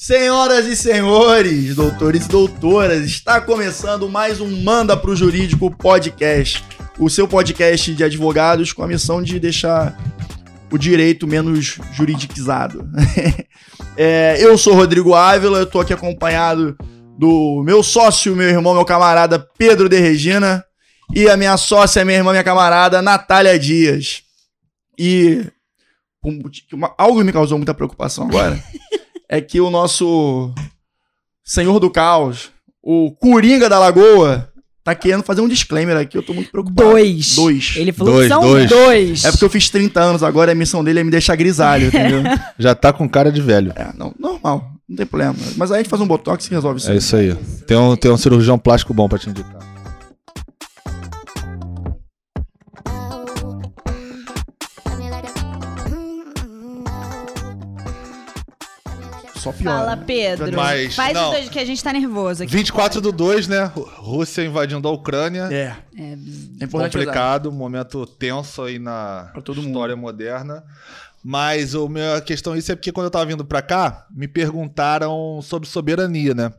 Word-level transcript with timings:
Senhoras 0.00 0.64
e 0.66 0.76
senhores, 0.76 1.74
doutores 1.74 2.26
e 2.26 2.28
doutoras, 2.28 3.04
está 3.04 3.40
começando 3.40 4.08
mais 4.08 4.40
um 4.40 4.62
Manda 4.62 4.96
pro 4.96 5.16
Jurídico 5.16 5.76
podcast. 5.76 6.64
O 7.00 7.10
seu 7.10 7.26
podcast 7.26 7.92
de 7.92 8.04
advogados 8.04 8.72
com 8.72 8.84
a 8.84 8.86
missão 8.86 9.20
de 9.20 9.40
deixar 9.40 9.98
o 10.70 10.78
direito 10.78 11.26
menos 11.26 11.80
juridicizado. 11.94 12.88
é, 13.98 14.36
eu 14.38 14.56
sou 14.56 14.74
Rodrigo 14.74 15.16
Ávila, 15.16 15.58
eu 15.58 15.66
tô 15.66 15.80
aqui 15.80 15.92
acompanhado 15.92 16.78
do 17.18 17.64
meu 17.64 17.82
sócio, 17.82 18.36
meu 18.36 18.48
irmão, 18.48 18.74
meu 18.74 18.84
camarada 18.84 19.44
Pedro 19.58 19.88
de 19.88 19.98
Regina 19.98 20.64
e 21.12 21.28
a 21.28 21.36
minha 21.36 21.56
sócia, 21.56 22.04
minha 22.04 22.18
irmã, 22.18 22.30
minha 22.30 22.44
camarada 22.44 23.02
Natália 23.02 23.58
Dias. 23.58 24.22
E 24.96 25.44
uma, 26.72 26.94
algo 26.96 27.24
me 27.24 27.32
causou 27.32 27.58
muita 27.58 27.74
preocupação 27.74 28.28
agora 28.28 28.62
é 29.28 29.40
que 29.40 29.60
o 29.60 29.70
nosso 29.70 30.52
senhor 31.44 31.78
do 31.80 31.90
caos, 31.90 32.50
o 32.82 33.10
Coringa 33.12 33.68
da 33.68 33.78
Lagoa, 33.78 34.50
tá 34.84 34.94
querendo 34.94 35.22
fazer 35.22 35.40
um 35.40 35.48
disclaimer 35.48 35.96
aqui, 35.96 36.16
eu 36.16 36.22
tô 36.22 36.32
muito 36.32 36.50
preocupado. 36.50 36.90
Dois. 36.90 37.34
Dois. 37.34 37.74
Ele 37.76 37.92
falou 37.92 38.14
Dois, 38.14 38.26
que 38.26 38.32
são 38.32 38.42
dois. 38.42 38.68
dois. 38.70 39.24
É 39.24 39.30
porque 39.30 39.44
eu 39.44 39.50
fiz 39.50 39.68
30 39.68 40.00
anos 40.00 40.22
agora, 40.22 40.52
a 40.52 40.54
missão 40.54 40.82
dele 40.82 41.00
é 41.00 41.04
me 41.04 41.10
deixar 41.10 41.36
grisalho, 41.36 41.88
entendeu? 41.88 42.22
Já 42.58 42.74
tá 42.74 42.92
com 42.92 43.08
cara 43.08 43.30
de 43.30 43.40
velho. 43.42 43.72
é, 43.76 43.90
não, 43.96 44.14
normal, 44.18 44.70
não 44.88 44.96
tem 44.96 45.06
problema. 45.06 45.34
Mas 45.56 45.70
aí 45.70 45.76
a 45.80 45.82
gente 45.82 45.90
faz 45.90 46.00
um 46.00 46.06
botox 46.06 46.46
e 46.46 46.50
resolve 46.50 46.80
isso. 46.80 46.90
É 46.90 46.96
isso 46.96 47.16
aí. 47.16 47.34
Tem 47.66 47.76
um, 47.76 47.96
tem 47.96 48.10
um 48.10 48.16
cirurgião 48.16 48.58
plástico 48.58 48.94
bom 48.94 49.08
pra 49.08 49.18
te 49.18 49.28
indicar. 49.28 49.58
Só 59.38 59.52
pior. 59.52 59.78
Fala, 59.78 59.96
Pedro. 59.96 60.54
Mas, 60.54 60.94
Faz 60.94 61.14
não. 61.14 61.28
o 61.28 61.32
dois 61.32 61.48
que 61.48 61.58
a 61.58 61.64
gente 61.64 61.82
tá 61.82 61.92
nervoso 61.92 62.42
aqui. 62.42 62.52
24 62.52 63.00
do 63.00 63.12
2, 63.12 63.48
né? 63.48 63.70
Rússia 63.74 64.42
invadindo 64.44 64.86
a 64.86 64.90
Ucrânia. 64.90 65.48
É, 65.52 65.76
É, 65.96 66.02
é 66.02 66.64
importante 66.64 66.96
avisar. 66.96 67.14
Complicado, 67.14 67.52
momento 67.52 68.06
tenso 68.06 68.62
aí 68.62 68.78
na 68.78 69.32
todo 69.44 69.56
mundo. 69.62 69.68
história 69.68 69.96
moderna. 69.96 70.64
Mas 71.22 71.74
a 71.74 72.20
questão 72.20 72.56
isso 72.56 72.70
é 72.72 72.76
porque 72.76 72.92
quando 72.92 73.06
eu 73.06 73.10
tava 73.10 73.26
vindo 73.26 73.44
pra 73.44 73.60
cá, 73.60 74.06
me 74.10 74.28
perguntaram 74.28 75.40
sobre 75.42 75.68
soberania, 75.68 76.32
né? 76.34 76.52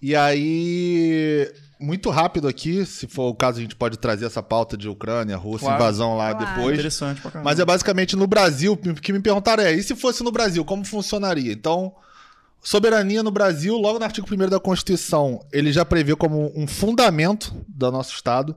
E 0.00 0.14
aí, 0.14 1.50
muito 1.80 2.10
rápido 2.10 2.48
aqui, 2.48 2.84
se 2.84 3.06
for 3.06 3.28
o 3.28 3.34
caso, 3.34 3.58
a 3.58 3.62
gente 3.62 3.76
pode 3.76 3.98
trazer 3.98 4.26
essa 4.26 4.42
pauta 4.42 4.76
de 4.76 4.88
Ucrânia, 4.88 5.36
Rússia, 5.36 5.66
Claro. 5.66 5.82
invasão 5.82 6.16
lá 6.16 6.34
Claro. 6.34 6.54
depois. 6.56 6.74
Interessante 6.74 7.20
pra 7.20 7.30
caramba. 7.30 7.50
Mas 7.50 7.60
é 7.60 7.64
basicamente 7.64 8.16
no 8.16 8.26
Brasil, 8.26 8.72
o 8.72 8.94
que 8.94 9.12
me 9.12 9.20
perguntaram 9.20 9.62
é, 9.62 9.72
e 9.72 9.82
se 9.82 9.94
fosse 9.94 10.22
no 10.24 10.32
Brasil, 10.32 10.64
como 10.64 10.84
funcionaria? 10.84 11.52
Então, 11.52 11.92
soberania 12.62 13.22
no 13.22 13.30
Brasil, 13.30 13.76
logo 13.76 13.98
no 13.98 14.04
artigo 14.04 14.26
1 14.26 14.48
da 14.48 14.58
Constituição, 14.60 15.40
ele 15.52 15.72
já 15.72 15.84
prevê 15.84 16.14
como 16.16 16.52
um 16.56 16.66
fundamento 16.66 17.54
do 17.68 17.90
nosso 17.92 18.12
Estado. 18.14 18.54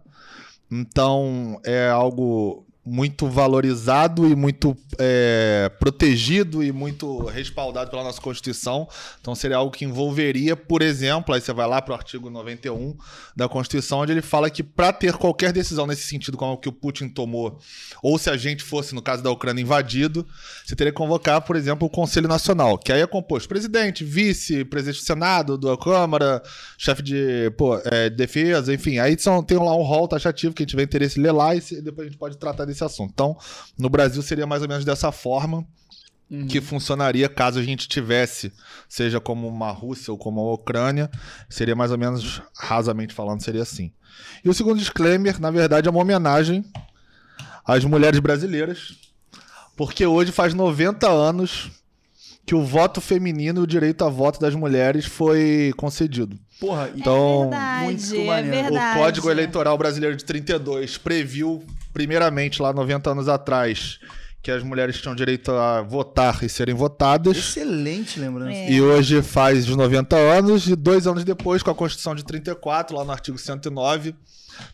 Então, 0.70 1.60
é 1.64 1.90
algo 1.90 2.66
muito 2.92 3.26
valorizado 3.26 4.28
e 4.28 4.36
muito 4.36 4.76
é, 5.00 5.72
protegido 5.80 6.62
e 6.62 6.74
muito 6.74 7.24
respaldado 7.24 7.90
pela 7.90 8.04
nossa 8.04 8.20
Constituição. 8.20 8.86
Então, 9.22 9.34
seria 9.34 9.56
algo 9.56 9.72
que 9.72 9.86
envolveria, 9.86 10.58
por 10.58 10.82
exemplo, 10.82 11.34
aí 11.34 11.40
você 11.40 11.54
vai 11.54 11.66
lá 11.66 11.82
para 11.82 11.94
o 11.94 11.96
artigo 11.96 12.30
91 12.30 12.98
da 13.34 13.48
Constituição, 13.48 14.00
onde 14.00 14.12
ele 14.12 14.22
fala 14.22 14.50
que 14.50 14.62
para 14.62 14.92
ter 14.92 15.14
qualquer 15.14 15.54
decisão 15.54 15.88
nesse 15.88 16.04
sentido, 16.04 16.36
como 16.36 16.52
o 16.52 16.58
que 16.58 16.68
o 16.68 16.72
Putin 16.74 17.08
tomou, 17.08 17.58
ou 18.04 18.18
se 18.18 18.30
a 18.30 18.36
gente 18.36 18.62
fosse, 18.62 18.94
no 18.94 19.02
caso 19.02 19.24
da 19.24 19.32
Ucrânia, 19.32 19.62
invadido, 19.62 20.28
você 20.66 20.76
teria 20.76 20.92
que 20.92 20.98
convocar, 20.98 21.40
por 21.42 21.56
exemplo, 21.56 21.88
o 21.88 21.90
Conselho 21.90 22.28
Nacional, 22.28 22.78
que 22.78 22.92
aí 22.92 23.00
é 23.00 23.08
composto 23.08 23.48
presidente, 23.48 24.04
vice, 24.04 24.66
presidente 24.66 25.00
do 25.00 25.06
Senado, 25.06 25.58
da 25.58 25.78
Câmara, 25.78 26.44
chefe 26.78 27.02
de 27.02 27.52
pô, 27.58 27.80
é, 27.86 28.10
defesa, 28.10 28.74
enfim. 28.74 28.98
Aí 28.98 29.18
são, 29.18 29.42
tem 29.42 29.58
lá 29.58 29.74
um 29.78 29.84
rol 29.84 30.10
taxativo 30.10 30.54
que 30.54 30.64
a 30.64 30.66
gente 30.66 30.76
vai 30.76 30.84
interesse 30.84 31.18
ler 31.18 31.32
lá 31.32 31.56
e 31.56 31.62
depois 31.82 32.08
a 32.08 32.10
gente 32.10 32.20
pode 32.20 32.36
tratar 32.38 32.66
desse 32.66 32.81
assunto. 32.84 33.12
Então, 33.14 33.38
no 33.78 33.90
Brasil 33.90 34.22
seria 34.22 34.46
mais 34.48 34.62
ou 34.62 34.68
menos 34.68 34.84
dessa 34.86 35.12
forma 35.12 35.66
Uhum. 36.30 36.48
que 36.48 36.62
funcionaria 36.62 37.28
caso 37.28 37.60
a 37.60 37.64
gente 37.64 37.90
tivesse, 37.90 38.54
seja 38.88 39.20
como 39.20 39.50
uma 39.50 39.70
Rússia 39.70 40.12
ou 40.14 40.18
como 40.18 40.40
a 40.40 40.54
Ucrânia, 40.54 41.12
seria 41.50 41.76
mais 41.76 41.92
ou 41.92 41.98
menos, 41.98 42.42
rasamente 42.58 43.14
falando, 43.14 43.44
seria 43.44 43.64
assim. 43.64 43.92
E 44.42 44.48
o 44.50 44.54
segundo 44.54 44.78
disclaimer, 44.80 45.42
na 45.42 45.52
verdade, 45.52 45.90
é 45.90 45.92
uma 45.92 46.00
homenagem 46.00 46.64
às 47.66 47.84
mulheres 47.84 48.20
brasileiras, 48.22 48.94
porque 49.76 50.06
hoje 50.06 50.32
faz 50.32 50.54
90 50.54 51.10
anos 51.10 51.70
que 52.46 52.56
o 52.56 52.64
voto 52.64 53.02
feminino 53.02 53.60
e 53.60 53.64
o 53.64 53.68
direito 53.68 54.04
a 54.06 54.10
voto 54.10 54.40
das 54.40 54.56
mulheres 54.56 55.06
foi 55.06 55.74
concedido. 55.76 56.40
Porra, 56.62 56.90
e- 56.96 57.00
Então, 57.02 57.42
verdade, 57.50 57.84
muito 57.84 58.16
é 58.32 58.42
verdade. 58.42 58.98
O 59.00 59.04
Código 59.04 59.30
Eleitoral 59.30 59.78
Brasileiro 59.78 60.16
de 60.16 60.24
32 60.24 60.98
previu, 60.98 61.62
primeiramente, 61.94 62.62
lá 62.62 62.72
90 62.74 63.10
anos 63.12 63.28
atrás, 63.28 64.00
que 64.42 64.50
as 64.50 64.64
mulheres 64.64 65.00
tinham 65.00 65.14
direito 65.16 65.52
a 65.52 65.82
votar 65.82 66.44
e 66.44 66.50
serem 66.50 66.74
votadas. 66.74 67.38
excelente 67.38 68.20
lembrança. 68.20 68.52
É. 68.58 68.72
E 68.72 68.82
hoje 68.82 69.22
faz 69.22 69.70
os 69.70 69.76
90 69.76 70.16
anos, 70.16 70.68
e 70.68 70.76
dois 70.76 71.06
anos 71.06 71.24
depois, 71.24 71.62
com 71.62 71.70
a 71.70 71.76
Constituição 71.76 72.16
de 72.16 72.24
34, 72.26 72.96
lá 72.98 73.04
no 73.06 73.12
artigo 73.12 73.38
109, 73.38 74.16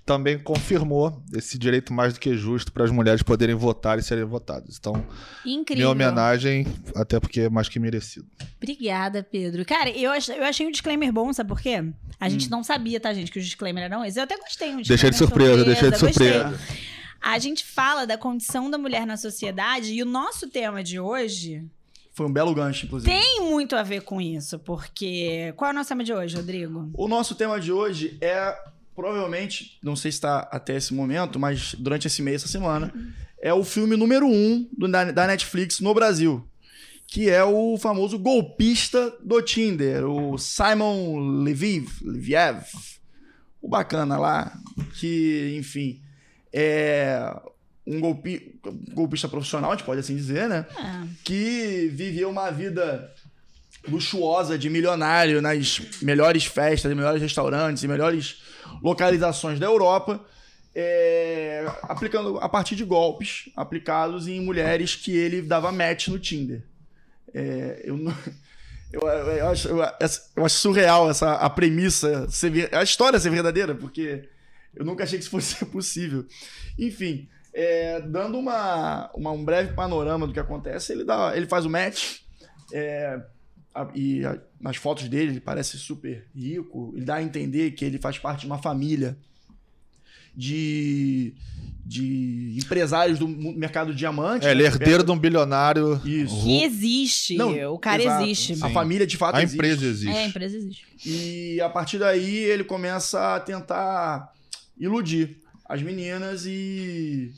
também 0.05 0.37
confirmou 0.39 1.21
esse 1.33 1.57
direito 1.57 1.93
mais 1.93 2.13
do 2.13 2.19
que 2.19 2.35
justo 2.35 2.71
para 2.71 2.83
as 2.83 2.91
mulheres 2.91 3.21
poderem 3.23 3.55
votar 3.55 3.97
e 3.99 4.01
serem 4.03 4.23
votadas. 4.25 4.77
Então, 4.79 5.05
Incrível. 5.45 5.93
minha 5.95 6.07
homenagem, 6.09 6.65
até 6.95 7.19
porque 7.19 7.41
é 7.41 7.49
mais 7.49 7.69
que 7.69 7.79
merecido. 7.79 8.25
Obrigada, 8.57 9.21
Pedro. 9.23 9.63
Cara, 9.65 9.89
eu, 9.89 10.11
ach- 10.11 10.29
eu 10.29 10.43
achei 10.43 10.65
um 10.67 10.71
disclaimer 10.71 11.11
bom, 11.11 11.31
sabe 11.31 11.47
por 11.49 11.59
quê? 11.61 11.75
A 12.19 12.25
Hum. 12.25 12.29
gente 12.29 12.49
não 12.49 12.63
sabia, 12.63 12.99
tá, 12.99 13.13
gente, 13.13 13.31
que 13.31 13.39
os 13.39 13.45
disclaimer 13.45 13.83
eram 13.83 14.03
esses. 14.03 14.17
Eu 14.17 14.23
até 14.23 14.37
gostei. 14.37 14.69
Um 14.73 14.81
Deixei 14.81 15.09
de 15.09 15.17
disclaimer 15.17 15.55
surpresa, 15.55 15.63
deixei 15.65 15.91
de 15.91 15.99
gostei. 15.99 16.96
A 17.21 17.39
gente 17.39 17.65
fala 17.65 18.05
da 18.05 18.17
condição 18.17 18.69
da 18.69 18.77
mulher 18.77 19.05
na 19.05 19.17
sociedade 19.17 19.93
e 19.93 20.01
o 20.01 20.05
nosso 20.05 20.47
tema 20.49 20.83
de 20.83 20.99
hoje 20.99 21.65
Foi 22.13 22.25
um 22.25 22.31
belo 22.33 22.53
gancho, 22.53 22.85
inclusive. 22.85 23.11
tem 23.11 23.41
muito 23.41 23.75
a 23.75 23.83
ver 23.83 24.01
com 24.01 24.19
isso, 24.21 24.57
porque... 24.59 25.53
Qual 25.55 25.69
é 25.69 25.73
o 25.73 25.75
nosso 25.75 25.89
tema 25.89 26.03
de 26.03 26.13
hoje, 26.13 26.35
Rodrigo? 26.35 26.89
O 26.93 27.07
nosso 27.07 27.35
tema 27.35 27.59
de 27.59 27.71
hoje 27.71 28.17
é, 28.21 28.55
provavelmente, 28.95 29.77
não 29.83 29.95
sei 29.95 30.11
se 30.11 30.17
está 30.17 30.39
até 30.51 30.75
esse 30.75 30.93
momento, 30.93 31.39
mas 31.39 31.73
durante 31.75 32.07
esse 32.07 32.21
mês, 32.21 32.41
essa 32.43 32.51
semana, 32.51 32.93
é 33.41 33.53
o 33.53 33.63
filme 33.63 33.95
número 33.95 34.25
um 34.27 34.67
do- 34.77 34.87
da, 34.87 35.11
da 35.11 35.27
Netflix 35.27 35.79
no 35.79 35.93
Brasil. 35.93 36.47
Que 37.09 37.29
é 37.29 37.41
o 37.43 37.77
famoso 37.77 38.19
golpista 38.19 39.15
do 39.23 39.41
Tinder, 39.41 40.05
o 40.05 40.37
Simon 40.37 41.41
Leviv, 41.43 41.87
Leviev. 42.01 42.65
O 43.61 43.69
bacana 43.69 44.17
lá, 44.17 44.57
que, 44.99 45.55
enfim, 45.57 46.01
é 46.59 47.39
um 47.85 47.99
golpi, 47.99 48.59
golpista 48.93 49.29
profissional, 49.29 49.71
a 49.71 49.75
gente 49.75 49.85
pode 49.85 49.99
assim 49.99 50.15
dizer, 50.15 50.49
né? 50.49 50.65
Ah, 50.75 51.05
que 51.23 51.87
vivia 51.93 52.27
uma 52.27 52.49
vida 52.49 53.13
luxuosa 53.87 54.57
de 54.57 54.69
milionário 54.69 55.39
nas 55.39 55.79
melhores 56.01 56.45
festas, 56.45 56.91
melhores 56.93 57.21
restaurantes 57.21 57.83
e 57.83 57.87
melhores 57.87 58.41
localizações 58.81 59.59
da 59.59 59.67
Europa, 59.67 60.19
é, 60.75 61.65
aplicando 61.83 62.39
a 62.39 62.49
partir 62.49 62.75
de 62.75 62.83
golpes 62.83 63.49
aplicados 63.55 64.27
em 64.27 64.41
mulheres 64.41 64.95
que 64.95 65.15
ele 65.15 65.43
dava 65.43 65.71
match 65.71 66.07
no 66.07 66.17
Tinder. 66.17 66.63
É, 67.33 67.83
eu, 67.85 67.97
eu, 68.91 69.01
eu 69.01 69.47
acho, 69.49 69.67
eu, 69.67 70.45
acho 70.45 70.57
surreal 70.57 71.09
essa 71.09 71.35
a 71.35 71.49
premissa, 71.49 72.27
ser, 72.29 72.73
a 72.73 72.81
história 72.81 73.19
ser 73.19 73.29
verdadeira, 73.29 73.75
porque 73.75 74.27
eu 74.77 74.85
nunca 74.85 75.03
achei 75.03 75.17
que 75.17 75.23
isso 75.23 75.31
fosse 75.31 75.63
possível. 75.67 76.25
Enfim, 76.77 77.27
é, 77.53 78.01
dando 78.01 78.37
uma, 78.37 79.09
uma- 79.15 79.31
um 79.31 79.43
breve 79.43 79.73
panorama 79.73 80.27
do 80.27 80.33
que 80.33 80.39
acontece, 80.39 80.93
ele, 80.93 81.03
dá, 81.03 81.33
ele 81.35 81.47
faz 81.47 81.65
o 81.65 81.69
match 81.69 82.19
é, 82.73 83.19
a- 83.73 83.89
e 83.95 84.23
a- 84.25 84.39
nas 84.59 84.75
fotos 84.77 85.07
dele 85.09 85.31
ele 85.31 85.39
parece 85.39 85.77
super 85.77 86.27
rico. 86.35 86.93
Ele 86.95 87.05
dá 87.05 87.15
a 87.15 87.23
entender 87.23 87.71
que 87.71 87.83
ele 87.85 87.97
faz 87.99 88.17
parte 88.17 88.41
de 88.41 88.45
uma 88.47 88.57
família 88.61 89.17
de, 90.35 91.33
de 91.83 92.57
empresários 92.63 93.17
do 93.17 93.27
mercado 93.27 93.91
de 93.91 93.97
diamante. 93.97 94.45
É, 94.45 94.51
ele 94.51 94.61
é 94.63 94.69
né? 94.69 94.75
herdeiro 94.75 95.03
de 95.03 95.11
um 95.11 95.17
bilionário. 95.17 95.99
Isso. 96.05 96.43
que 96.43 96.63
existe. 96.63 97.35
Não, 97.37 97.73
o 97.73 97.79
cara 97.79 98.03
exato. 98.03 98.23
existe. 98.23 98.53
A 98.53 98.67
Sim. 98.67 98.73
família 98.73 99.07
de 99.07 99.17
fato 99.17 99.35
A 99.35 99.41
existe. 99.41 99.55
empresa 99.55 99.85
existe. 99.85 100.15
É, 100.15 100.23
a 100.23 100.27
empresa 100.27 100.57
existe. 100.57 100.85
E 101.05 101.59
a 101.61 101.69
partir 101.69 101.97
daí 101.97 102.35
ele 102.35 102.63
começa 102.63 103.35
a 103.35 103.39
tentar 103.39 104.31
iludir 104.79 105.41
as 105.65 105.81
meninas 105.81 106.45
e. 106.45 107.31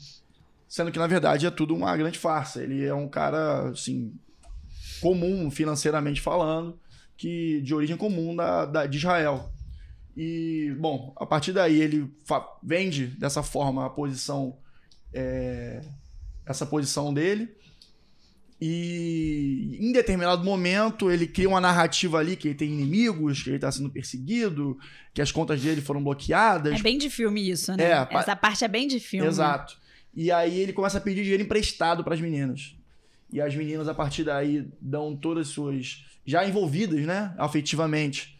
Sendo 0.68 0.92
que 0.92 0.98
na 0.98 1.06
verdade 1.08 1.46
é 1.46 1.50
tudo 1.50 1.74
uma 1.74 1.96
grande 1.96 2.18
farsa. 2.18 2.62
Ele 2.62 2.84
é 2.84 2.94
um 2.94 3.08
cara, 3.08 3.70
assim, 3.70 4.14
comum 5.00 5.50
financeiramente 5.50 6.20
falando, 6.20 6.78
que 7.16 7.60
de 7.62 7.74
origem 7.74 7.96
comum 7.96 8.36
da, 8.36 8.64
da- 8.66 8.86
de 8.86 8.98
Israel. 8.98 9.52
E, 10.16 10.74
bom, 10.78 11.12
a 11.16 11.26
partir 11.26 11.52
daí 11.52 11.80
ele 11.80 12.12
vende 12.62 13.06
dessa 13.06 13.42
forma 13.42 13.84
a 13.86 13.90
posição, 13.90 14.58
é, 15.12 15.80
essa 16.46 16.64
posição 16.66 17.12
dele. 17.12 17.52
E 18.60 19.78
em 19.80 19.90
determinado 19.90 20.44
momento 20.44 21.10
ele 21.10 21.26
cria 21.26 21.48
uma 21.48 21.60
narrativa 21.60 22.18
ali 22.18 22.36
que 22.36 22.48
ele 22.48 22.54
tem 22.54 22.70
inimigos, 22.70 23.42
que 23.42 23.50
ele 23.50 23.58
tá 23.58 23.72
sendo 23.72 23.88
perseguido, 23.88 24.78
que 25.14 25.22
as 25.22 25.32
contas 25.32 25.62
dele 25.62 25.80
foram 25.80 26.02
bloqueadas. 26.04 26.78
É 26.78 26.82
bem 26.82 26.98
de 26.98 27.08
filme 27.08 27.48
isso, 27.50 27.74
né? 27.74 27.84
É, 27.84 28.08
Essa 28.10 28.36
parte 28.36 28.62
é 28.64 28.68
bem 28.68 28.86
de 28.86 29.00
filme. 29.00 29.26
Exato. 29.26 29.78
E 30.14 30.30
aí 30.30 30.60
ele 30.60 30.72
começa 30.74 30.98
a 30.98 31.00
pedir 31.00 31.22
dinheiro 31.22 31.42
emprestado 31.42 32.04
pras 32.04 32.20
meninas. 32.20 32.76
E 33.32 33.40
as 33.40 33.54
meninas, 33.54 33.88
a 33.88 33.94
partir 33.94 34.24
daí, 34.24 34.68
dão 34.80 35.16
todas 35.16 35.46
as 35.46 35.54
suas. 35.54 36.04
já 36.26 36.44
envolvidas, 36.46 37.00
né? 37.06 37.32
Afetivamente. 37.38 38.36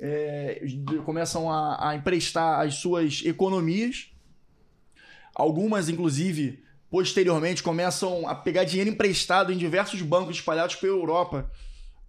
é, 0.00 0.60
começam 1.04 1.48
a, 1.48 1.90
a 1.90 1.94
emprestar 1.94 2.60
as 2.66 2.74
suas 2.74 3.22
economias. 3.24 4.08
Algumas, 5.34 5.88
inclusive, 5.88 6.62
posteriormente, 6.92 7.62
começam 7.62 8.28
a 8.28 8.34
pegar 8.34 8.64
dinheiro 8.64 8.90
emprestado 8.90 9.50
em 9.50 9.56
diversos 9.56 10.02
bancos 10.02 10.36
espalhados 10.36 10.76
pela 10.76 10.92
Europa 10.92 11.50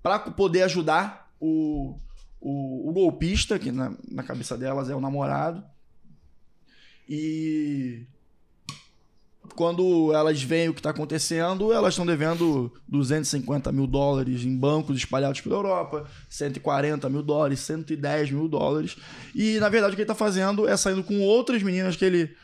para 0.04 0.20
poder 0.20 0.64
ajudar 0.64 1.32
o, 1.40 1.98
o, 2.42 2.90
o 2.90 2.92
golpista, 2.92 3.58
que 3.58 3.72
na, 3.72 3.94
na 4.12 4.24
cabeça 4.24 4.58
delas 4.58 4.90
é 4.90 4.96
o 4.96 5.00
namorado. 5.00 5.64
E 7.08 8.06
quando 9.56 10.12
elas 10.14 10.44
veem 10.44 10.68
o 10.68 10.74
que 10.74 10.82
está 10.82 10.90
acontecendo, 10.90 11.72
elas 11.72 11.94
estão 11.94 12.06
devendo 12.06 12.70
250 12.90 13.72
mil 13.72 13.88
dólares 13.88 14.44
em 14.44 14.54
bancos 14.54 14.98
espalhados 14.98 15.40
pela 15.40 15.56
Europa, 15.56 16.06
140 16.28 17.10
mil 17.10 17.24
dólares, 17.24 17.62
110 17.62 18.32
mil 18.32 18.50
dólares. 18.50 18.98
E 19.34 19.58
na 19.60 19.70
verdade 19.70 19.94
o 19.94 19.96
que 19.96 20.02
ele 20.02 20.12
está 20.12 20.16
fazendo 20.16 20.68
é 20.68 20.76
saindo 20.76 21.06
com 21.06 21.22
outras 21.22 21.64
meninas 21.64 21.96
que 21.96 22.04
ele 22.04 22.36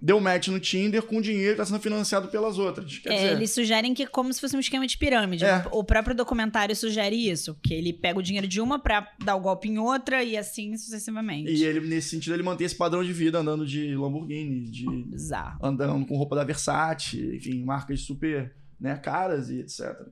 deu 0.00 0.20
match 0.20 0.48
no 0.48 0.60
Tinder 0.60 1.02
com 1.02 1.20
dinheiro 1.20 1.56
que 1.56 1.62
está 1.62 1.64
sendo 1.66 1.80
financiado 1.82 2.28
pelas 2.28 2.58
outras. 2.58 2.98
Quer 2.98 3.12
É, 3.12 3.16
dizer, 3.16 3.32
eles 3.32 3.50
sugerem 3.50 3.92
que 3.94 4.04
é 4.04 4.06
como 4.06 4.32
se 4.32 4.40
fosse 4.40 4.56
um 4.56 4.60
esquema 4.60 4.86
de 4.86 4.96
pirâmide. 4.96 5.44
É. 5.44 5.64
O 5.72 5.82
próprio 5.82 6.14
documentário 6.14 6.74
sugere 6.76 7.16
isso, 7.16 7.56
que 7.62 7.74
ele 7.74 7.92
pega 7.92 8.18
o 8.18 8.22
dinheiro 8.22 8.46
de 8.46 8.60
uma 8.60 8.78
pra 8.78 9.10
dar 9.24 9.34
o 9.36 9.40
golpe 9.40 9.68
em 9.68 9.78
outra 9.78 10.22
e 10.22 10.36
assim 10.36 10.76
sucessivamente. 10.76 11.50
E 11.50 11.64
ele, 11.64 11.80
nesse 11.80 12.10
sentido, 12.10 12.34
ele 12.34 12.42
mantém 12.42 12.64
esse 12.64 12.76
padrão 12.76 13.02
de 13.02 13.12
vida 13.12 13.38
andando 13.38 13.66
de 13.66 13.94
Lamborghini, 13.96 14.70
de 14.70 14.86
Bizarro. 15.06 15.58
andando 15.62 16.06
com 16.06 16.16
roupa 16.16 16.36
da 16.36 16.44
Versace, 16.44 17.34
enfim, 17.36 17.64
marcas 17.64 18.00
super 18.02 18.54
né, 18.80 18.96
caras 18.96 19.50
e 19.50 19.60
etc. 19.60 20.06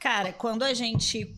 Cara, 0.00 0.32
quando 0.32 0.62
a 0.62 0.74
gente. 0.74 1.34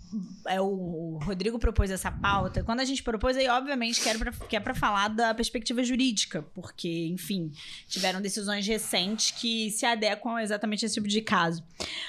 É, 0.47 0.61
o, 0.61 1.19
Rodrigo 1.23 1.59
propôs 1.59 1.91
essa 1.91 2.11
pauta, 2.11 2.63
quando 2.63 2.81
a 2.81 2.85
gente 2.85 3.03
propôs, 3.03 3.37
aí, 3.37 3.49
obviamente, 3.49 4.01
que, 4.49 4.57
é 4.57 4.61
pra 4.61 4.75
falar 4.75 5.09
da 5.09 5.35
perspectiva 5.35 5.83
jurídica, 5.83 6.43
porque, 6.55 7.07
enfim, 7.09 7.53
tiveram 7.89 8.21
decisões 8.21 8.67
recentes 8.67 9.31
que 9.31 9.71
se 9.71 9.85
adequam 9.85 10.41
exatamente 10.41 10.85
a 10.85 10.87
esse 10.87 10.95
tipo 10.95 11.09
de 11.09 11.21
caso. 11.21 11.63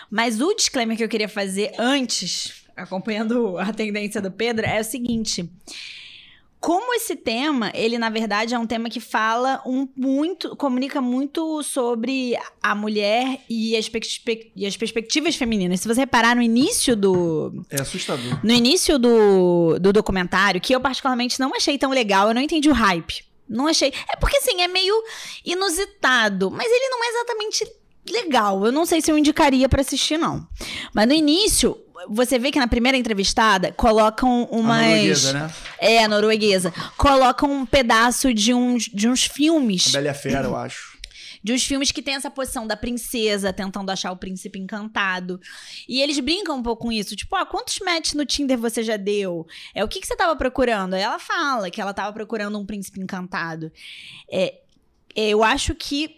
Mas 0.09 0.41
o 0.41 0.53
disclaimer 0.53 0.97
que 0.97 1.03
eu 1.03 1.09
queria 1.09 1.29
fazer 1.29 1.73
antes, 1.77 2.65
acompanhando 2.75 3.57
a 3.57 3.71
tendência 3.73 4.21
do 4.21 4.31
Pedro, 4.31 4.65
é 4.65 4.79
o 4.79 4.83
seguinte. 4.83 5.49
Como 6.61 6.93
esse 6.93 7.15
tema, 7.15 7.71
ele 7.73 7.97
na 7.97 8.09
verdade 8.11 8.53
é 8.53 8.59
um 8.59 8.67
tema 8.67 8.87
que 8.87 8.99
fala 8.99 9.63
um 9.65 9.87
muito, 9.97 10.55
comunica 10.55 11.01
muito 11.01 11.63
sobre 11.63 12.37
a 12.61 12.75
mulher 12.75 13.39
e 13.49 13.75
as, 13.75 13.89
e 14.55 14.65
as 14.67 14.77
perspectivas 14.77 15.35
femininas. 15.35 15.79
Se 15.79 15.87
você 15.87 16.01
reparar 16.01 16.35
no 16.35 16.41
início 16.43 16.95
do, 16.95 17.65
É 17.67 17.81
assustador. 17.81 18.39
no 18.45 18.53
início 18.53 18.99
do, 18.99 19.79
do 19.79 19.91
documentário, 19.91 20.61
que 20.61 20.73
eu 20.73 20.79
particularmente 20.79 21.39
não 21.39 21.55
achei 21.55 21.79
tão 21.79 21.89
legal, 21.89 22.27
eu 22.27 22.35
não 22.35 22.41
entendi 22.41 22.69
o 22.69 22.73
hype. 22.73 23.25
Não 23.49 23.65
achei. 23.65 23.91
É 24.13 24.15
porque 24.15 24.37
assim, 24.37 24.61
é 24.61 24.67
meio 24.67 24.93
inusitado, 25.43 26.51
mas 26.51 26.67
ele 26.71 26.89
não 26.89 27.03
é 27.03 27.07
exatamente 27.09 27.71
legal. 28.09 28.65
Eu 28.65 28.71
não 28.71 28.85
sei 28.85 29.01
se 29.01 29.11
eu 29.11 29.17
indicaria 29.17 29.67
pra 29.67 29.81
assistir, 29.81 30.17
não. 30.17 30.47
Mas 30.93 31.07
no 31.07 31.13
início, 31.13 31.77
você 32.09 32.39
vê 32.39 32.51
que 32.51 32.59
na 32.59 32.67
primeira 32.67 32.97
entrevistada 32.97 33.71
colocam 33.73 34.47
A 34.51 34.55
umas. 34.55 34.81
norueguesa, 34.85 35.33
né? 35.33 35.53
É, 35.79 36.03
a 36.03 36.07
norueguesa. 36.07 36.73
Colocam 36.97 37.51
um 37.51 37.65
pedaço 37.65 38.33
de 38.33 38.53
uns, 38.53 38.83
de 38.85 39.07
uns 39.07 39.25
A 39.29 39.33
filmes. 39.33 39.91
Bela 39.91 40.05
e 40.05 40.09
a 40.09 40.13
Fera, 40.13 40.47
eu 40.47 40.55
acho. 40.55 40.99
De 41.43 41.51
uns 41.53 41.65
filmes 41.65 41.91
que 41.91 42.03
tem 42.03 42.13
essa 42.13 42.29
posição 42.29 42.67
da 42.67 42.77
princesa 42.77 43.51
tentando 43.51 43.89
achar 43.89 44.11
o 44.11 44.17
príncipe 44.17 44.59
encantado. 44.59 45.39
E 45.89 45.99
eles 45.99 46.19
brincam 46.19 46.57
um 46.57 46.61
pouco 46.61 46.83
com 46.83 46.91
isso. 46.91 47.15
Tipo, 47.15 47.35
ah, 47.35 47.45
quantos 47.45 47.79
matches 47.79 48.13
no 48.13 48.25
Tinder 48.25 48.59
você 48.59 48.83
já 48.83 48.95
deu? 48.95 49.47
É 49.73 49.83
o 49.83 49.87
que, 49.87 49.99
que 49.99 50.05
você 50.05 50.15
tava 50.15 50.35
procurando? 50.35 50.93
Aí 50.93 51.01
ela 51.01 51.17
fala 51.17 51.71
que 51.71 51.81
ela 51.81 51.95
tava 51.95 52.13
procurando 52.13 52.59
um 52.59 52.65
príncipe 52.65 52.99
encantado. 52.99 53.71
É, 54.31 54.53
é, 55.15 55.29
eu 55.29 55.43
acho 55.43 55.73
que. 55.73 56.15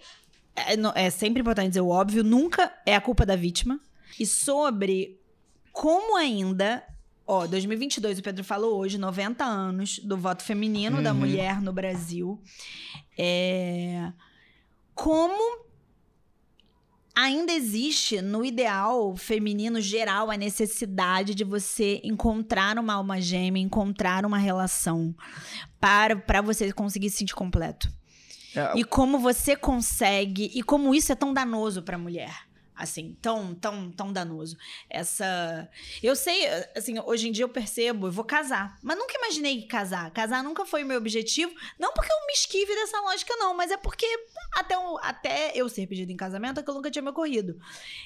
É, 0.56 1.06
é 1.06 1.09
sempre 1.09 1.39
importante 1.39 1.69
dizer 1.69 1.81
o 1.81 1.88
óbvio, 1.88 2.24
nunca 2.24 2.71
é 2.85 2.94
a 2.94 3.01
culpa 3.01 3.25
da 3.25 3.35
vítima. 3.35 3.80
E 4.19 4.25
sobre 4.25 5.18
como 5.73 6.15
ainda. 6.15 6.81
Ó, 7.27 7.45
2022, 7.47 8.19
o 8.19 8.23
Pedro 8.23 8.43
falou 8.43 8.77
hoje, 8.77 8.97
90 8.97 9.43
anos 9.43 9.99
do 9.99 10.15
voto 10.17 10.43
feminino 10.43 11.01
da 11.01 11.11
Uhum. 11.11 11.19
mulher 11.19 11.61
no 11.61 11.73
Brasil. 11.73 12.39
É 13.17 14.11
como 14.95 15.63
ainda 17.15 17.51
existe 17.53 18.21
no 18.21 18.43
ideal 18.43 19.15
feminino 19.15 19.79
geral 19.81 20.29
a 20.31 20.37
necessidade 20.37 21.33
de 21.35 21.43
você 21.43 21.99
encontrar 22.03 22.77
uma 22.77 22.93
alma 22.95 23.19
gêmea, 23.21 23.61
encontrar 23.61 24.25
uma 24.25 24.37
relação 24.37 25.15
para 25.79 26.15
para 26.15 26.41
você 26.41 26.71
conseguir 26.73 27.09
se 27.09 27.17
sentir 27.17 27.35
completo. 27.35 27.91
É, 28.55 28.77
E 28.79 28.83
como 28.83 29.17
você 29.19 29.55
consegue 29.55 30.51
e 30.53 30.61
como 30.61 30.93
isso 30.93 31.11
é 31.11 31.15
tão 31.15 31.33
danoso 31.33 31.81
para 31.81 31.95
a 31.95 31.99
mulher. 31.99 32.35
Assim, 32.75 33.15
tão, 33.21 33.53
tão, 33.53 33.91
tão 33.91 34.11
danoso. 34.11 34.57
Essa. 34.89 35.69
Eu 36.01 36.15
sei, 36.15 36.45
assim, 36.75 36.99
hoje 37.05 37.27
em 37.29 37.31
dia 37.31 37.43
eu 37.45 37.49
percebo, 37.49 38.07
eu 38.07 38.11
vou 38.11 38.25
casar. 38.25 38.77
Mas 38.81 38.97
nunca 38.97 39.13
imaginei 39.17 39.61
casar. 39.67 40.09
Casar 40.11 40.43
nunca 40.43 40.65
foi 40.65 40.83
o 40.83 40.85
meu 40.87 40.97
objetivo. 40.97 41.53
Não 41.77 41.93
porque 41.93 42.11
eu 42.11 42.25
me 42.27 42.33
esquive 42.33 42.73
dessa 42.75 42.99
lógica, 43.01 43.35
não, 43.37 43.53
mas 43.55 43.69
é 43.71 43.77
porque 43.77 44.05
até, 44.55 44.77
o- 44.77 44.97
até 45.01 45.51
eu 45.55 45.69
ser 45.69 45.85
pedido 45.87 46.11
em 46.11 46.17
casamento 46.17 46.59
é 46.59 46.63
que 46.63 46.69
eu 46.69 46.73
nunca 46.73 46.89
tinha 46.89 47.03
me 47.03 47.09
ocorrido. 47.09 47.59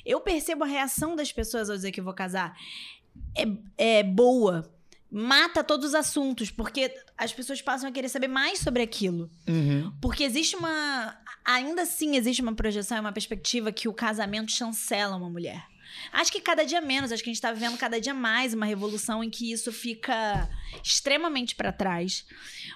Eu 0.06 0.20
percebo 0.20 0.64
a 0.64 0.68
reação 0.68 1.16
das 1.16 1.32
pessoas 1.32 1.70
ao 1.70 1.76
dizer 1.76 1.92
que 1.92 2.02
vou 2.02 2.14
casar. 2.14 2.58
É, 3.78 4.00
é 4.00 4.04
boa. 4.04 4.70
Mata 5.10 5.64
todos 5.64 5.88
os 5.88 5.96
assuntos, 5.96 6.52
porque 6.52 6.94
as 7.18 7.32
pessoas 7.32 7.62
passam 7.62 7.90
a 7.90 7.92
querer 7.92 8.10
saber 8.10 8.28
mais 8.28 8.60
sobre 8.60 8.84
aquilo. 8.84 9.30
uhum. 9.48 9.92
Porque 10.02 10.24
existe 10.24 10.56
uma. 10.56 11.18
Ainda 11.46 11.84
assim, 11.84 12.18
existe 12.18 12.42
uma 12.42 12.54
projeção 12.54 12.98
e 12.98 13.00
uma 13.00 13.14
perspectiva 13.14 13.72
que 13.72 13.88
o 13.88 13.94
casamento 13.94 14.52
chancela 14.52 15.16
uma 15.16 15.30
mulher. 15.30 15.66
Acho 16.12 16.32
que 16.32 16.42
cada 16.42 16.66
dia 16.66 16.82
menos, 16.82 17.12
acho 17.12 17.24
que 17.24 17.30
a 17.30 17.34
gente 17.34 17.42
tá 17.42 17.52
vivendo 17.52 17.78
cada 17.78 18.00
dia 18.00 18.14
mais 18.14 18.54
uma 18.54 18.66
revolução 18.66 19.24
em 19.24 19.30
que 19.30 19.52
isso 19.52 19.72
fica 19.72 20.50
extremamente 20.84 21.56
para 21.56 21.72
trás. 21.72 22.26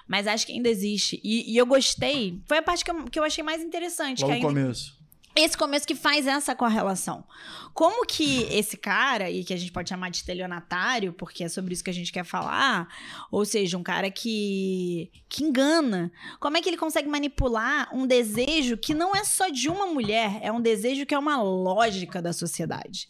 Mas 0.06 0.26
acho 0.26 0.46
que 0.46 0.52
ainda 0.52 0.68
existe. 0.68 1.20
E, 1.22 1.52
e 1.52 1.56
eu 1.56 1.66
gostei. 1.66 2.40
Foi 2.46 2.58
a 2.58 2.62
parte 2.62 2.84
que 2.84 2.90
eu, 2.90 3.04
que 3.04 3.18
eu 3.18 3.24
achei 3.24 3.44
mais 3.44 3.62
interessante. 3.62 4.22
Logo 4.22 4.32
que 4.32 4.40
no 4.40 4.48
ainda, 4.48 4.60
começo. 4.60 5.01
Esse 5.34 5.56
começo 5.56 5.86
que 5.86 5.94
faz 5.94 6.26
essa 6.26 6.54
correlação. 6.54 7.24
Como 7.72 8.06
que 8.06 8.42
esse 8.44 8.76
cara, 8.76 9.30
e 9.30 9.44
que 9.44 9.54
a 9.54 9.56
gente 9.56 9.72
pode 9.72 9.88
chamar 9.88 10.10
de 10.10 10.18
estelionatário, 10.18 11.12
porque 11.12 11.44
é 11.44 11.48
sobre 11.48 11.72
isso 11.72 11.82
que 11.82 11.90
a 11.90 11.94
gente 11.94 12.12
quer 12.12 12.24
falar, 12.24 12.86
ou 13.30 13.44
seja, 13.44 13.78
um 13.78 13.82
cara 13.82 14.10
que, 14.10 15.10
que 15.28 15.42
engana, 15.42 16.12
como 16.38 16.56
é 16.56 16.62
que 16.62 16.68
ele 16.68 16.76
consegue 16.76 17.08
manipular 17.08 17.88
um 17.94 18.06
desejo 18.06 18.76
que 18.76 18.92
não 18.92 19.16
é 19.16 19.24
só 19.24 19.48
de 19.48 19.68
uma 19.68 19.86
mulher, 19.86 20.38
é 20.42 20.52
um 20.52 20.60
desejo 20.60 21.06
que 21.06 21.14
é 21.14 21.18
uma 21.18 21.42
lógica 21.42 22.20
da 22.20 22.32
sociedade. 22.32 23.08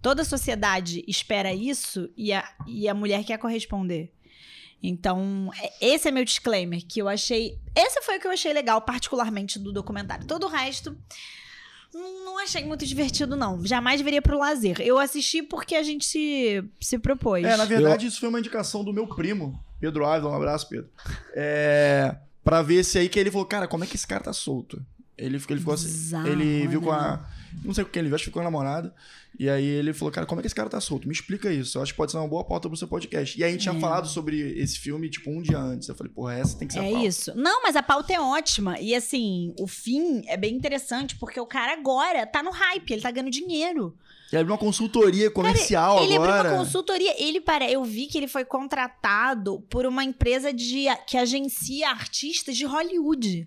Toda 0.00 0.22
a 0.22 0.24
sociedade 0.24 1.02
espera 1.08 1.52
isso 1.52 2.10
e 2.16 2.32
a, 2.32 2.48
e 2.66 2.88
a 2.88 2.94
mulher 2.94 3.24
quer 3.24 3.38
corresponder. 3.38 4.12
Então, 4.82 5.50
é- 5.58 5.94
esse 5.94 6.06
é 6.06 6.10
meu 6.10 6.24
disclaimer, 6.26 6.84
que 6.86 7.00
eu 7.00 7.08
achei. 7.08 7.58
Esse 7.74 8.02
foi 8.02 8.18
o 8.18 8.20
que 8.20 8.26
eu 8.26 8.30
achei 8.30 8.52
legal, 8.52 8.82
particularmente, 8.82 9.58
do 9.58 9.72
documentário. 9.72 10.26
Todo 10.26 10.44
o 10.44 10.48
resto. 10.48 10.94
Não 11.94 12.38
achei 12.40 12.64
muito 12.64 12.84
divertido, 12.84 13.36
não. 13.36 13.64
Jamais 13.64 14.00
viria 14.00 14.20
pro 14.20 14.38
lazer. 14.38 14.80
Eu 14.80 14.98
assisti 14.98 15.42
porque 15.42 15.76
a 15.76 15.82
gente 15.82 16.04
se, 16.04 16.64
se 16.80 16.98
propôs. 16.98 17.44
É, 17.44 17.56
na 17.56 17.64
verdade, 17.64 18.06
isso 18.06 18.18
foi 18.18 18.28
uma 18.28 18.40
indicação 18.40 18.82
do 18.82 18.92
meu 18.92 19.06
primo, 19.06 19.58
Pedro 19.80 20.04
Ávila. 20.04 20.32
Um 20.32 20.36
abraço, 20.36 20.68
Pedro. 20.68 20.88
É, 21.32 22.16
pra 22.42 22.62
ver 22.62 22.76
esse 22.76 22.98
aí 22.98 23.08
que 23.08 23.18
ele 23.18 23.30
falou, 23.30 23.46
cara, 23.46 23.68
como 23.68 23.84
é 23.84 23.86
que 23.86 23.94
esse 23.94 24.06
cara 24.06 24.24
tá 24.24 24.32
solto? 24.32 24.84
Ele, 25.16 25.38
ficou- 25.38 25.54
ele 25.54 25.60
ficou 25.60 25.74
assim. 25.74 25.86
Bizarro, 25.88 26.28
ele 26.28 26.66
viu 26.66 26.80
com 26.82 26.90
a. 26.92 27.24
Não 27.64 27.72
sei 27.72 27.84
com 27.84 27.90
quem 27.90 28.00
ele 28.00 28.08
viu, 28.08 28.16
acho 28.16 28.24
que 28.24 28.30
ficou 28.30 28.42
com 28.42 28.48
a 28.48 28.50
namorada. 28.50 28.92
E 29.38 29.48
aí 29.48 29.64
ele 29.64 29.92
falou, 29.92 30.12
cara, 30.12 30.26
como 30.26 30.40
é 30.40 30.42
que 30.42 30.46
esse 30.46 30.54
cara 30.54 30.68
tá 30.68 30.80
solto? 30.80 31.06
Me 31.08 31.14
explica 31.14 31.52
isso. 31.52 31.76
Eu 31.78 31.82
acho 31.82 31.92
que 31.92 31.96
pode 31.96 32.10
ser 32.12 32.18
uma 32.18 32.26
boa 32.28 32.44
pauta 32.44 32.68
pro 32.68 32.76
seu 32.76 32.86
podcast. 32.86 33.38
E 33.38 33.42
aí 33.42 33.48
a 33.50 33.52
gente 33.52 33.62
tinha 33.62 33.74
É. 33.76 33.80
falado 33.80 34.06
sobre 34.08 34.40
esse 34.60 34.78
filme, 34.78 35.08
tipo, 35.08 35.30
um 35.30 35.40
dia 35.42 35.58
antes. 35.58 35.88
Eu 35.88 35.94
falei, 35.94 36.12
porra, 36.12 36.34
essa 36.34 36.56
tem 36.56 36.66
que 36.68 36.74
ser 36.74 36.80
a 36.80 36.84
É 36.84 36.90
pauta. 36.92 37.06
isso. 37.06 37.32
Não, 37.36 37.62
mas 37.62 37.74
a 37.76 37.82
pauta 37.82 38.12
é 38.12 38.20
ótima. 38.20 38.78
E 38.80 38.94
assim, 38.94 39.52
o 39.58 39.66
fim 39.66 40.22
é 40.26 40.36
bem 40.36 40.54
interessante, 40.54 41.16
porque 41.16 41.38
o 41.40 41.46
cara 41.46 41.72
agora 41.74 42.26
tá 42.26 42.42
no 42.42 42.50
hype, 42.50 42.90
ele 42.92 43.02
tá 43.02 43.10
ganhando 43.10 43.30
dinheiro. 43.30 43.96
Ele 44.32 44.40
abriu 44.40 44.52
uma 44.52 44.58
consultoria 44.58 45.30
comercial 45.30 46.02
ele 46.02 46.14
agora. 46.14 46.40
abriu 46.40 46.52
uma 46.54 46.58
consultoria. 46.64 47.14
Ele 47.22 47.40
para, 47.40 47.70
eu 47.70 47.84
vi 47.84 48.06
que 48.06 48.18
ele 48.18 48.26
foi 48.28 48.44
contratado 48.44 49.60
por 49.68 49.86
uma 49.86 50.02
empresa 50.04 50.52
de 50.52 50.86
que 51.06 51.16
agencia 51.16 51.88
artistas 51.90 52.56
de 52.56 52.64
Hollywood. 52.64 53.46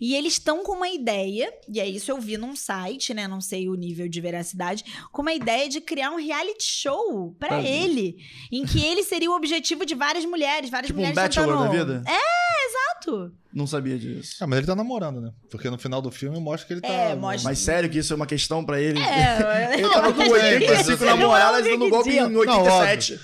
E 0.00 0.14
eles 0.14 0.34
estão 0.34 0.62
com 0.62 0.72
uma 0.72 0.88
ideia, 0.88 1.52
e 1.68 1.80
é 1.80 1.86
isso 1.88 2.10
eu 2.10 2.20
vi 2.20 2.36
num 2.36 2.54
site, 2.56 3.12
né? 3.14 3.26
Não 3.28 3.40
sei 3.40 3.68
o 3.68 3.74
nível 3.74 4.08
de 4.08 4.20
veracidade, 4.20 4.84
com 5.12 5.22
uma 5.22 5.32
ideia 5.32 5.68
de 5.68 5.80
criar 5.80 6.10
um 6.10 6.16
reality 6.16 6.64
show 6.64 7.34
pra 7.38 7.48
Pra 7.48 7.60
ele, 7.62 8.16
em 8.50 8.64
que 8.64 8.82
ele 8.84 9.02
seria 9.02 9.30
o 9.30 9.34
objetivo 9.34 9.84
de 9.84 9.94
várias 9.94 10.24
mulheres, 10.24 10.70
várias 10.70 10.86
Tipo 10.88 11.00
um 11.00 11.02
mulheres 11.06 11.14
Bachelor 11.22 11.58
da 11.64 11.68
vida? 11.68 12.02
Exato. 12.66 13.32
Não 13.52 13.66
sabia 13.66 13.98
disso. 13.98 14.36
Ah, 14.40 14.46
mas 14.46 14.58
ele 14.58 14.66
tá 14.66 14.74
namorando, 14.74 15.20
né? 15.20 15.30
Porque 15.50 15.68
no 15.68 15.76
final 15.76 16.00
do 16.00 16.10
filme 16.10 16.38
mostra 16.40 16.66
que 16.66 16.72
ele 16.74 16.80
tá. 16.80 16.88
É, 16.88 17.14
mostra- 17.14 17.50
Mas 17.50 17.58
sério 17.58 17.90
que 17.90 17.98
isso 17.98 18.12
é 18.12 18.16
uma 18.16 18.26
questão 18.26 18.64
pra 18.64 18.80
ele? 18.80 18.98
É, 18.98 19.74
Ele 19.78 19.88
tava 19.90 20.12
com 20.14 20.22
85 20.22 21.04
namoradas 21.04 21.64
dando 21.64 21.88
golpe 21.90 22.10
em 22.10 22.28
Não, 22.28 22.40
87. 22.40 23.20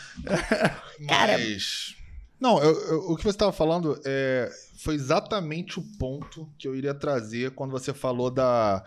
Cara- 1.08 1.38
Mas. 1.38 1.94
Não, 2.40 2.62
eu- 2.62 2.80
eu- 2.88 3.10
o 3.10 3.16
que 3.16 3.22
você 3.24 3.30
estava 3.30 3.52
falando 3.52 4.00
é, 4.04 4.48
foi 4.78 4.94
exatamente 4.94 5.78
o 5.78 5.82
ponto 5.98 6.48
que 6.58 6.68
eu 6.68 6.74
iria 6.74 6.94
trazer 6.94 7.50
quando 7.52 7.72
você 7.72 7.92
falou 7.92 8.30
da 8.30 8.84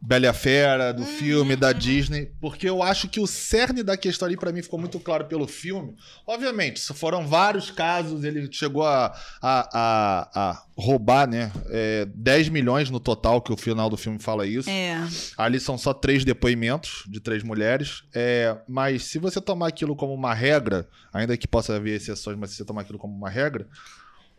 Bela 0.00 0.26
e 0.26 0.28
a 0.28 0.32
Fera, 0.32 0.92
do 0.92 1.04
filme, 1.04 1.56
da 1.56 1.72
Disney, 1.72 2.30
porque 2.40 2.68
eu 2.68 2.82
acho 2.82 3.08
que 3.08 3.18
o 3.18 3.26
cerne 3.26 3.82
da 3.82 3.96
questão 3.96 4.26
ali 4.26 4.36
pra 4.36 4.52
mim 4.52 4.62
ficou 4.62 4.78
muito 4.78 5.00
claro 5.00 5.24
pelo 5.24 5.48
filme. 5.48 5.96
Obviamente, 6.24 6.80
foram 6.94 7.26
vários 7.26 7.70
casos, 7.70 8.22
ele 8.22 8.48
chegou 8.52 8.86
a, 8.86 9.06
a, 9.42 9.68
a, 9.72 10.50
a 10.50 10.62
roubar, 10.76 11.28
né, 11.28 11.50
é, 11.70 12.06
10 12.14 12.48
milhões 12.48 12.90
no 12.90 13.00
total, 13.00 13.42
que 13.42 13.52
o 13.52 13.56
final 13.56 13.90
do 13.90 13.96
filme 13.96 14.20
fala 14.20 14.46
isso. 14.46 14.70
É. 14.70 14.96
Ali 15.36 15.58
são 15.58 15.76
só 15.76 15.92
três 15.92 16.24
depoimentos 16.24 17.02
de 17.08 17.20
três 17.20 17.42
mulheres. 17.42 18.04
É, 18.14 18.56
mas 18.68 19.04
se 19.04 19.18
você 19.18 19.40
tomar 19.40 19.66
aquilo 19.66 19.96
como 19.96 20.14
uma 20.14 20.32
regra, 20.32 20.88
ainda 21.12 21.36
que 21.36 21.48
possa 21.48 21.74
haver 21.74 21.96
exceções, 21.96 22.38
mas 22.38 22.50
se 22.50 22.56
você 22.56 22.64
tomar 22.64 22.82
aquilo 22.82 22.98
como 22.98 23.16
uma 23.16 23.28
regra, 23.28 23.66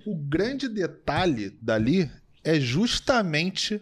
o 0.06 0.16
grande 0.16 0.70
detalhe 0.70 1.50
dali 1.62 2.10
é 2.44 2.60
justamente 2.60 3.82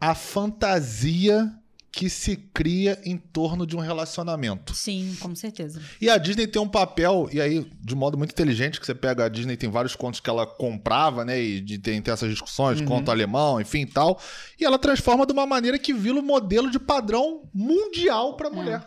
a 0.00 0.14
fantasia 0.14 1.52
que 1.90 2.10
se 2.10 2.36
cria 2.36 3.00
em 3.06 3.16
torno 3.16 3.66
de 3.66 3.74
um 3.74 3.80
relacionamento. 3.80 4.74
Sim, 4.74 5.16
com 5.18 5.34
certeza. 5.34 5.80
E 5.98 6.10
a 6.10 6.18
Disney 6.18 6.46
tem 6.46 6.60
um 6.60 6.68
papel, 6.68 7.26
e 7.32 7.40
aí, 7.40 7.66
de 7.80 7.94
modo 7.94 8.18
muito 8.18 8.32
inteligente, 8.32 8.78
que 8.78 8.84
você 8.84 8.94
pega 8.94 9.24
a 9.24 9.28
Disney, 9.30 9.56
tem 9.56 9.70
vários 9.70 9.96
contos 9.96 10.20
que 10.20 10.28
ela 10.28 10.46
comprava, 10.46 11.24
né? 11.24 11.40
E 11.40 11.58
de, 11.58 11.78
tem, 11.78 12.02
tem 12.02 12.12
essas 12.12 12.28
discussões, 12.28 12.80
Uhum. 12.80 12.86
conto 12.86 13.10
alemão, 13.10 13.58
enfim 13.58 13.80
e 13.80 13.86
tal. 13.86 14.20
E 14.60 14.64
ela 14.66 14.78
transforma 14.78 15.24
de 15.24 15.32
uma 15.32 15.46
maneira 15.46 15.78
que 15.78 15.94
vira 15.94 16.18
o 16.18 16.22
modelo 16.22 16.70
de 16.70 16.78
padrão 16.78 17.48
mundial 17.54 18.36
pra 18.36 18.50
mulher. 18.50 18.86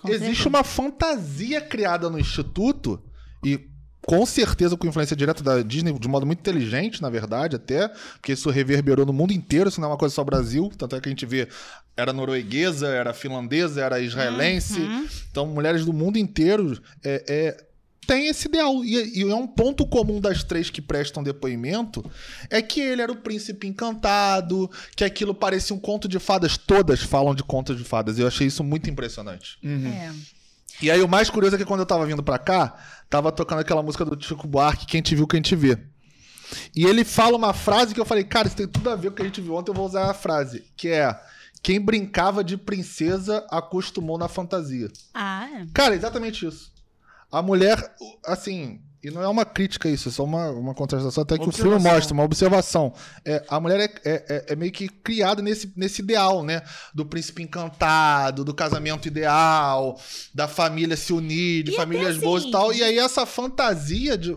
Com 0.00 0.08
Existe 0.10 0.26
certeza. 0.26 0.48
uma 0.50 0.62
fantasia 0.62 1.60
criada 1.60 2.08
no 2.08 2.20
Instituto, 2.20 3.02
e 3.44 3.58
com 4.06 4.24
certeza 4.26 4.76
com 4.76 4.86
influência 4.86 5.16
direta 5.16 5.42
da 5.42 5.62
Disney, 5.62 5.92
de 5.98 6.08
modo 6.08 6.26
muito 6.26 6.40
inteligente, 6.40 7.00
na 7.00 7.08
verdade, 7.08 7.56
até, 7.56 7.88
porque 8.14 8.32
isso 8.32 8.50
reverberou 8.50 9.06
no 9.06 9.12
mundo 9.12 9.32
inteiro, 9.32 9.68
isso 9.68 9.80
não 9.80 9.88
é 9.88 9.90
uma 9.92 9.96
coisa 9.98 10.14
só 10.14 10.22
Brasil, 10.22 10.70
tanto 10.76 10.94
é 10.96 11.00
que 11.00 11.08
a 11.08 11.10
gente 11.10 11.24
vê, 11.26 11.48
era 11.96 12.12
norueguesa, 12.12 12.88
era 12.88 13.14
finlandesa, 13.14 13.82
era 13.82 14.00
israelense, 14.00 14.80
Uhum. 14.80 15.06
então 15.30 15.46
mulheres 15.46 15.84
do 15.84 15.92
mundo 15.92 16.18
inteiro 16.18 16.78
é, 17.02 17.24
é, 17.28 17.64
têm 18.06 18.28
esse 18.28 18.48
ideal, 18.48 18.84
e, 18.84 19.20
e 19.20 19.22
é 19.22 19.34
um 19.34 19.46
ponto 19.46 19.86
comum 19.86 20.20
das 20.20 20.44
três 20.44 20.68
que 20.68 20.82
prestam 20.82 21.22
depoimento, 21.22 22.04
é 22.50 22.60
que 22.60 22.80
ele 22.80 23.00
era 23.00 23.10
o 23.10 23.16
príncipe 23.16 23.66
encantado, 23.66 24.70
que 24.94 25.04
aquilo 25.04 25.34
parecia 25.34 25.74
um 25.74 25.78
conto 25.78 26.06
de 26.06 26.18
fadas, 26.18 26.58
todas 26.58 27.02
falam 27.02 27.34
de 27.34 27.42
contos 27.42 27.78
de 27.78 27.84
fadas, 27.84 28.18
e 28.18 28.20
eu 28.20 28.26
achei 28.26 28.46
isso 28.46 28.62
muito 28.62 28.90
impressionante. 28.90 29.56
Uhum. 29.62 29.86
É. 29.86 30.12
E 30.82 30.90
aí 30.90 31.02
o 31.02 31.08
mais 31.08 31.30
curioso 31.30 31.56
é 31.56 31.58
que 31.58 31.64
quando 31.64 31.80
eu 31.80 31.86
tava 31.86 32.06
vindo 32.06 32.22
pra 32.22 32.38
cá, 32.38 32.76
tava 33.08 33.30
tocando 33.30 33.60
aquela 33.60 33.82
música 33.82 34.04
do 34.04 34.22
Chico 34.22 34.46
Buarque, 34.46 34.86
Quem 34.86 35.02
Te 35.02 35.14
Viu, 35.14 35.26
Quem 35.26 35.40
Te 35.40 35.54
Vê. 35.54 35.78
E 36.74 36.84
ele 36.84 37.04
fala 37.04 37.36
uma 37.36 37.52
frase 37.52 37.94
que 37.94 38.00
eu 38.00 38.04
falei, 38.04 38.24
cara, 38.24 38.46
isso 38.46 38.56
tem 38.56 38.68
tudo 38.68 38.90
a 38.90 38.96
ver 38.96 39.08
com 39.08 39.14
o 39.14 39.16
que 39.16 39.22
a 39.22 39.26
gente 39.26 39.40
viu 39.40 39.54
ontem, 39.54 39.70
eu 39.70 39.74
vou 39.74 39.86
usar 39.86 40.10
a 40.10 40.14
frase, 40.14 40.64
que 40.76 40.88
é 40.88 41.18
quem 41.62 41.80
brincava 41.80 42.44
de 42.44 42.56
princesa 42.56 43.44
acostumou 43.50 44.18
na 44.18 44.28
fantasia. 44.28 44.90
Ah, 45.14 45.48
é. 45.50 45.66
Cara, 45.72 45.94
exatamente 45.94 46.46
isso. 46.46 46.70
A 47.32 47.40
mulher, 47.40 47.96
assim, 48.26 48.80
e 49.04 49.10
não 49.10 49.22
é 49.22 49.28
uma 49.28 49.44
crítica 49.44 49.88
isso, 49.88 50.08
é 50.08 50.12
só 50.12 50.24
uma, 50.24 50.50
uma 50.50 50.74
contrastação 50.74 51.22
até 51.22 51.36
que 51.36 51.42
o 51.48 51.52
filme 51.52 51.70
mostra, 51.94 52.14
uma 52.14 52.22
observação. 52.24 52.92
É, 53.24 53.44
a 53.48 53.60
mulher 53.60 53.80
é, 53.80 54.08
é- 54.10 54.24
é- 54.28 54.44
é 54.52 54.56
meio 54.56 54.72
que 54.72 54.88
criada 54.88 55.42
nesse, 55.42 55.72
nesse 55.76 56.00
ideal, 56.02 56.42
né? 56.42 56.62
Do 56.94 57.04
príncipe 57.04 57.42
encantado, 57.42 58.44
do 58.44 58.54
casamento 58.54 59.06
ideal, 59.08 60.00
da 60.34 60.48
família 60.48 60.96
se 60.96 61.12
unir, 61.12 61.62
de 61.64 61.72
E 61.72 61.76
famílias 61.76 62.16
até 62.16 62.24
boas 62.24 62.42
e 62.42 62.46
assim, 62.46 62.52
tal. 62.52 62.72
E 62.72 62.82
aí 62.82 62.98
essa 62.98 63.26
fantasia 63.26 64.16
de. 64.18 64.36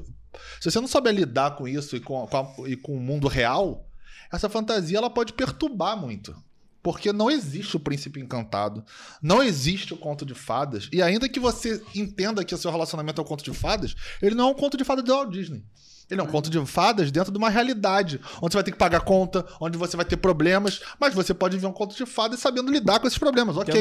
Se 0.59 0.69
você 0.71 0.79
não 0.79 0.87
souber 0.87 1.13
lidar 1.13 1.55
com 1.55 1.67
isso 1.67 1.95
e 1.95 1.99
com, 1.99 2.27
com 2.27 2.37
a- 2.37 2.69
e 2.69 2.75
com 2.75 2.95
o 2.95 2.99
mundo 2.99 3.27
real, 3.27 3.87
essa 4.31 4.49
fantasia 4.49 4.97
ela 4.97 5.09
pode 5.09 5.33
perturbar 5.33 5.95
muito. 5.97 6.35
Porque 6.81 7.11
não 7.11 7.29
existe 7.29 7.75
o 7.75 7.79
príncipe 7.79 8.19
encantado, 8.19 8.83
não 9.21 9.43
existe 9.43 9.93
o 9.93 9.97
conto 9.97 10.25
de 10.25 10.33
fadas, 10.33 10.87
e 10.91 11.01
ainda 11.01 11.27
que 11.27 11.39
você 11.39 11.81
entenda 11.93 12.43
que 12.45 12.55
o 12.55 12.57
seu 12.57 12.71
relacionamento 12.71 13.19
é 13.19 13.23
um 13.23 13.27
conto 13.27 13.43
de 13.43 13.53
fadas, 13.53 13.95
ele 14.21 14.35
não 14.35 14.47
é 14.49 14.51
um 14.51 14.55
conto 14.55 14.77
de 14.77 14.83
fadas 14.83 15.03
do 15.03 15.11
Walt 15.13 15.29
Disney. 15.31 15.63
Ele 16.09 16.21
é 16.21 16.23
um 16.23 16.27
conto 16.27 16.49
de 16.49 16.65
fadas 16.65 17.11
dentro 17.11 17.33
de 17.33 17.37
uma 17.37 17.49
realidade, 17.49 18.21
onde 18.41 18.53
você 18.53 18.57
vai 18.57 18.63
ter 18.63 18.71
que 18.71 18.77
pagar 18.77 19.01
conta, 19.01 19.45
onde 19.59 19.77
você 19.77 19.97
vai 19.97 20.05
ter 20.05 20.15
problemas, 20.15 20.79
mas 20.97 21.13
você 21.13 21.33
pode 21.33 21.57
ver 21.57 21.67
um 21.67 21.73
conto 21.73 21.97
de 21.97 22.05
fadas 22.05 22.39
sabendo 22.39 22.71
lidar 22.71 22.99
com 23.01 23.07
esses 23.07 23.19
problemas, 23.19 23.57
ok. 23.57 23.73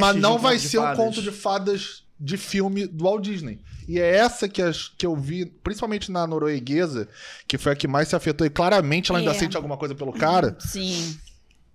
Mas 0.00 0.16
não 0.16 0.38
vai 0.38 0.58
ser 0.58 0.78
um 0.78 0.94
conto 0.96 1.20
de 1.20 1.30
fadas 1.30 2.04
de 2.18 2.38
filme 2.38 2.86
do 2.86 3.04
Walt 3.04 3.22
Disney. 3.22 3.60
E 3.86 3.98
é 4.00 4.16
essa 4.16 4.48
que, 4.48 4.62
as, 4.62 4.88
que 4.96 5.04
eu 5.04 5.14
vi, 5.14 5.44
principalmente 5.44 6.10
na 6.10 6.26
norueguesa, 6.26 7.06
que 7.46 7.58
foi 7.58 7.72
a 7.72 7.76
que 7.76 7.86
mais 7.86 8.08
se 8.08 8.16
afetou, 8.16 8.46
e 8.46 8.50
claramente 8.50 9.10
ela 9.10 9.18
ainda 9.18 9.32
É. 9.32 9.34
sente 9.34 9.54
alguma 9.54 9.76
coisa 9.76 9.94
pelo 9.94 10.14
cara. 10.14 10.56
Sim. 10.58 11.18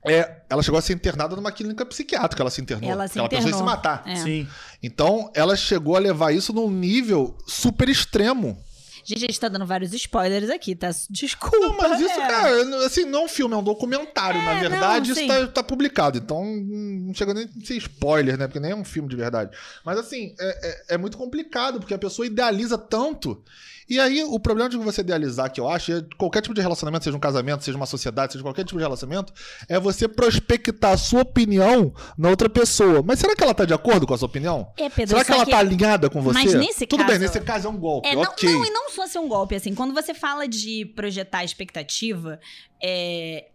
É, 0.05 0.41
ela 0.50 0.63
chegou 0.63 0.77
a 0.77 0.81
ser 0.81 0.93
internada 0.93 1.36
numa 1.36 1.51
clínica 1.51 1.86
psiquiátrica, 1.86 2.41
ela 2.41 2.50
se 2.50 2.62
internou. 2.62 2.89
Ela 2.89 3.08
se 3.08 3.20
ela 3.20 3.29
pensou 3.29 3.50
em 3.50 3.53
se 3.53 3.63
matar. 3.63 4.03
É. 4.05 4.15
Sim. 4.15 4.48
Então, 4.81 5.31
ela 5.36 5.55
chegou 5.55 5.96
a 5.96 6.00
levar 6.00 6.31
isso 6.31 6.51
num 6.51 6.70
nível 6.72 7.38
super 7.46 7.88
extremo. 7.88 8.58
Gente, 9.03 9.17
a 9.17 9.27
gente 9.27 9.39
tá 9.39 9.48
dando 9.48 9.65
vários 9.65 9.93
spoilers 9.93 10.50
aqui, 10.50 10.75
tá? 10.75 10.89
Desculpa. 11.10 11.58
Não, 11.58 11.75
mas 11.77 12.00
isso, 12.00 12.20
é. 12.20 12.27
cara, 12.27 12.86
assim, 12.86 13.05
não 13.05 13.22
é 13.22 13.25
um 13.25 13.27
filme, 13.27 13.53
é 13.53 13.58
um 13.58 13.63
documentário, 13.63 14.41
na 14.43 14.53
não, 14.53 14.62
verdade. 14.62 15.12
isso 15.12 15.20
sim. 15.20 15.27
tá, 15.27 15.48
tá 15.48 15.63
publicado. 15.63 16.17
Então, 16.17 16.43
não 16.46 17.13
chega 17.13 17.34
nem 17.34 17.46
a 17.46 17.65
ser 17.65 17.77
spoiler, 17.77 18.38
né? 18.38 18.48
Porque 18.48 18.60
nem 18.60 18.72
é 18.72 18.75
um 18.75 18.86
filme 18.86 19.10
de 19.10 19.15
verdade. 19.15 19.55
Mas, 19.84 19.98
assim, 19.98 20.36
é, 20.39 20.70
é- 20.70 20.96
é 20.96 20.98
muito 20.98 21.17
complicado, 21.17 21.79
porque 21.79 21.93
a 21.93 22.00
pessoa 22.00 22.25
idealiza 22.25 22.77
tanto. 22.77 23.43
E 23.92 24.00
aí, 24.00 24.24
o 24.24 24.40
problema 24.40 24.70
de 24.70 24.78
você 24.78 25.02
idealizar, 25.02 25.52
que 25.52 25.60
eu 25.60 25.68
acho, 25.68 25.92
é 25.92 26.02
qualquer 26.18 26.42
tipo 26.42 26.54
de 26.56 26.62
relacionamento, 26.62 27.04
seja 27.04 27.18
um 27.18 27.20
casamento, 27.20 27.62
seja 27.62 27.76
uma 27.76 27.86
sociedade, 27.86 28.32
seja 28.32 28.42
qualquer 28.42 28.64
tipo 28.64 28.78
de 28.78 28.84
relacionamento, 28.86 29.34
é 29.68 29.78
você 29.78 30.08
prospectar 30.08 30.94
a 30.94 30.98
sua 30.98 31.24
opinião 31.24 31.94
na 32.18 32.30
outra 32.30 32.48
pessoa. 32.48 33.04
Mas 33.06 33.20
será 33.20 33.36
que 33.36 33.44
ela 33.44 33.54
tá 33.54 33.66
de 33.66 33.74
acordo 33.74 34.08
com 34.08 34.14
a 34.14 34.18
sua 34.18 34.28
opinião? 34.28 34.72
É, 34.78 34.90
Pedro, 34.90 35.10
será 35.10 35.26
que 35.26 35.32
ela 35.34 35.44
que- 35.44 35.52
tá 35.52 35.58
alinhada 35.58 36.10
com 36.10 36.22
você? 36.22 36.34
Mas 36.42 36.54
nesse 36.54 36.88
Tudo 36.88 37.00
bem, 37.00 37.08
caso- 37.08 37.20
nesse 37.20 37.42
caso 37.42 37.68
é 37.68 37.70
um 37.70 37.78
golpe, 37.78 38.08
É, 38.08 38.16
não, 38.16 38.22
ok. 38.22 38.50
não, 38.50 38.66
e 38.66 38.70
não 38.70 38.90
só 38.92 39.06
ser 39.08 39.20
um 39.20 39.28
golpe, 39.28 39.56
assim, 39.56 39.76
quando 39.76 39.94
você 39.94 40.14
fala 40.14 40.48
de 40.48 40.86
projetar 40.96 41.44
expectativa, 41.44 42.40
é, 42.82 43.48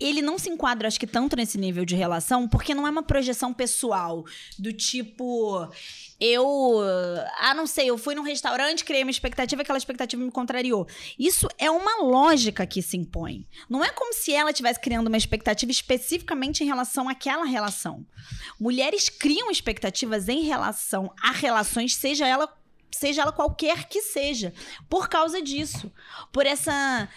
ele 0.00 0.22
não 0.22 0.38
se 0.38 0.48
enquadra, 0.48 0.86
acho 0.86 0.98
que, 0.98 1.06
tanto 1.06 1.36
nesse 1.36 1.58
nível 1.58 1.84
de 1.84 1.96
relação, 1.96 2.48
porque 2.48 2.74
não 2.74 2.86
é 2.86 2.90
uma 2.90 3.02
projeção 3.02 3.52
pessoal, 3.52 4.24
do 4.58 4.72
tipo. 4.72 5.68
Eu. 6.20 6.78
Ah, 7.40 7.54
não 7.54 7.66
sei, 7.66 7.90
eu 7.90 7.98
fui 7.98 8.14
num 8.14 8.22
restaurante, 8.22 8.84
criei 8.84 9.02
uma 9.02 9.10
expectativa, 9.10 9.62
aquela 9.62 9.78
expectativa 9.78 10.22
me 10.22 10.30
contrariou. 10.30 10.86
Isso 11.18 11.48
é 11.58 11.70
uma 11.70 12.02
lógica 12.02 12.66
que 12.66 12.82
se 12.82 12.96
impõe. 12.96 13.46
Não 13.68 13.84
é 13.84 13.90
como 13.90 14.12
se 14.12 14.32
ela 14.32 14.50
estivesse 14.50 14.80
criando 14.80 15.08
uma 15.08 15.16
expectativa 15.16 15.70
especificamente 15.70 16.62
em 16.62 16.66
relação 16.66 17.08
àquela 17.08 17.44
relação. 17.44 18.06
Mulheres 18.58 19.08
criam 19.08 19.50
expectativas 19.50 20.28
em 20.28 20.42
relação 20.42 21.12
a 21.22 21.32
relações, 21.32 21.94
seja 21.94 22.26
ela 22.26 22.52
seja 22.90 23.22
ela 23.22 23.32
qualquer 23.32 23.86
que 23.86 24.02
seja, 24.02 24.52
por 24.88 25.08
causa 25.08 25.40
disso, 25.40 25.92
por 26.32 26.46
essa 26.46 27.08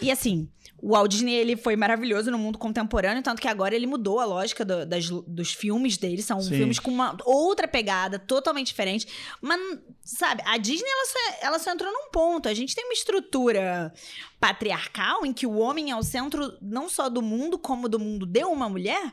e 0.00 0.10
assim, 0.10 0.48
o 0.80 0.90
Walt 0.92 1.10
Disney 1.10 1.34
ele 1.34 1.56
foi 1.56 1.74
maravilhoso 1.76 2.30
no 2.30 2.38
mundo 2.38 2.56
contemporâneo, 2.58 3.22
tanto 3.22 3.42
que 3.42 3.48
agora 3.48 3.74
ele 3.74 3.86
mudou 3.86 4.20
a 4.20 4.24
lógica 4.24 4.64
do- 4.64 4.86
das- 4.86 5.10
dos 5.10 5.52
filmes 5.52 5.96
dele, 5.96 6.22
são 6.22 6.40
Sim. 6.40 6.50
filmes 6.56 6.78
com 6.78 6.90
uma 6.90 7.16
outra 7.24 7.66
pegada, 7.66 8.18
totalmente 8.18 8.68
diferente. 8.68 9.06
Mas, 9.42 9.60
sabe, 10.04 10.42
a 10.46 10.56
Disney 10.56 10.88
ela 10.88 11.04
só, 11.06 11.46
ela 11.46 11.58
só 11.58 11.72
entrou 11.72 11.92
num 11.92 12.10
ponto. 12.10 12.48
A 12.48 12.54
gente 12.54 12.74
tem 12.74 12.84
uma 12.84 12.92
estrutura 12.92 13.92
patriarcal 14.38 15.26
em 15.26 15.32
que 15.32 15.46
o 15.46 15.58
homem 15.58 15.90
é 15.90 15.96
o 15.96 16.02
centro 16.02 16.56
não 16.62 16.88
só 16.88 17.08
do 17.08 17.20
mundo, 17.22 17.58
como 17.58 17.88
do 17.88 17.98
mundo 17.98 18.24
de 18.24 18.44
uma 18.44 18.68
mulher. 18.68 19.12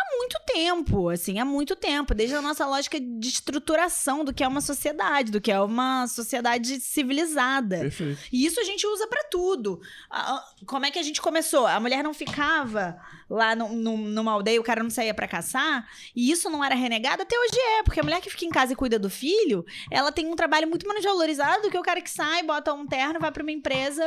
Há 0.00 0.16
muito 0.16 0.38
tempo, 0.46 1.08
assim, 1.08 1.38
há 1.40 1.44
muito 1.44 1.74
tempo, 1.74 2.14
desde 2.14 2.36
a 2.36 2.42
nossa 2.42 2.64
lógica 2.66 3.00
de 3.00 3.28
estruturação 3.28 4.24
do 4.24 4.32
que 4.32 4.44
é 4.44 4.48
uma 4.48 4.60
sociedade, 4.60 5.32
do 5.32 5.40
que 5.40 5.50
é 5.50 5.60
uma 5.60 6.06
sociedade 6.06 6.78
civilizada. 6.80 7.80
Perfeito. 7.80 8.20
E 8.32 8.46
isso 8.46 8.60
a 8.60 8.64
gente 8.64 8.86
usa 8.86 9.06
pra 9.08 9.24
tudo. 9.24 9.80
Ah, 10.08 10.36
ah, 10.36 10.54
Como 10.66 10.86
é 10.86 10.90
que 10.90 10.98
a 10.98 11.02
gente 11.02 11.20
começou? 11.20 11.66
A 11.66 11.80
mulher 11.80 12.04
não 12.04 12.14
ficava 12.14 13.00
lá 13.28 13.54
no, 13.54 13.68
no- 13.74 13.96
numa 13.96 14.32
aldeia, 14.32 14.60
o 14.60 14.64
cara 14.64 14.82
não 14.82 14.90
saía 14.90 15.12
pra 15.14 15.28
caçar, 15.28 15.86
e 16.14 16.30
isso 16.30 16.48
não 16.48 16.64
era 16.64 16.74
renegado, 16.74 17.22
até 17.22 17.36
hoje 17.38 17.58
é, 17.78 17.82
porque 17.82 18.00
a 18.00 18.02
mulher 18.02 18.20
que 18.20 18.30
fica 18.30 18.44
em 18.44 18.50
casa 18.50 18.72
e 18.72 18.76
cuida 18.76 18.98
do 18.98 19.10
filho, 19.10 19.64
ela 19.90 20.10
tem 20.12 20.26
um 20.26 20.36
trabalho 20.36 20.68
muito 20.68 20.86
menos 20.88 21.04
valorizado 21.04 21.62
do 21.62 21.70
que 21.70 21.78
o 21.78 21.82
cara 21.82 22.00
que 22.00 22.10
sai, 22.10 22.42
bota 22.42 22.72
um 22.72 22.86
terno 22.86 23.20
vai 23.20 23.30
pra 23.30 23.42
uma 23.42 23.52
empresa 23.52 24.02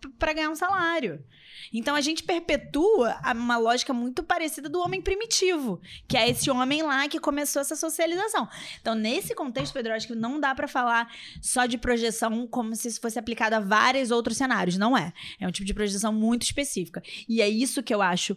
p- 0.00 0.08
pra 0.18 0.32
ganhar 0.32 0.50
um 0.50 0.54
salário. 0.56 1.24
Então 1.72 1.94
a 1.96 2.00
gente 2.00 2.22
perpetua 2.22 3.16
uma 3.34 3.56
lógica 3.56 3.92
muito 3.92 4.22
parecida 4.22 4.68
do 4.68 4.80
homem 4.80 5.00
primitivo, 5.00 5.80
que 6.06 6.16
é 6.16 6.28
esse 6.28 6.50
homem 6.50 6.82
lá 6.82 7.08
que 7.08 7.18
começou 7.18 7.60
essa 7.62 7.74
socialização. 7.74 8.48
Então, 8.80 8.94
nesse 8.94 9.34
contexto, 9.34 9.72
Pedro, 9.72 9.92
acho 9.92 10.06
que 10.06 10.14
não 10.14 10.38
dá 10.38 10.54
pra 10.54 10.68
falar 10.68 11.10
só 11.40 11.66
de 11.66 11.78
projeção 11.78 12.46
como 12.46 12.74
se 12.76 12.88
isso 12.88 13.00
fosse 13.00 13.18
aplicado 13.18 13.56
a 13.56 13.60
vários 13.60 14.10
outros 14.10 14.36
cenários. 14.36 14.76
Não 14.76 14.96
é. 14.96 15.12
É 15.40 15.48
um 15.48 15.50
tipo 15.50 15.66
de 15.66 15.74
projeção 15.74 16.12
muito 16.12 16.42
específica. 16.42 17.02
E 17.28 17.40
é 17.42 17.48
isso 17.48 17.82
que 17.82 17.94
eu 17.94 18.02
acho. 18.02 18.36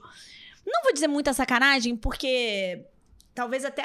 Não 0.68 0.84
vou 0.84 0.94
dizer 0.94 1.08
muita 1.08 1.34
sacanagem, 1.34 1.96
porque 1.96 2.86
talvez 3.34 3.64
até 3.64 3.84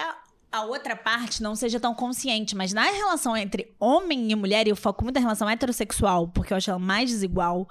a, 0.50 0.64
outra 0.64 0.96
parte 0.96 1.40
não 1.40 1.54
seja 1.54 1.78
tão 1.78 1.94
consciente, 1.94 2.56
mas 2.56 2.72
na 2.72 2.82
relação 2.82 3.36
entre 3.36 3.72
homem 3.78 4.32
e 4.32 4.34
mulher, 4.34 4.66
e 4.66 4.70
eu 4.70 4.76
foco 4.76 5.04
muito 5.04 5.14
na 5.14 5.20
relação 5.20 5.48
heterossexual, 5.48 6.26
porque 6.28 6.52
eu 6.52 6.56
acho 6.56 6.70
ela 6.70 6.80
mais 6.80 7.08
desigual, 7.08 7.68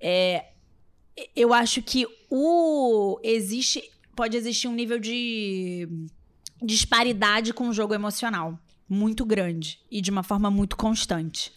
é, 0.00 0.46
eu 1.34 1.52
acho 1.52 1.82
que 1.82 2.06
o 2.30 3.18
existe 3.24 3.90
pode 4.14 4.36
existir 4.36 4.68
um 4.68 4.74
nível 4.74 5.00
de 5.00 5.88
disparidade 6.62 7.52
com 7.52 7.68
o 7.68 7.72
jogo 7.72 7.92
emocional 7.92 8.56
muito 8.88 9.24
grande 9.24 9.80
e 9.90 10.00
de 10.00 10.10
uma 10.10 10.22
forma 10.22 10.50
muito 10.50 10.76
constante. 10.76 11.52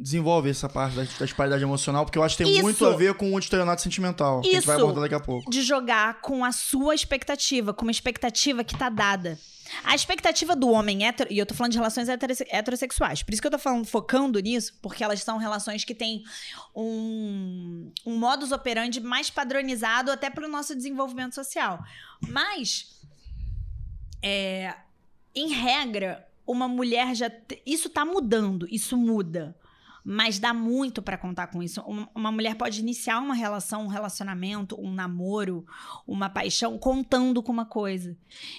Desenvolve 0.00 0.50
essa 0.50 0.68
parte 0.68 0.96
da, 0.96 1.02
da 1.04 1.24
disparidade 1.24 1.62
emocional, 1.62 2.04
porque 2.04 2.18
eu 2.18 2.22
acho 2.22 2.36
que 2.36 2.44
tem 2.44 2.52
Isso. 2.52 2.62
muito 2.62 2.84
a 2.86 2.96
ver 2.96 3.14
com 3.14 3.32
o 3.32 3.38
estelionato 3.38 3.82
sentimental, 3.82 4.40
que 4.40 4.48
a 4.48 4.52
gente 4.54 4.66
vai 4.66 4.76
Isso. 4.76 4.84
abordar 4.84 5.02
daqui 5.02 5.14
a 5.14 5.20
pouco. 5.20 5.50
De 5.50 5.62
jogar 5.62 6.20
com 6.20 6.44
a 6.44 6.52
sua 6.52 6.94
expectativa, 6.94 7.72
com 7.72 7.82
uma 7.82 7.90
expectativa 7.90 8.62
que 8.64 8.76
tá 8.76 8.88
dada. 8.88 9.38
A 9.82 9.94
expectativa 9.94 10.54
do 10.54 10.68
homem 10.68 11.06
hétero, 11.06 11.32
e 11.32 11.38
eu 11.38 11.46
tô 11.46 11.54
falando 11.54 11.72
de 11.72 11.78
relações 11.78 12.06
heterossexuais, 12.08 13.22
por 13.22 13.32
isso 13.32 13.40
que 13.40 13.46
eu 13.48 13.50
tô 13.52 13.58
falando, 13.58 13.86
focando 13.86 14.38
nisso, 14.38 14.74
porque 14.82 15.02
elas 15.02 15.22
são 15.22 15.38
relações 15.38 15.84
que 15.84 15.94
têm 15.94 16.22
um, 16.76 17.90
um 18.04 18.16
modus 18.18 18.52
operandi 18.52 19.00
mais 19.00 19.30
padronizado 19.30 20.10
até 20.12 20.28
pro 20.28 20.48
nosso 20.48 20.74
desenvolvimento 20.74 21.34
social. 21.34 21.82
Mas, 22.28 23.00
é, 24.22 24.74
em 25.34 25.48
regra, 25.52 26.26
uma 26.46 26.68
mulher 26.68 27.14
já. 27.14 27.30
te- 27.30 27.62
Isso 27.64 27.88
tá 27.88 28.04
mudando, 28.04 28.66
isso 28.70 28.96
muda. 28.96 29.56
Mas 30.04 30.38
dá 30.38 30.52
muito 30.52 31.00
pra 31.00 31.16
contar 31.16 31.46
com 31.46 31.62
isso. 31.62 31.80
Uma, 31.80 32.30
mulher 32.30 32.54
pode 32.56 32.78
iniciar 32.80 33.20
uma 33.20 33.34
relação, 33.34 33.84
um 33.84 33.88
relacionamento, 33.88 34.78
um 34.78 34.92
namoro, 34.92 35.64
uma 36.06 36.28
paixão, 36.28 36.76
contando 36.78 37.42
com 37.42 37.50
uma 37.50 37.64
coisa. 37.64 38.14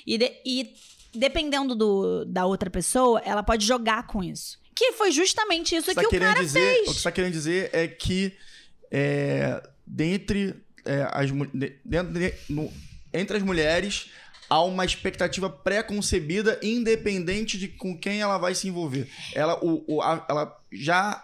E, 0.07 0.17
de- 0.17 0.33
e 0.43 0.73
dependendo 1.13 1.75
do- 1.75 2.25
da 2.25 2.45
outra 2.47 2.69
pessoa, 2.69 3.19
ela 3.23 3.43
pode 3.43 3.63
jogar 3.65 4.07
com 4.07 4.23
isso. 4.23 4.59
Que 4.75 4.93
foi 4.93 5.11
justamente 5.11 5.75
isso 5.75 5.85
Você 5.85 5.93
tá 5.95 6.01
que 6.01 6.07
o 6.07 6.19
cara 6.19 6.41
dizer, 6.41 6.59
fez. 6.59 6.79
O 6.79 6.83
que 6.85 6.91
você 6.93 6.97
está 6.97 7.11
querendo 7.11 7.31
dizer 7.33 7.69
é 7.71 7.87
que 7.87 8.35
é, 8.91 9.61
dentre, 9.85 10.55
é, 10.83 11.07
as, 11.11 11.29
dentro 11.83 12.13
de- 12.13 12.33
no- 12.49 12.73
entre 13.13 13.37
as 13.37 13.43
mulheres 13.43 14.09
há 14.49 14.61
uma 14.63 14.83
expectativa 14.83 15.49
pré-concebida, 15.49 16.59
independente 16.61 17.57
de 17.57 17.67
com 17.67 17.97
quem 17.97 18.19
ela 18.21 18.37
vai 18.37 18.53
se 18.55 18.67
envolver. 18.67 19.07
Ela, 19.33 19.63
o, 19.63 19.83
o- 19.87 20.01
a- 20.01 20.25
ela 20.29 20.59
já 20.71 21.23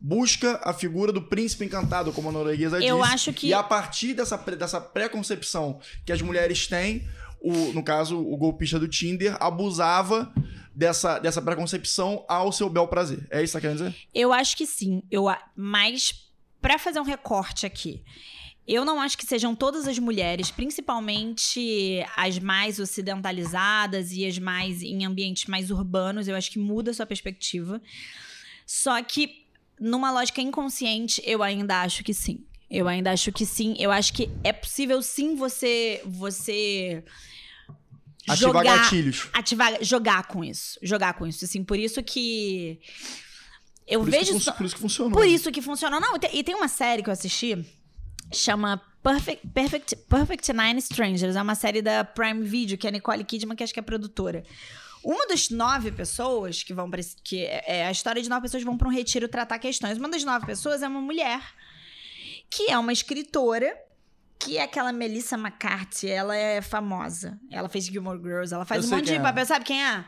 busca 0.00 0.58
a 0.64 0.72
figura 0.72 1.12
do 1.12 1.20
príncipe 1.22 1.64
encantado, 1.64 2.12
como 2.12 2.28
a 2.28 2.32
norueguesa 2.32 2.82
Eu 2.82 3.00
disse. 3.00 3.12
acho 3.14 3.32
que- 3.32 3.48
E 3.48 3.54
a 3.54 3.62
partir 3.62 4.14
dessa, 4.14 4.36
dessa 4.36 4.80
pré-concepção 4.80 5.80
que 6.06 6.12
as 6.12 6.22
mulheres 6.22 6.66
têm, 6.66 7.06
o, 7.40 7.72
no 7.72 7.82
caso, 7.82 8.18
o 8.18 8.36
golpista 8.36 8.78
do 8.78 8.88
Tinder 8.88 9.36
abusava 9.40 10.32
dessa, 10.74 11.18
dessa 11.18 11.42
preconcepção 11.42 12.24
ao 12.28 12.50
seu 12.52 12.68
bel 12.70 12.88
prazer. 12.88 13.26
É 13.30 13.42
isso 13.42 13.52
que 13.52 13.52
você 13.52 13.52
tá 13.52 13.60
querendo 13.60 13.76
dizer? 13.92 13.94
Eu 14.14 14.32
acho 14.32 14.56
que 14.56 14.66
sim. 14.66 15.02
Eu, 15.10 15.28
a- 15.28 15.42
mas, 15.54 16.30
pra 16.62 16.78
fazer 16.78 17.00
um 17.00 17.04
recorte 17.04 17.66
aqui, 17.66 18.02
eu 18.66 18.84
não 18.84 19.00
acho 19.00 19.18
que 19.18 19.26
sejam 19.26 19.54
todas 19.54 19.88
as 19.88 19.98
mulheres, 19.98 20.50
principalmente 20.50 22.04
as 22.16 22.38
mais 22.38 22.78
ocidentalizadas 22.78 24.12
e 24.12 24.24
as 24.26 24.38
mais 24.38 24.82
em 24.82 25.04
ambientes 25.04 25.46
mais 25.46 25.70
urbanos, 25.70 26.28
eu 26.28 26.36
acho 26.36 26.50
que 26.50 26.58
muda 26.58 26.90
a 26.90 26.94
sua 26.94 27.06
perspectiva. 27.06 27.80
Só 28.66 29.02
que, 29.02 29.39
numa 29.80 30.12
lógica 30.12 30.40
inconsciente, 30.42 31.22
eu 31.24 31.42
ainda 31.42 31.80
acho 31.80 32.04
que 32.04 32.12
sim. 32.14 32.44
Eu 32.70 32.86
ainda 32.86 33.10
acho 33.10 33.32
que 33.32 33.44
sim. 33.44 33.74
Eu 33.80 33.90
acho 33.90 34.12
que 34.12 34.30
é 34.44 34.52
possível 34.52 35.02
sim 35.02 35.34
você. 35.34 36.00
você 36.04 37.02
Ativar 38.28 38.36
jogar, 38.64 38.76
gatilhos. 38.78 39.28
ativar, 39.32 39.78
jogar 39.82 40.26
com 40.28 40.44
isso, 40.44 40.78
jogar 40.82 41.14
com 41.14 41.26
isso, 41.26 41.44
assim, 41.44 41.64
por 41.64 41.76
isso 41.78 42.00
que 42.02 42.78
eu 43.88 44.00
Por 44.00 44.08
isso, 44.10 44.18
vejo 44.18 44.32
que, 44.34 44.40
só- 44.44 44.52
fun- 44.52 44.58
por 44.58 44.66
isso 44.66 44.74
que 44.76 44.80
funcionou. 44.80 45.12
por 45.12 45.26
isso 45.26 45.50
que 45.50 45.62
funcionou. 45.62 45.98
Não, 46.00 46.14
e 46.14 46.18
tem, 46.20 46.30
e 46.38 46.44
tem 46.44 46.54
uma 46.54 46.68
série 46.68 47.02
que 47.02 47.08
eu 47.08 47.12
assisti, 47.12 47.64
chama 48.32 48.80
Perfect, 49.02 49.48
Perfect, 49.48 49.96
Perfect 50.08 50.52
Nine 50.52 50.78
Strangers. 50.78 51.34
É 51.34 51.42
uma 51.42 51.54
série 51.56 51.82
da 51.82 52.04
Prime 52.04 52.44
Video, 52.44 52.78
que 52.78 52.86
é 52.86 52.90
a 52.90 52.92
Nicole 52.92 53.24
Kidman, 53.24 53.56
que 53.56 53.64
acho 53.64 53.72
que 53.72 53.80
é 53.80 53.82
produtora. 53.82 54.44
Uma 55.02 55.26
das 55.26 55.48
nove 55.50 55.92
pessoas 55.92 56.62
que 56.62 56.74
vão 56.74 56.90
para 56.90 57.00
que 57.24 57.44
é 57.44 57.64
é 57.66 57.86
a 57.86 57.90
história 57.90 58.22
de 58.22 58.28
nove 58.28 58.42
pessoas 58.42 58.62
que 58.62 58.68
vão 58.68 58.76
para 58.76 58.88
um 58.88 58.92
retiro 58.92 59.28
tratar 59.28 59.58
questões. 59.58 59.98
Uma 59.98 60.08
das 60.08 60.24
nove 60.24 60.46
pessoas 60.46 60.82
é 60.82 60.88
uma 60.88 61.00
mulher 61.00 61.40
que 62.50 62.70
é 62.70 62.78
uma 62.78 62.92
escritora 62.92 63.76
que 64.38 64.56
é 64.56 64.62
aquela 64.62 64.90
Melissa 64.90 65.36
McCarthy, 65.36 66.08
ela 66.08 66.34
é 66.34 66.62
famosa. 66.62 67.38
Ela 67.50 67.68
fez 67.68 67.84
Gilmore 67.84 68.18
Girls, 68.18 68.54
ela 68.54 68.64
faz 68.64 68.82
Eu 68.82 68.90
um 68.90 68.96
monte 68.96 69.06
de 69.06 69.14
é. 69.14 69.20
papel. 69.20 69.44
Sabe 69.44 69.66
quem 69.66 69.84
é? 69.84 70.04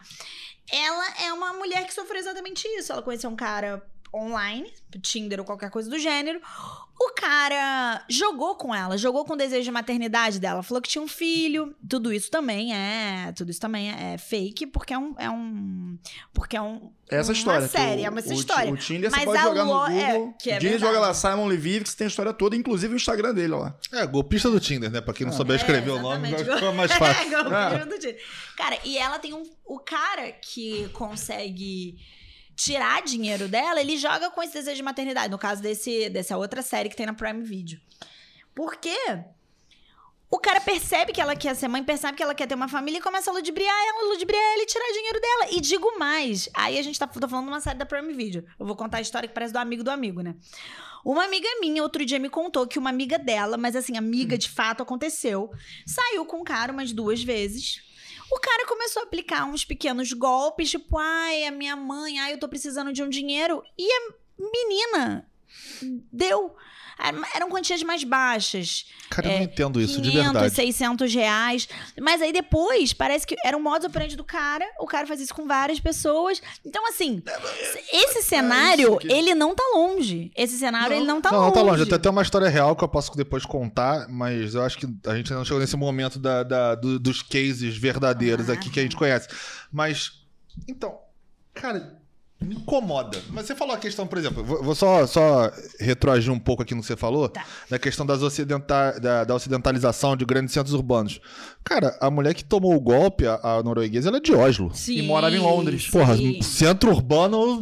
Ela 0.70 1.22
é 1.24 1.32
uma 1.34 1.52
mulher 1.52 1.86
que 1.86 1.92
sofreu 1.92 2.18
exatamente 2.18 2.66
isso. 2.78 2.92
Ela 2.92 3.02
conheceu 3.02 3.28
um 3.28 3.36
cara 3.36 3.86
online, 4.14 4.70
Tinder 5.00 5.38
ou 5.40 5.44
qualquer 5.46 5.70
coisa 5.70 5.88
do 5.88 5.98
gênero. 5.98 6.40
O 7.00 7.14
cara 7.14 8.04
jogou 8.08 8.54
com 8.54 8.72
ela, 8.72 8.96
jogou 8.96 9.24
com 9.24 9.32
o 9.32 9.36
desejo 9.36 9.64
de 9.64 9.70
maternidade 9.72 10.38
dela. 10.38 10.62
Falou 10.62 10.80
que 10.80 10.88
tinha 10.88 11.02
um 11.02 11.08
filho. 11.08 11.74
Tudo 11.88 12.12
isso 12.12 12.30
também 12.30 12.72
é. 12.76 13.32
Tudo 13.32 13.50
isso 13.50 13.58
também 13.60 13.90
é 13.90 14.16
fake, 14.18 14.66
porque 14.68 14.94
é 14.94 14.98
um. 14.98 15.14
É 15.18 15.28
um 15.28 15.98
porque 16.32 16.56
é 16.56 16.62
um. 16.62 16.92
É 17.10 17.16
essa 17.16 17.30
uma 17.32 17.36
história. 17.38 17.66
série, 17.66 18.02
o- 18.02 18.06
é 18.06 18.08
uma 18.10 18.18
essa 18.20 18.28
o, 18.30 18.32
história. 18.34 18.72
O 18.72 18.76
Tinder 18.76 19.10
Mas 19.10 19.20
você 19.20 19.26
pode 19.26 19.38
a 19.38 19.42
jogar 19.42 19.64
no 19.64 19.72
lo- 19.72 19.80
Google. 19.80 19.98
é, 19.98 20.32
que 20.40 20.50
é 20.50 20.78
joga 20.78 21.00
lá 21.00 21.12
Simon 21.14 21.46
Leviev, 21.46 21.82
que 21.82 21.90
você 21.90 21.96
tem 21.96 22.04
a 22.04 22.08
história 22.08 22.32
toda, 22.32 22.54
inclusive 22.54 22.92
o 22.94 22.96
Instagram 22.96 23.34
dele 23.34 23.54
lá. 23.54 23.74
É, 23.92 24.06
golpista 24.06 24.48
do 24.50 24.60
Tinder, 24.60 24.90
né? 24.90 25.00
Pra 25.00 25.12
quem 25.14 25.26
não 25.26 25.32
souber 25.32 25.56
escrever 25.56 25.90
o 25.90 25.98
nome, 26.00 26.30
vai 26.30 26.44
ficar 26.44 26.72
mais 26.72 26.92
fácil. 26.94 27.30
Golpe 27.30 27.52
É. 27.54 27.84
do 27.84 27.98
Tinder. 27.98 28.22
Cara, 28.56 28.78
e 28.84 28.96
ela 28.96 29.18
tem 29.18 29.32
um. 29.34 29.42
O 29.64 29.80
cara 29.80 30.30
que 30.30 30.88
consegue 30.92 31.96
tirar 32.56 33.02
dinheiro 33.02 33.48
dela, 33.48 33.80
ele 33.80 33.96
joga 33.96 34.30
com 34.30 34.42
esse 34.42 34.54
desejo 34.54 34.76
de 34.76 34.82
maternidade. 34.82 35.30
No 35.30 35.38
caso 35.38 35.62
desse, 35.62 36.08
dessa 36.10 36.36
outra 36.36 36.62
série 36.62 36.88
que 36.88 36.96
tem 36.96 37.06
na 37.06 37.14
Prime 37.14 37.42
Video. 37.42 37.80
Por 38.54 38.76
quê? 38.76 39.24
O 40.30 40.38
cara 40.38 40.62
percebe 40.62 41.12
que 41.12 41.20
ela 41.20 41.36
quer 41.36 41.54
ser 41.54 41.68
mãe, 41.68 41.84
percebe 41.84 42.16
que 42.16 42.22
ela 42.22 42.34
quer 42.34 42.46
ter 42.46 42.54
uma 42.54 42.66
família 42.66 42.98
e 42.98 43.02
começa 43.02 43.30
a 43.30 43.34
ludibriar 43.34 43.74
ela, 43.86 44.08
ludibriar 44.08 44.42
ela 44.54 44.62
e 44.62 44.66
tirar 44.66 44.92
dinheiro 44.92 45.20
dela. 45.20 45.46
E 45.50 45.60
digo 45.60 45.98
mais, 45.98 46.48
aí 46.54 46.78
a 46.78 46.82
gente 46.82 46.98
tá 46.98 47.06
falando 47.06 47.44
de 47.44 47.52
uma 47.52 47.60
série 47.60 47.78
da 47.78 47.84
Prime 47.84 48.14
Video. 48.14 48.42
Eu 48.58 48.64
vou 48.64 48.74
contar 48.74 48.96
a 48.96 49.00
história 49.02 49.28
que 49.28 49.34
parece 49.34 49.52
do 49.52 49.58
amigo 49.58 49.84
do 49.84 49.90
amigo, 49.90 50.22
né? 50.22 50.34
Uma 51.04 51.24
amiga 51.24 51.46
minha 51.60 51.82
outro 51.82 52.02
dia 52.02 52.18
me 52.18 52.30
contou 52.30 52.66
que 52.66 52.78
uma 52.78 52.88
amiga 52.88 53.18
dela, 53.18 53.58
mas 53.58 53.76
assim, 53.76 53.98
amiga 53.98 54.38
de 54.38 54.48
fato 54.48 54.82
aconteceu, 54.82 55.50
saiu 55.84 56.24
com 56.24 56.38
um 56.38 56.44
cara 56.44 56.72
umas 56.72 56.92
duas 56.92 57.22
vezes. 57.22 57.82
O 58.34 58.40
cara 58.40 58.66
começou 58.66 59.02
a 59.02 59.04
aplicar 59.04 59.44
uns 59.44 59.62
pequenos 59.62 60.10
golpes, 60.14 60.70
tipo, 60.70 60.96
ai, 60.98 61.44
a 61.44 61.50
minha 61.50 61.76
mãe, 61.76 62.18
ai, 62.18 62.32
eu 62.32 62.38
tô 62.38 62.48
precisando 62.48 62.90
de 62.90 63.02
um 63.02 63.08
dinheiro. 63.08 63.62
E 63.78 63.86
a 63.92 64.00
menina 64.38 65.30
deu. 66.12 66.54
Eram 67.34 67.48
quantias 67.48 67.82
mais 67.82 68.04
baixas. 68.04 68.86
Cara, 69.10 69.26
eu 69.26 69.36
não 69.38 69.42
entendo 69.44 69.80
isso, 69.80 70.00
de 70.00 70.10
500, 70.10 70.32
verdade. 70.32 70.54
600 70.54 71.14
reais. 71.14 71.68
Mas 72.00 72.22
aí 72.22 72.32
depois, 72.32 72.92
parece 72.92 73.26
que 73.26 73.34
era 73.44 73.56
um 73.56 73.62
modus 73.62 73.86
operandi 73.88 74.14
do 74.14 74.22
cara. 74.22 74.64
O 74.78 74.86
cara 74.86 75.04
faz 75.06 75.20
isso 75.20 75.34
com 75.34 75.46
várias 75.48 75.80
pessoas. 75.80 76.40
Então, 76.64 76.86
assim, 76.88 77.20
esse 77.92 78.22
cenário, 78.22 78.98
que- 78.98 79.10
ele 79.10 79.34
não 79.34 79.52
tá 79.54 79.64
longe. 79.74 80.30
Esse 80.36 80.56
cenário, 80.58 80.94
ele 80.94 81.06
não 81.06 81.20
tá 81.20 81.32
não, 81.32 81.38
longe. 81.40 81.48
não 81.48 81.54
tá 81.64 81.70
longe. 81.72 81.82
Até 81.82 81.98
tem 81.98 82.12
uma 82.12 82.22
história 82.22 82.48
real 82.48 82.76
que 82.76 82.84
eu 82.84 82.88
posso 82.88 83.16
depois 83.16 83.44
contar, 83.44 84.06
mas 84.08 84.54
eu 84.54 84.62
acho 84.62 84.78
que 84.78 84.86
a 84.86 85.16
gente 85.16 85.26
ainda 85.32 85.36
não 85.36 85.44
chegou 85.44 85.58
nesse 85.60 85.76
momento 85.76 86.20
da, 86.20 86.42
da- 86.44 86.74
do- 86.76 87.00
dos 87.00 87.20
cases 87.20 87.76
verdadeiros 87.76 88.48
Ah. 88.48 88.52
aqui 88.52 88.70
que 88.70 88.78
a 88.78 88.82
gente 88.82 88.94
conhece. 88.96 89.28
Mas, 89.72 90.22
então, 90.68 91.00
cara, 91.52 92.00
me 92.42 92.54
incomoda. 92.56 93.18
Mas 93.30 93.46
você 93.46 93.54
falou 93.54 93.74
a 93.74 93.78
questão, 93.78 94.06
por 94.06 94.18
exemplo, 94.18 94.42
vou, 94.44 94.62
vou 94.62 94.74
só, 94.74 95.06
só 95.06 95.50
retroagir 95.78 96.32
um 96.32 96.38
pouco 96.38 96.62
aqui 96.62 96.74
no 96.74 96.80
que 96.80 96.86
você 96.86 96.96
falou, 96.96 97.28
Tá. 97.28 97.44
da 97.70 97.78
questão 97.78 98.04
das 98.04 98.22
ocidenta 98.22 98.98
da, 99.00 99.24
da 99.24 99.34
ocidentalização 99.34 100.16
de 100.16 100.24
grandes 100.24 100.52
centros 100.52 100.74
urbanos. 100.74 101.20
Cara, 101.64 101.96
a 102.00 102.10
mulher 102.10 102.34
que 102.34 102.44
tomou 102.44 102.74
o 102.74 102.80
golpe, 102.80 103.26
a, 103.26 103.38
a 103.42 103.62
norueguesa, 103.62 104.08
ela 104.08 104.18
é 104.18 104.20
de 104.20 104.32
Oslo. 104.34 104.70
Sim, 104.74 104.96
E 104.98 105.02
morava 105.02 105.34
em 105.34 105.38
Londres. 105.38 105.88
Porra, 105.88 106.16
sim. 106.16 106.42
centro 106.42 106.90
urbano 106.90 107.60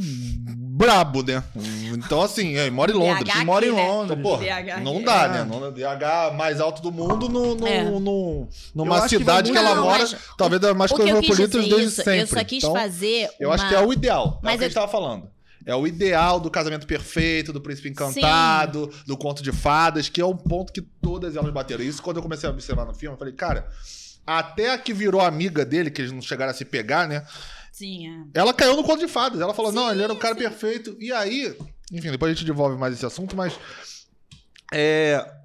brabo, 0.80 1.22
né? 1.22 1.44
Então, 1.92 2.22
assim, 2.22 2.56
é, 2.56 2.70
mora 2.70 2.90
em 2.90 2.94
Londres. 2.94 3.44
Mora 3.44 3.66
em 3.66 3.68
aqui, 3.68 3.76
né? 3.76 3.88
Londres. 3.88 4.22
Pô, 4.22 4.36
BH 4.38 4.80
não 4.82 5.02
dá, 5.02 5.24
É. 5.24 5.28
né? 5.28 5.44
Não, 5.44 5.70
DH 5.70 6.34
mais 6.36 6.60
alto 6.60 6.80
do 6.80 6.90
mundo 6.90 7.28
no, 7.28 7.54
no, 7.54 7.66
É. 7.66 7.84
no- 7.84 8.48
numa 8.74 9.02
que 9.02 9.10
cidade 9.10 9.52
que, 9.52 9.58
vai 9.58 9.64
ela 9.64 9.74
mora, 9.80 9.98
Não, 10.04 10.10
mas 10.10 10.16
talvez 10.38 10.60
das 10.62 10.76
mais 10.76 10.90
que 10.90 11.00
eu 11.00 11.04
quis 11.04 11.14
cosmopolitas 11.14 11.68
desde 11.68 11.86
isso, 11.86 11.96
sempre. 11.96 12.20
eu 12.20 12.26
só 12.26 12.44
quis 12.44 12.64
Então, 12.64 12.72
fazer 12.74 13.28
Eu 13.38 13.52
acho 13.52 13.68
que 13.68 13.74
é 13.74 13.80
o 13.80 13.92
ideal. 13.92 14.40
Mas 14.42 14.54
é 14.54 14.56
o 14.56 14.58
que 14.58 14.64
a 14.64 14.66
eu- 14.66 14.70
gente 14.70 14.74
tava 14.74 14.88
falando. 14.90 15.28
É 15.66 15.74
o 15.74 15.86
ideal 15.86 16.40
do 16.40 16.50
casamento 16.50 16.86
perfeito, 16.86 17.52
do 17.52 17.60
príncipe 17.60 17.90
encantado, 17.90 18.90
do 19.06 19.16
conto 19.16 19.42
de 19.42 19.52
fadas, 19.52 20.08
que 20.08 20.18
é 20.20 20.24
um 20.24 20.36
ponto 20.36 20.72
que 20.72 20.80
todas 20.80 21.36
elas 21.36 21.52
bateram. 21.52 21.84
Isso 21.84 22.02
quando 22.02 22.16
eu 22.16 22.22
comecei 22.22 22.48
a 22.48 22.52
observar 22.52 22.86
no 22.86 22.94
filme, 22.94 23.14
eu 23.14 23.18
falei, 23.18 23.34
cara, 23.34 23.68
até 24.26 24.72
a 24.72 24.78
que 24.78 24.94
virou 24.94 25.20
amiga 25.20 25.64
dele, 25.64 25.90
que 25.90 26.00
eles 26.00 26.12
não 26.12 26.22
chegaram 26.22 26.50
a 26.50 26.54
se 26.54 26.64
pegar, 26.64 27.06
né? 27.06 27.24
Sim, 27.72 28.08
é. 28.08 28.40
Ela 28.40 28.52
caiu 28.52 28.76
no 28.76 28.84
conto 28.84 29.00
de 29.00 29.08
fadas. 29.08 29.40
Ela 29.40 29.54
falou, 29.54 29.72
não, 29.72 29.90
ele 29.90 30.02
era 30.02 30.12
um 30.12 30.18
cara 30.18 30.34
perfeito. 30.34 30.96
E 31.00 31.12
aí, 31.12 31.56
enfim, 31.92 32.10
depois 32.10 32.30
a 32.30 32.34
gente 32.34 32.46
devolve 32.46 32.76
mais 32.76 32.94
esse 32.94 33.06
assunto, 33.06 33.36
mas. 33.36 33.58
É. 34.72 35.39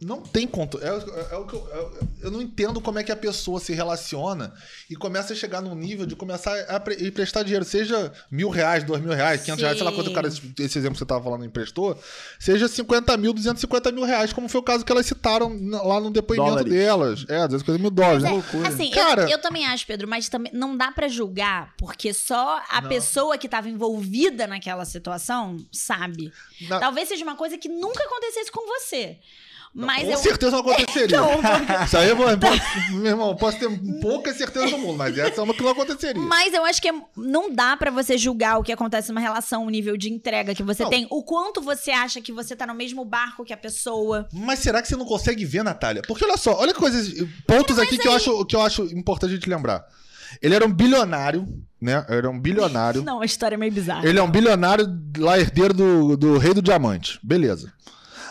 Não 0.00 0.20
tem 0.22 0.46
conto. 0.46 0.78
É, 0.82 0.88
é- 0.88 1.34
é 1.34 1.36
o 1.36 1.46
que 1.46 1.54
eu, 1.54 1.68
é- 1.72 2.26
eu 2.26 2.30
não 2.30 2.40
entendo 2.40 2.80
como 2.80 2.98
é 2.98 3.02
que 3.04 3.12
a 3.12 3.16
pessoa 3.16 3.60
se 3.60 3.72
relaciona 3.72 4.52
e 4.88 4.96
começa 4.96 5.32
a 5.32 5.36
chegar 5.36 5.60
num 5.60 5.74
nível 5.74 6.06
de 6.06 6.16
começar 6.16 6.58
a 6.68 6.80
pre- 6.80 6.96
e 6.98 7.10
prestar 7.10 7.42
dinheiro. 7.42 7.64
Seja 7.64 8.10
mil 8.30 8.48
reais, 8.48 8.82
dois 8.82 9.00
mil 9.02 9.12
reais, 9.12 9.42
quinhentos 9.42 9.62
reais, 9.62 9.76
sei 9.76 9.84
lá 9.84 9.92
quanto 9.92 10.10
o 10.10 10.14
cara, 10.14 10.26
esse, 10.26 10.40
exemplo 10.58 10.92
que 10.92 10.98
você 10.98 11.04
tava 11.06 11.22
falando, 11.22 11.44
emprestou. 11.44 11.98
Seja 12.38 12.66
50 12.66 13.16
mil, 13.18 13.32
250 13.34 13.92
mil 13.92 14.04
reais, 14.04 14.32
como 14.32 14.48
foi 14.48 14.60
o 14.60 14.64
caso 14.64 14.84
que 14.84 14.90
elas 14.92 15.04
citaram 15.06 15.48
lá 15.84 16.00
no 16.00 16.10
depoimento 16.10 16.48
Dólares. 16.50 16.72
delas. 16.72 17.24
É, 17.28 17.46
250 17.46 17.78
mil 17.78 17.90
dólares. 17.90 18.22
né? 18.22 18.30
loucura. 18.30 18.68
Assim, 18.68 18.88
eu- 18.88 18.94
Cara- 18.94 19.30
eu, 19.30 19.38
também 19.40 19.66
acho, 19.66 19.86
Pedro, 19.86 20.08
mas 20.08 20.28
também 20.28 20.52
não 20.54 20.76
dá 20.76 20.90
pra 20.92 21.08
julgar, 21.08 21.74
porque 21.76 22.14
só 22.14 22.62
a 22.70 22.80
Não. 22.80 22.88
pessoa 22.88 23.36
que 23.36 23.48
tava 23.48 23.68
envolvida 23.68 24.46
naquela 24.46 24.84
situação 24.84 25.56
sabe. 25.70 26.32
Na- 26.68 26.78
Talvez 26.80 27.08
seja 27.08 27.22
uma 27.22 27.36
coisa 27.36 27.58
que 27.58 27.68
nunca 27.68 28.02
acontecesse 28.04 28.50
com 28.50 28.66
você. 28.66 29.18
Mas 29.72 30.04
com 30.04 30.10
eu. 30.10 30.18
certeza 30.18 30.52
não 30.52 30.60
aconteceria. 30.60 31.16
Então, 31.20 31.84
Isso 31.84 31.96
aí, 31.96 32.08
eu 32.08 32.16
posso- 32.16 32.92
meu 32.92 33.06
irmão, 33.06 33.36
posso 33.36 33.58
ter 33.58 33.68
pouca 34.00 34.34
certeza 34.34 34.68
do 34.68 34.78
mundo, 34.78 34.98
mas 34.98 35.16
essa 35.16 35.40
é 35.40 35.44
uma 35.44 35.54
que 35.54 35.62
não 35.62 35.70
aconteceria. 35.70 36.20
Mas 36.20 36.52
eu 36.52 36.64
acho 36.64 36.82
que 36.82 36.88
é- 36.88 36.94
não 37.16 37.52
dá 37.54 37.76
pra 37.76 37.90
você 37.90 38.18
julgar 38.18 38.58
o 38.58 38.62
que 38.64 38.72
acontece 38.72 39.08
numa 39.10 39.20
relação, 39.20 39.64
o 39.64 39.70
nível 39.70 39.96
de 39.96 40.12
entrega 40.12 40.54
que 40.54 40.62
você 40.62 40.82
Não. 40.82 40.90
tem, 40.90 41.06
o 41.10 41.22
quanto 41.22 41.60
você 41.60 41.90
acha 41.92 42.20
que 42.20 42.32
você 42.32 42.56
tá 42.56 42.66
no 42.66 42.74
mesmo 42.74 43.04
barco 43.04 43.44
que 43.44 43.52
a 43.52 43.56
pessoa. 43.56 44.28
Mas 44.32 44.58
será 44.58 44.82
que 44.82 44.88
você 44.88 44.96
não 44.96 45.04
consegue 45.06 45.44
ver, 45.44 45.62
Natália? 45.62 46.02
Porque 46.06 46.24
olha 46.24 46.36
só, 46.36 46.58
olha 46.58 46.72
que 46.74 46.80
coisas, 46.80 47.12
pontos 47.46 47.78
aqui 47.78 47.96
que 47.96 48.08
eu, 48.08 48.12
acho, 48.12 48.44
que 48.46 48.56
eu 48.56 48.62
acho 48.62 48.82
importante 48.96 49.30
a 49.32 49.34
gente 49.36 49.48
lembrar. 49.48 49.84
Ele 50.42 50.54
era 50.54 50.64
um 50.64 50.72
bilionário, 50.72 51.46
né? 51.80 52.04
Era 52.08 52.28
um 52.30 52.38
bilionário. 52.38 53.02
Não, 53.06 53.20
a 53.20 53.24
história 53.24 53.54
é 53.54 53.58
meio 53.58 53.72
bizarra. 53.72 54.06
Ele 54.06 54.18
é 54.18 54.22
um 54.22 54.30
bilionário 54.30 54.86
lá, 55.18 55.38
herdeiro 55.38 55.74
do, 55.74 56.16
do 56.16 56.38
rei 56.38 56.54
do 56.54 56.62
diamante. 56.62 57.18
Beleza. 57.22 57.72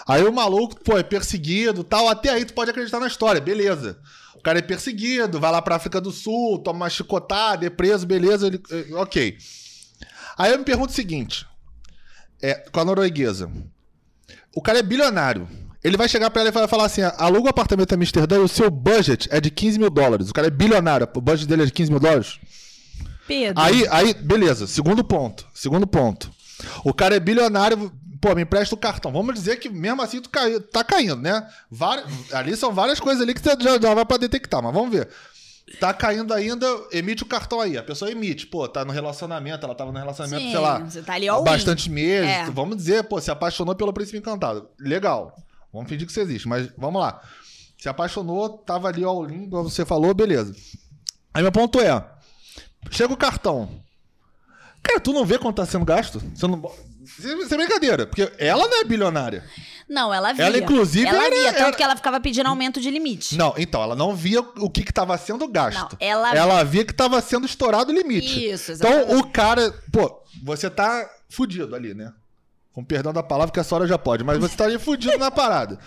Aí 0.07 0.23
o 0.23 0.33
maluco, 0.33 0.81
pô, 0.83 0.97
é 0.97 1.03
perseguido 1.03 1.83
tal. 1.83 2.07
Até 2.07 2.29
aí 2.29 2.45
tu 2.45 2.53
pode 2.53 2.71
acreditar 2.71 2.99
na 2.99 3.07
história, 3.07 3.41
beleza. 3.41 3.99
O 4.35 4.41
cara 4.41 4.59
é 4.59 4.61
perseguido, 4.61 5.39
vai 5.39 5.51
lá 5.51 5.61
pra 5.61 5.75
África 5.75 5.99
do 5.99 6.11
Sul, 6.11 6.59
toma 6.59 6.85
uma 6.85 6.89
chicotada, 6.89 7.65
é 7.65 7.69
preso, 7.69 8.07
beleza. 8.07 8.47
Ele, 8.47 8.61
eh, 8.71 8.87
ok. 8.93 9.37
Aí 10.37 10.51
eu 10.51 10.57
me 10.57 10.63
pergunto 10.63 10.91
o 10.91 10.95
seguinte: 10.95 11.45
é, 12.41 12.55
com 12.71 12.79
a 12.79 12.85
norueguesa. 12.85 13.51
O 14.55 14.61
cara 14.61 14.79
é 14.79 14.83
bilionário. 14.83 15.47
Ele 15.83 15.95
vai 15.95 16.09
chegar 16.09 16.29
pra 16.29 16.41
ela 16.41 16.49
e 16.49 16.53
vai 16.53 16.67
falar 16.67 16.85
assim: 16.85 17.01
aluga 17.17 17.47
um 17.47 17.49
apartamento 17.49 17.91
em 17.91 17.95
Amsterdã 17.95 18.37
e 18.37 18.39
o 18.39 18.47
seu 18.47 18.69
budget 18.69 19.27
é 19.31 19.39
de 19.39 19.49
15 19.49 19.79
mil 19.79 19.89
dólares. 19.89 20.29
O 20.29 20.33
cara 20.33 20.47
é 20.47 20.51
bilionário, 20.51 21.07
o 21.13 21.21
budget 21.21 21.47
dele 21.47 21.63
é 21.63 21.65
de 21.65 21.71
15 21.71 21.91
mil 21.91 21.99
dólares. 21.99 22.39
Pedro. 23.27 23.61
Aí, 23.61 23.85
aí, 23.91 24.13
beleza. 24.13 24.65
Segundo 24.65 25.03
ponto. 25.03 25.47
Segundo 25.53 25.85
ponto. 25.85 26.31
O 26.83 26.93
cara 26.93 27.15
é 27.15 27.19
bilionário, 27.19 27.91
pô, 28.19 28.35
me 28.35 28.41
empresta 28.43 28.75
o 28.75 28.77
cartão. 28.77 29.11
Vamos 29.11 29.35
dizer 29.35 29.57
que 29.57 29.69
mesmo 29.69 30.01
assim 30.01 30.21
tu 30.21 30.29
cai, 30.29 30.59
tá 30.59 30.83
caindo, 30.83 31.17
né? 31.17 31.47
Ali 32.33 32.55
são 32.55 32.73
várias 32.73 32.99
coisas 32.99 33.21
ali 33.21 33.33
que 33.33 33.41
você 33.41 33.55
já, 33.59 33.79
já 33.79 33.93
vai 33.93 34.05
pra 34.05 34.17
detectar, 34.17 34.61
mas 34.61 34.73
vamos 34.73 34.91
ver. 34.91 35.09
Tá 35.79 35.93
caindo 35.93 36.33
ainda, 36.33 36.65
emite 36.91 37.21
o 37.21 37.27
cartão 37.27 37.61
aí. 37.61 37.77
A 37.77 37.83
pessoa 37.83 38.09
emite, 38.09 38.47
pô, 38.47 38.67
tá 38.67 38.83
no 38.83 38.91
relacionamento, 38.91 39.65
ela 39.65 39.75
tava 39.75 39.91
no 39.91 39.99
relacionamento, 39.99 40.43
Sim, 40.43 40.51
sei 40.51 40.59
lá, 40.59 40.79
você 40.79 41.01
tá 41.03 41.13
ali 41.13 41.27
in. 41.27 41.43
bastantes 41.43 41.87
meses. 41.87 42.29
É. 42.29 42.49
Vamos 42.49 42.77
dizer, 42.77 43.03
pô, 43.03 43.21
se 43.21 43.29
apaixonou 43.29 43.75
pelo 43.75 43.93
príncipe 43.93 44.17
encantado. 44.17 44.67
Legal. 44.79 45.35
Vamos 45.71 45.87
fingir 45.87 46.07
que 46.07 46.11
isso 46.11 46.19
existe, 46.19 46.47
mas 46.47 46.69
vamos 46.75 46.99
lá. 46.99 47.21
Se 47.77 47.87
apaixonou, 47.87 48.49
tava 48.49 48.87
ali 48.87 49.03
in, 49.03 49.49
como 49.49 49.69
você 49.69 49.85
falou, 49.85 50.13
beleza. 50.13 50.55
Aí 51.33 51.43
meu 51.43 51.51
ponto 51.51 51.79
é: 51.79 52.03
chega 52.89 53.13
o 53.13 53.17
cartão. 53.17 53.69
Cara, 54.81 54.99
tu 54.99 55.13
não 55.13 55.25
vê 55.25 55.37
quanto 55.37 55.57
tá 55.57 55.65
sendo 55.65 55.85
gasto? 55.85 56.19
Você 56.33 56.47
não. 56.47 56.61
Isso 57.03 57.53
é 57.53 57.57
brincadeira, 57.57 58.05
porque 58.05 58.31
ela 58.37 58.67
não 58.67 58.81
é 58.81 58.83
bilionária. 58.83 59.43
Não, 59.87 60.13
ela 60.13 60.33
via. 60.33 60.45
Ela, 60.45 60.57
inclusive, 60.57 61.07
Ela 61.07 61.25
era- 61.25 61.35
via, 61.35 61.53
tanto 61.53 61.67
era- 61.67 61.75
que 61.77 61.83
ela 61.83 61.95
ficava 61.95 62.19
pedindo 62.19 62.47
aumento 62.47 62.79
de 62.81 62.91
limite. 62.91 63.35
Não, 63.37 63.53
então, 63.57 63.81
ela 63.81 63.95
não 63.95 64.15
via 64.15 64.41
o 64.41 64.69
que 64.69 64.83
que 64.83 64.93
tava 64.93 65.17
sendo 65.17 65.47
gasto. 65.47 65.79
Não, 65.93 65.97
ela- 65.99 66.35
ela 66.35 66.63
via 66.63 66.85
que 66.85 66.93
tava 66.93 67.19
sendo 67.21 67.45
estourado 67.45 67.91
o 67.91 67.95
limite. 67.95 68.49
Isso, 68.51 68.71
exatamente. 68.73 69.03
Então, 69.05 69.17
o 69.19 69.27
cara, 69.31 69.73
pô, 69.91 70.21
você 70.43 70.69
tá 70.69 71.09
fudido 71.29 71.75
ali, 71.75 71.93
né? 71.93 72.11
Com 72.73 72.83
perdão 72.83 73.11
da 73.11 73.23
palavra, 73.23 73.51
que 73.51 73.59
a 73.59 73.63
senhora 73.63 73.87
já 73.87 73.97
pode, 73.97 74.23
mas 74.23 74.37
você 74.37 74.55
tá 74.55 74.65
ali 74.65 74.77
fudido 74.77 75.17
na 75.17 75.31
parada. 75.31 75.79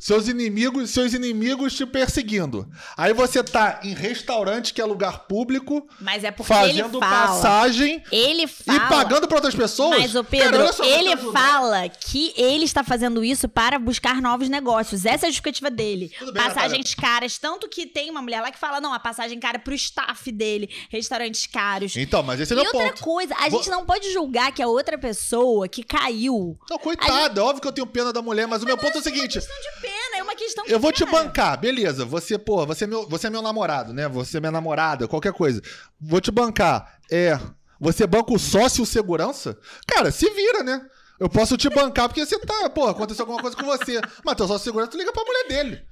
Seus 0.00 0.28
inimigos, 0.28 0.88
seus 0.90 1.12
inimigos 1.12 1.74
te 1.74 1.84
perseguindo. 1.84 2.66
Aí 2.96 3.12
você 3.12 3.44
tá 3.44 3.80
em 3.82 3.92
restaurante 3.92 4.72
que 4.72 4.80
é 4.80 4.84
lugar 4.84 5.26
público, 5.26 5.86
Mas 6.00 6.24
é 6.24 6.30
porque 6.30 6.48
fazendo 6.54 6.96
ele 6.96 7.06
fala. 7.06 7.26
passagem 7.26 8.02
Ele 8.10 8.46
fala. 8.46 8.78
e 8.78 8.88
pagando 8.88 9.28
pra 9.28 9.36
outras 9.36 9.54
pessoas. 9.54 9.98
Mas, 10.00 10.14
o 10.14 10.24
Cara, 10.24 10.50
Pedro, 10.50 10.72
só, 10.72 10.82
te 10.82 10.88
ele 10.88 11.16
fala 11.18 11.86
que 11.90 12.32
ele 12.34 12.64
está 12.64 12.82
fazendo 12.82 13.22
isso 13.22 13.46
para 13.46 13.78
buscar 13.78 14.22
novos 14.22 14.48
negócios. 14.48 15.04
Essa 15.04 15.26
é 15.26 15.28
a 15.28 15.30
justificativa 15.30 15.70
dele. 15.70 16.10
Tudo 16.18 16.32
bem, 16.32 16.42
Passagens 16.44 16.94
caras. 16.94 17.36
Tanto 17.36 17.68
que 17.68 17.84
tem 17.86 18.08
uma 18.10 18.22
mulher 18.22 18.40
lá 18.40 18.50
que 18.50 18.58
fala, 18.58 18.80
não, 18.80 18.94
a 18.94 18.98
passagem 18.98 19.38
cara 19.38 19.58
pro 19.58 19.74
staff 19.74 20.32
dele. 20.32 20.70
Restaurantes 20.88 21.46
caros. 21.46 21.94
Então, 21.94 22.22
mas 22.22 22.40
esse 22.40 22.54
é 22.54 22.56
e 22.56 22.58
meu 22.58 22.64
outra 22.72 22.88
ponto. 22.88 23.02
coisa, 23.02 23.34
a 23.34 23.50
Vou- 23.50 23.58
gente 23.60 23.70
não 23.70 23.84
pode 23.84 24.10
julgar 24.12 24.50
que 24.52 24.62
a 24.62 24.66
outra 24.66 24.96
pessoa 24.96 25.68
que 25.68 25.82
caiu... 25.82 26.58
Não, 26.70 26.78
coitada, 26.78 27.44
óbvio 27.44 27.60
que 27.60 27.68
eu 27.68 27.72
tenho 27.72 27.86
pena 27.86 28.14
da 28.14 28.22
mulher, 28.22 28.46
mas 28.46 28.62
o 28.62 28.66
meu 28.66 28.78
ponto 28.78 28.96
é 28.96 29.00
o 29.00 29.04
seguinte. 29.04 29.38
Pena, 29.90 30.16
é 30.18 30.22
uma 30.22 30.34
questão 30.34 30.64
de 30.64 30.72
Eu 30.72 30.78
vou 30.80 30.92
te 30.92 31.04
pena. 31.04 31.18
bancar, 31.22 31.58
beleza. 31.58 32.04
Você, 32.04 32.38
pô, 32.38 32.64
você 32.66 32.84
é, 32.84 32.86
meu, 32.86 33.08
você 33.08 33.26
é 33.26 33.30
meu 33.30 33.42
namorado, 33.42 33.92
né? 33.92 34.08
Você 34.08 34.36
é 34.36 34.40
minha 34.40 34.52
namorada, 34.52 35.08
qualquer 35.08 35.32
coisa. 35.32 35.60
Vou 36.00 36.20
te 36.20 36.30
bancar. 36.30 36.98
É. 37.10 37.38
Você 37.80 38.06
banca 38.06 38.32
o 38.32 38.38
sócio 38.38 38.84
segurança? 38.84 39.58
Cara, 39.86 40.10
se 40.10 40.28
vira, 40.30 40.62
né? 40.62 40.80
Eu 41.18 41.28
posso 41.28 41.56
te 41.56 41.68
bancar 41.68 42.08
porque 42.08 42.24
você 42.24 42.38
tá, 42.38 42.70
pô, 42.70 42.86
aconteceu 42.86 43.22
alguma 43.24 43.40
coisa 43.42 43.56
com 43.56 43.64
você. 43.64 44.00
Mas 44.24 44.34
teu 44.36 44.46
sócio 44.46 44.64
segurança, 44.64 44.90
tu 44.92 44.98
liga 44.98 45.12
pra 45.12 45.24
mulher 45.24 45.48
dele. 45.48 45.82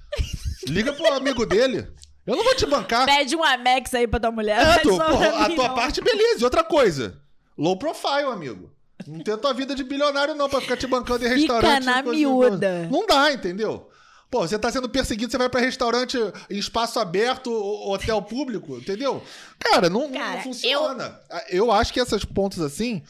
Liga 0.67 0.93
pro 0.93 1.13
amigo 1.15 1.45
dele. 1.47 1.87
Eu 2.27 2.37
não 2.37 2.45
vou 2.45 2.55
te 2.55 2.67
bancar. 2.67 3.07
Pede 3.07 3.35
um 3.37 3.43
Amex 3.43 3.93
aí 3.95 4.07
pra 4.07 4.21
tua 4.21 4.31
mulher. 4.31 4.59
É, 4.61 4.79
tu, 4.81 5.01
a 5.01 5.49
mim, 5.49 5.55
tua 5.57 5.69
não. 5.69 5.75
parte, 5.75 6.01
beleza. 6.03 6.41
E 6.41 6.45
outra 6.45 6.63
coisa. 6.63 7.19
Low 7.57 7.77
profile, 7.79 8.25
amigo. 8.33 8.71
Não 9.07 9.21
tem 9.23 9.33
a 9.33 9.39
tua 9.39 9.55
vida 9.55 9.75
de 9.75 9.85
bilionário, 9.85 10.35
não, 10.35 10.49
pra 10.49 10.61
ficar 10.61 10.77
te 10.77 10.87
bancando 10.87 11.25
em 11.25 11.29
Fica 11.29 11.55
restaurante. 11.55 11.85
na 11.85 12.03
coisa- 12.03 12.11
miúda. 12.19 12.89
Não 12.91 13.07
dá, 13.07 13.33
entendeu? 13.33 13.88
Pô, 14.31 14.47
você 14.47 14.59
tá 14.59 14.71
sendo 14.71 14.91
perseguido, 14.91 15.31
você 15.31 15.39
vai 15.39 15.49
pra 15.49 15.61
restaurante 15.61 16.19
em 16.51 16.59
espaço 16.59 17.01
aberto, 17.01 17.51
hotel 17.51 18.21
público, 18.21 18.77
entendeu? 18.77 19.23
Cara, 19.59 19.89
não, 19.89 20.03
não 20.09 20.13
Cara, 20.13 20.43
funciona. 20.43 21.19
Eu... 21.49 21.73
acho 21.73 21.93
que 21.95 22.01
esses 22.01 22.25
pontos 22.27 22.61
assim, 22.61 23.03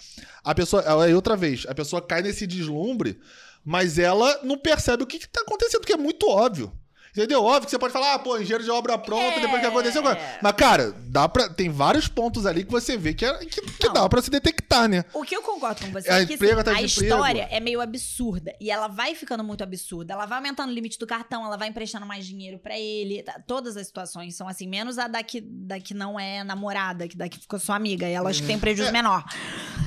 a 0.44 0.54
pessoa. 0.54 1.04
Aí 1.04 1.12
outra 1.12 1.36
vez, 1.36 1.66
a 1.68 1.74
pessoa 1.74 2.00
cai 2.00 2.22
nesse 2.22 2.46
deslumbre, 2.46 3.18
mas 3.64 3.98
ela 3.98 4.40
não 4.44 4.56
percebe 4.56 5.02
o 5.02 5.06
que, 5.06 5.18
que 5.18 5.28
tá 5.28 5.40
acontecendo, 5.40 5.84
que 5.84 5.92
é 5.92 5.96
muito 5.96 6.28
óbvio. 6.28 6.72
Entendeu? 7.18 7.42
Óbvio 7.42 7.64
que 7.64 7.70
você 7.70 7.78
pode 7.78 7.92
falar, 7.92 8.14
ah, 8.14 8.18
pô, 8.18 8.36
engenheiro 8.38 8.62
de 8.62 8.70
obra 8.70 8.96
pronta, 8.96 9.36
É. 9.36 9.40
depois 9.40 9.60
que 9.60 9.66
aconteceu. 9.66 10.02
Mas, 10.02 10.52
cara, 10.56 10.94
dá 11.06 11.28
pra, 11.28 11.48
tem 11.48 11.68
vários 11.68 12.06
pontos 12.06 12.46
ali 12.46 12.64
que 12.64 12.70
você 12.70 12.96
vê 12.96 13.12
que, 13.12 13.24
é, 13.24 13.34
que, 13.44 13.60
que 13.60 13.88
dá 13.92 14.08
pra 14.08 14.22
se 14.22 14.30
detectar, 14.30 14.88
né? 14.88 15.04
O 15.12 15.22
que 15.24 15.36
eu 15.36 15.42
concordo 15.42 15.80
com 15.84 15.90
você 15.92 16.08
A 16.10 16.20
é 16.20 16.26
que 16.26 16.34
emprego 16.34 16.60
assim, 16.60 16.70
a 16.70 16.74
de 16.74 16.84
emprego. 16.84 17.02
história 17.14 17.48
é 17.50 17.58
meio 17.60 17.80
absurda. 17.80 18.54
E 18.60 18.70
ela 18.70 18.86
vai 18.88 19.14
ficando 19.14 19.42
muito 19.42 19.62
absurda. 19.64 20.14
Ela 20.14 20.26
vai 20.26 20.38
aumentando 20.38 20.70
o 20.70 20.72
limite 20.74 20.98
do 20.98 21.06
cartão, 21.06 21.44
ela 21.44 21.56
vai 21.56 21.68
emprestando 21.68 22.06
mais 22.06 22.24
dinheiro 22.26 22.58
pra 22.58 22.78
ele. 22.78 23.22
tá? 23.22 23.40
Todas 23.46 23.76
as 23.76 23.86
situações 23.86 24.36
são 24.36 24.46
assim, 24.48 24.68
menos 24.68 24.98
a 24.98 25.08
da 25.08 25.22
que, 25.22 25.40
da 25.40 25.80
que 25.80 25.94
não 25.94 26.18
é 26.20 26.44
namorada, 26.44 27.08
que 27.08 27.16
da 27.16 27.28
que 27.28 27.38
ficou 27.38 27.58
sua 27.58 27.74
amiga. 27.76 28.08
E 28.08 28.12
ela 28.12 28.30
acho 28.30 28.40
que 28.42 28.46
tem 28.46 28.56
É. 28.56 28.58
prejuízo 28.60 28.92
menor. 28.92 29.24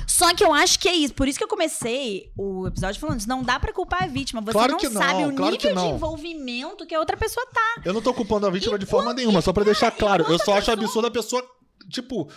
Só 0.06 0.34
que 0.34 0.44
eu 0.44 0.52
acho 0.52 0.78
que 0.78 0.88
é 0.88 0.94
isso. 0.94 1.14
Por 1.14 1.26
isso 1.26 1.38
que 1.38 1.44
eu 1.44 1.48
comecei 1.48 2.30
o 2.36 2.66
episódio 2.66 3.00
falando 3.00 3.18
isso. 3.20 3.28
Não 3.28 3.42
dá 3.42 3.58
pra 3.58 3.72
culpar 3.72 4.02
a 4.04 4.06
vítima. 4.06 4.40
Você 4.42 4.52
Claro 4.52 4.72
não 4.72 4.90
não, 4.90 5.00
sabe 5.00 5.24
o 5.24 5.32
claro 5.34 5.52
nível 5.52 5.74
de 5.74 5.86
envolvimento 5.86 6.86
que 6.86 6.94
a 6.94 6.98
outra 7.00 7.16
pessoa 7.22 7.46
tá. 7.46 7.82
Eu 7.84 7.92
não 7.92 8.02
tô 8.02 8.12
culpando 8.12 8.46
a 8.46 8.50
vítima 8.50 8.78
de 8.78 8.86
forma 8.86 9.12
nenhuma, 9.14 9.40
só 9.40 9.52
pra 9.52 9.64
deixar 9.64 9.90
claro. 9.90 10.24
Eu 10.28 10.38
só 10.38 10.52
a 10.54 10.58
acho 10.58 10.66
pessoa- 10.66 10.84
absurdo 10.84 11.06
a 11.06 11.10
pessoa, 11.10 11.46
tipo, 11.88 12.28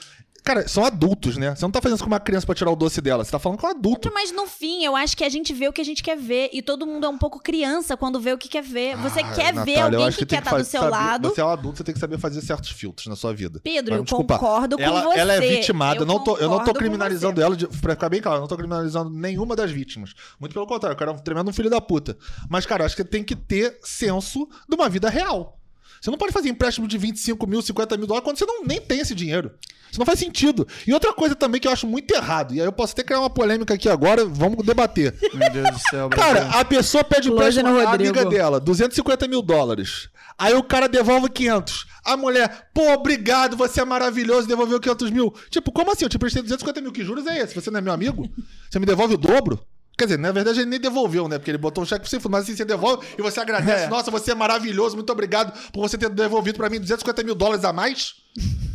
Cara, 0.45 0.67
são 0.67 0.85
adultos, 0.85 1.37
né? 1.37 1.55
Você 1.55 1.63
não 1.65 1.71
tá 1.71 1.81
fazendo 1.81 1.95
isso 1.95 2.03
com 2.03 2.09
uma 2.09 2.19
criança 2.19 2.45
pra 2.45 2.53
tirar 2.53 2.69
o 2.69 2.75
doce 2.75 3.01
dela. 3.01 3.23
Você 3.25 3.31
tá 3.31 3.39
falando 3.39 3.57
com 3.57 3.65
um 3.65 3.69
adulto. 3.71 4.11
Mas 4.13 4.31
no 4.31 4.45
fim, 4.45 4.85
eu 4.85 4.95
acho 4.95 5.17
que 5.17 5.23
a 5.23 5.29
gente 5.29 5.51
vê 5.51 5.67
o 5.67 5.73
que 5.73 5.81
a 5.81 5.83
gente 5.83 6.03
quer 6.03 6.15
ver. 6.15 6.51
E 6.53 6.61
todo 6.61 6.85
mundo 6.85 7.03
é 7.03 7.09
um 7.09 7.17
pouco 7.17 7.39
criança 7.41 7.97
quando 7.97 8.19
vê 8.19 8.31
o 8.31 8.37
que 8.37 8.47
quer 8.47 8.61
ver. 8.61 8.95
Você 8.97 9.21
Ah, 9.21 9.33
quer 9.33 9.53
ver 9.53 9.75
Natália, 9.77 9.97
eu 9.97 10.03
alguém 10.03 10.11
que, 10.11 10.17
tem 10.23 10.27
quer 10.27 10.37
estar 10.37 10.51
do 10.51 10.57
fazer- 10.57 10.69
seu 10.69 10.81
saber- 10.81 10.91
lado. 10.91 11.29
Você 11.29 11.41
é 11.41 11.45
um 11.45 11.49
adulto, 11.49 11.77
você 11.79 11.83
tem 11.83 11.93
que 11.95 11.99
saber 11.99 12.19
fazer 12.19 12.41
certos 12.41 12.69
filtros 12.69 13.07
na 13.07 13.15
sua 13.15 13.33
vida. 13.33 13.59
Pedro, 13.63 13.95
eu 13.95 14.05
concordo 14.05 14.77
com 14.77 14.83
ela, 14.83 15.01
você. 15.01 15.19
Ela 15.19 15.33
é 15.33 15.39
vitimada. 15.41 15.99
Eu 16.01 16.05
não 16.05 16.23
tô, 16.23 16.37
eu 16.37 16.47
não 16.47 16.63
tô 16.63 16.73
criminalizando 16.75 17.41
ela, 17.41 17.55
de, 17.55 17.67
pra 17.67 17.93
ficar 17.95 18.09
bem 18.09 18.21
claro, 18.21 18.37
eu 18.37 18.41
não 18.41 18.47
tô 18.47 18.55
criminalizando 18.55 19.09
nenhuma 19.09 19.55
das 19.55 19.71
vítimas. 19.71 20.13
Muito 20.39 20.53
pelo 20.53 20.67
contrário, 20.67 20.93
eu 20.93 20.97
quero 20.99 21.11
um 21.11 21.17
tremendo 21.17 21.51
filho 21.53 21.71
da 21.71 21.81
puta. 21.81 22.15
Mas, 22.47 22.67
cara, 22.67 22.83
eu 22.83 22.85
acho 22.85 22.95
que 22.95 23.03
tem 23.03 23.23
que 23.23 23.35
ter 23.35 23.79
senso 23.81 24.47
de 24.69 24.75
uma 24.75 24.87
vida 24.89 25.09
real. 25.09 25.59
Você 26.05 26.11
não 26.11 26.19
pode 26.19 26.31
fazer 26.31 26.49
empréstimo 26.49 26.87
de 26.87 26.99
25 26.99 27.47
mil, 27.47 27.63
50 27.63 27.97
mil 27.97 28.05
dólares 28.05 28.23
quando 28.23 28.37
você 28.37 28.45
não, 28.45 28.63
nem 28.63 28.79
tem 28.79 28.99
esse 28.99 29.15
dinheiro. 29.15 29.49
Isso 29.89 29.99
não 29.99 30.05
faz 30.05 30.19
sentido. 30.19 30.67
E 30.85 30.93
outra 30.93 31.11
coisa 31.11 31.33
também 31.33 31.59
que 31.59 31.67
eu 31.67 31.71
acho 31.71 31.87
muito 31.87 32.13
errado, 32.13 32.53
e 32.53 32.61
aí 32.61 32.67
eu 32.67 32.71
posso 32.71 32.93
até 32.93 33.01
criar 33.01 33.21
uma 33.21 33.29
polêmica 33.29 33.73
aqui 33.73 33.89
agora, 33.89 34.23
vamos 34.23 34.63
debater. 34.63 35.15
Meu 35.33 35.49
Deus 35.49 35.71
do 35.71 35.79
céu, 35.89 36.07
Cara, 36.09 36.47
a 36.59 36.63
pessoa 36.63 37.03
pede 37.03 37.31
empréstimo 37.31 37.79
à 37.79 37.91
amiga 37.91 38.23
dela, 38.23 38.59
250 38.59 39.27
mil 39.27 39.41
dólares. 39.41 40.07
Aí 40.37 40.53
o 40.53 40.61
cara 40.61 40.87
devolve 40.87 41.27
500. 41.27 41.87
A 42.03 42.15
mulher, 42.15 42.69
pô, 42.71 42.93
obrigado, 42.93 43.57
você 43.57 43.81
é 43.81 43.85
maravilhoso, 43.85 44.47
devolveu 44.47 44.79
500 44.79 45.09
mil. 45.09 45.33
Tipo, 45.49 45.71
como 45.71 45.91
assim? 45.91 46.05
Eu 46.05 46.09
te 46.09 46.19
prestei 46.19 46.43
250 46.43 46.81
mil, 46.81 46.91
que 46.91 47.03
juros 47.03 47.25
é 47.25 47.39
esse? 47.39 47.55
Você 47.55 47.71
não 47.71 47.79
é 47.79 47.81
meu 47.81 47.93
amigo? 47.93 48.29
Você 48.69 48.77
me 48.77 48.85
devolve 48.85 49.15
o 49.15 49.17
dobro? 49.17 49.59
Quer 49.97 50.05
dizer, 50.05 50.17
na 50.19 50.31
verdade 50.31 50.59
ele 50.59 50.69
nem 50.69 50.79
devolveu, 50.79 51.27
né? 51.27 51.37
Porque 51.37 51.49
ele 51.51 51.57
botou 51.57 51.83
um 51.83 51.87
cheque 51.87 52.01
pro 52.01 52.09
você, 52.21 52.27
mas 52.29 52.43
assim, 52.43 52.55
você 52.55 52.65
devolve 52.65 53.05
e 53.17 53.21
você 53.21 53.39
agradece. 53.39 53.85
É. 53.85 53.87
Nossa, 53.87 54.11
você 54.11 54.31
é 54.31 54.35
maravilhoso, 54.35 54.95
muito 54.95 55.09
obrigado 55.11 55.53
por 55.71 55.81
você 55.81 55.97
ter 55.97 56.09
devolvido 56.09 56.57
pra 56.57 56.69
mim 56.69 56.79
250 56.79 57.23
mil 57.23 57.33
dólares 57.35 57.63
a 57.63 57.71
mais. 57.71 58.15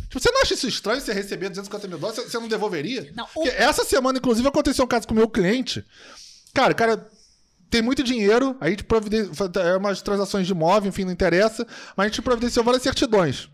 Tipo, 0.09 0.19
você 0.19 0.31
não 0.31 0.41
acha 0.41 0.55
isso 0.55 0.67
estranho 0.67 0.99
você 0.99 1.13
receber 1.13 1.49
250 1.49 1.87
mil 1.87 1.99
dólares? 1.99 2.23
Você- 2.23 2.39
não 2.39 2.47
devolveria? 2.47 3.11
Não, 3.15 3.27
o- 3.35 3.47
essa 3.47 3.83
semana, 3.85 4.17
inclusive, 4.17 4.47
aconteceu 4.47 4.83
um 4.83 4.87
caso 4.87 5.07
com 5.07 5.13
o 5.13 5.17
meu 5.17 5.29
cliente. 5.29 5.85
Cara, 6.53 6.73
o 6.73 6.75
cara 6.75 7.07
tem 7.69 7.81
muito 7.81 8.03
dinheiro, 8.03 8.57
a 8.59 8.69
gente 8.69 8.83
providenciou. 8.83 9.49
É 9.63 9.77
umas 9.77 10.01
transações 10.01 10.45
de 10.47 10.51
imóvel, 10.53 10.89
enfim, 10.89 11.05
não 11.05 11.11
interessa. 11.11 11.65
Mas 11.95 12.05
a 12.05 12.09
gente 12.09 12.21
providenciou 12.21 12.65
várias 12.65 12.83
certidões. 12.83 13.47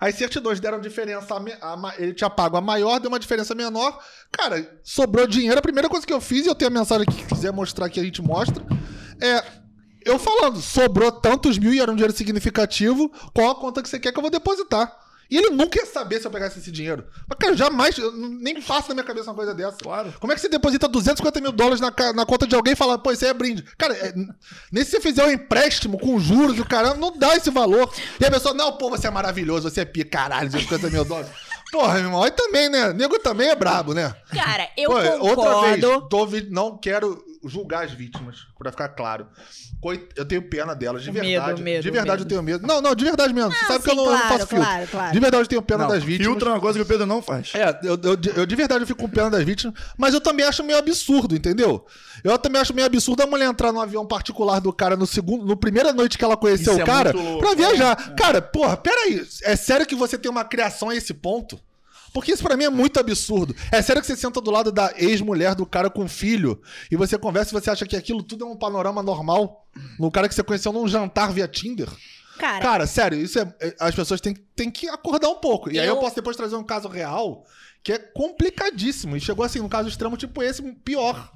As 0.00 0.14
certidões 0.14 0.60
deram 0.60 0.80
diferença. 0.80 1.26
a 1.34 1.74
a 1.74 1.94
ele 1.98 2.12
tinha 2.12 2.30
pago 2.30 2.56
a 2.56 2.60
maior, 2.60 2.98
deu 2.98 3.08
uma 3.08 3.18
diferença 3.18 3.54
menor. 3.54 3.98
Cara, 4.30 4.78
sobrou 4.82 5.26
dinheiro. 5.26 5.58
A 5.58 5.62
primeira 5.62 5.88
coisa 5.88 6.06
que 6.06 6.12
eu 6.12 6.20
fiz, 6.20 6.46
e 6.46 6.48
eu 6.48 6.54
tenho 6.54 6.70
a 6.70 6.74
mensagem 6.74 7.06
aqui 7.08 7.22
que 7.22 7.34
quiser 7.34 7.52
mostrar 7.52 7.88
que 7.88 8.00
a 8.00 8.04
gente 8.04 8.22
mostra, 8.22 8.64
é. 9.20 9.66
Eu 10.04 10.20
falando, 10.20 10.60
sobrou 10.60 11.10
tantos 11.10 11.58
mil 11.58 11.74
e 11.74 11.80
era 11.80 11.90
um 11.90 11.94
dinheiro 11.96 12.16
significativo, 12.16 13.10
qual 13.34 13.50
a 13.50 13.54
conta 13.56 13.82
que 13.82 13.88
você 13.88 13.98
quer 13.98 14.12
que 14.12 14.18
eu 14.18 14.22
vou 14.22 14.30
depositar? 14.30 14.96
E 15.30 15.36
ele 15.36 15.50
nunca 15.50 15.78
ia 15.78 15.86
saber 15.86 16.20
se 16.20 16.26
eu 16.26 16.30
pegasse 16.30 16.58
esse 16.58 16.70
dinheiro. 16.70 17.04
Mas, 17.28 17.38
cara, 17.38 17.56
jamais, 17.56 17.96
nem 18.40 18.60
passa 18.60 18.88
na 18.88 18.94
minha 18.94 19.04
cabeça 19.04 19.30
uma 19.30 19.36
coisa 19.36 19.54
dessa. 19.54 19.78
Claro. 19.78 20.14
Como 20.20 20.32
é 20.32 20.36
que 20.36 20.40
você 20.40 20.48
deposita 20.48 20.88
250 20.88 21.40
mil 21.40 21.52
dólares 21.52 21.80
na, 21.80 21.92
na 22.14 22.26
conta 22.26 22.46
de 22.46 22.54
alguém 22.54 22.74
e 22.74 22.76
fala, 22.76 22.98
pô, 22.98 23.10
isso 23.10 23.24
aí 23.24 23.30
é 23.30 23.34
brinde? 23.34 23.62
Cara, 23.76 23.94
é, 23.94 24.14
nem 24.70 24.84
se 24.84 24.92
você 24.92 25.00
fizer 25.00 25.24
um 25.24 25.30
empréstimo 25.30 25.98
com 25.98 26.18
juros, 26.18 26.58
o 26.58 26.64
caramba, 26.64 26.96
não 26.96 27.16
dá 27.16 27.36
esse 27.36 27.50
valor. 27.50 27.92
E 28.20 28.24
a 28.24 28.30
pessoa, 28.30 28.54
não, 28.54 28.72
pô, 28.76 28.90
você 28.90 29.08
é 29.08 29.10
maravilhoso, 29.10 29.68
você 29.68 29.80
é 29.80 29.84
pica, 29.84 30.10
caralho, 30.10 30.48
250 30.50 30.90
mil 30.90 31.04
dólares. 31.04 31.30
Porra, 31.72 31.94
meu 31.94 32.04
irmão, 32.04 32.22
aí 32.22 32.30
também, 32.30 32.68
né? 32.68 32.92
Nego 32.92 33.18
também 33.18 33.48
é 33.48 33.56
brabo, 33.56 33.92
né? 33.92 34.14
Cara, 34.32 34.68
eu 34.76 34.90
Pô, 34.90 34.96
Outra 34.96 35.60
vez, 35.62 35.84
concordo. 35.84 36.08
tô 36.08 36.26
não 36.50 36.78
quero 36.78 37.24
julgar 37.48 37.84
as 37.84 37.92
vítimas, 37.92 38.46
pra 38.58 38.70
ficar 38.70 38.88
claro. 38.90 39.26
Coit- 39.80 40.08
Eu 40.16 40.24
tenho 40.24 40.42
pena 40.48 40.74
delas, 40.74 41.02
de 41.02 41.12
Medo, 41.12 41.24
verdade. 41.26 41.62
medo, 41.62 41.82
de 41.82 41.90
verdade 41.90 42.10
medo. 42.18 42.22
eu 42.22 42.28
tenho 42.28 42.42
medo. 42.42 42.66
Não, 42.66 42.80
não, 42.80 42.94
de 42.94 43.04
verdade 43.04 43.32
mesmo. 43.34 43.52
Você 43.52 43.66
sabe 43.66 43.84
que 43.84 43.90
eu 43.90 43.94
sim, 43.94 43.96
não, 43.96 44.04
eu 44.06 44.10
não 44.12 44.18
claro, 44.18 44.34
faço 44.34 44.46
filtro. 44.46 44.66
claro, 44.66 44.86
claro. 44.90 45.12
De 45.12 45.20
verdade 45.20 45.42
eu 45.42 45.46
tenho 45.48 45.62
pena 45.62 45.84
Não, 45.84 45.90
das 45.90 46.02
vítimas. 46.02 46.26
Filtro 46.26 46.48
é 46.48 46.52
uma 46.52 46.60
coisa 46.60 46.78
que 46.78 46.82
o 46.82 46.86
Pedro 46.86 47.06
não 47.06 47.20
faz. 47.22 47.52
É, 47.54 47.78
eu, 47.82 47.98
eu, 48.02 48.18
eu 48.36 48.46
de 48.46 48.56
verdade 48.56 48.82
eu 48.82 48.86
fico 48.86 49.00
com 49.00 49.08
pena 49.08 49.30
das 49.30 49.44
vítimas, 49.44 49.74
mas 49.96 50.14
eu 50.14 50.20
também 50.20 50.46
acho 50.46 50.64
meio 50.64 50.78
absurdo, 50.78 51.34
entendeu? 51.36 51.84
Eu 52.24 52.38
também 52.38 52.60
acho 52.60 52.74
meio 52.74 52.86
absurdo 52.86 53.22
a 53.22 53.26
mulher 53.26 53.46
entrar 53.48 53.72
no 53.72 53.80
avião 53.80 54.06
particular 54.06 54.60
do 54.60 54.72
cara 54.72 54.96
no 54.96 55.06
segundo, 55.06 55.44
no 55.44 55.56
primeira 55.56 55.92
noite 55.92 56.16
que 56.18 56.24
ela 56.24 56.36
conheceu 56.36 56.72
Isso 56.72 56.80
o 56.80 56.82
é 56.82 56.86
cara 56.86 57.12
louco, 57.12 57.38
pra 57.40 57.54
viajar. 57.54 58.14
Cara, 58.16 58.40
porra, 58.40 58.76
peraí, 58.76 59.26
é 59.42 59.54
sério 59.56 59.86
que 59.86 59.94
você 59.94 60.16
tem 60.18 60.30
uma 60.30 60.44
criação 60.44 60.88
a 60.90 60.96
esse 60.96 61.12
ponto? 61.14 61.60
Porque 62.16 62.32
isso 62.32 62.42
pra 62.42 62.56
mim 62.56 62.64
é 62.64 62.70
muito 62.70 62.98
absurdo. 62.98 63.54
É 63.70 63.82
sério 63.82 64.00
que 64.00 64.08
você 64.08 64.16
senta 64.16 64.40
do 64.40 64.50
lado 64.50 64.72
da 64.72 64.90
ex-mulher 64.96 65.54
do 65.54 65.66
cara 65.66 65.90
com 65.90 66.08
filho 66.08 66.58
e 66.90 66.96
você 66.96 67.18
conversa 67.18 67.50
e 67.54 67.60
você 67.60 67.68
acha 67.70 67.84
que 67.84 67.94
aquilo 67.94 68.22
tudo 68.22 68.46
é 68.46 68.48
um 68.48 68.56
panorama 68.56 69.02
normal? 69.02 69.66
No 69.98 70.10
cara 70.10 70.26
que 70.26 70.34
você 70.34 70.42
conheceu 70.42 70.72
num 70.72 70.88
jantar 70.88 71.30
via 71.30 71.46
Tinder? 71.46 71.88
Cara, 72.38 72.60
Cara, 72.62 72.86
sério, 72.86 73.18
isso 73.18 73.38
é. 73.38 73.54
é- 73.60 73.76
As 73.78 73.94
pessoas 73.94 74.18
têm, 74.22 74.32
têm 74.54 74.70
que 74.70 74.88
acordar 74.88 75.28
um 75.28 75.34
pouco. 75.34 75.70
E 75.70 75.78
aí 75.78 75.86
eu 75.86 75.96
Eu- 75.96 76.00
posso 76.00 76.16
depois 76.16 76.38
trazer 76.38 76.56
um 76.56 76.64
caso 76.64 76.88
real 76.88 77.44
que 77.84 77.92
é 77.92 77.98
complicadíssimo. 77.98 79.14
E 79.14 79.20
chegou 79.20 79.44
assim, 79.44 79.60
um 79.60 79.68
caso 79.68 79.86
extremo 79.90 80.16
tipo 80.16 80.42
esse, 80.42 80.62
pior. 80.62 81.30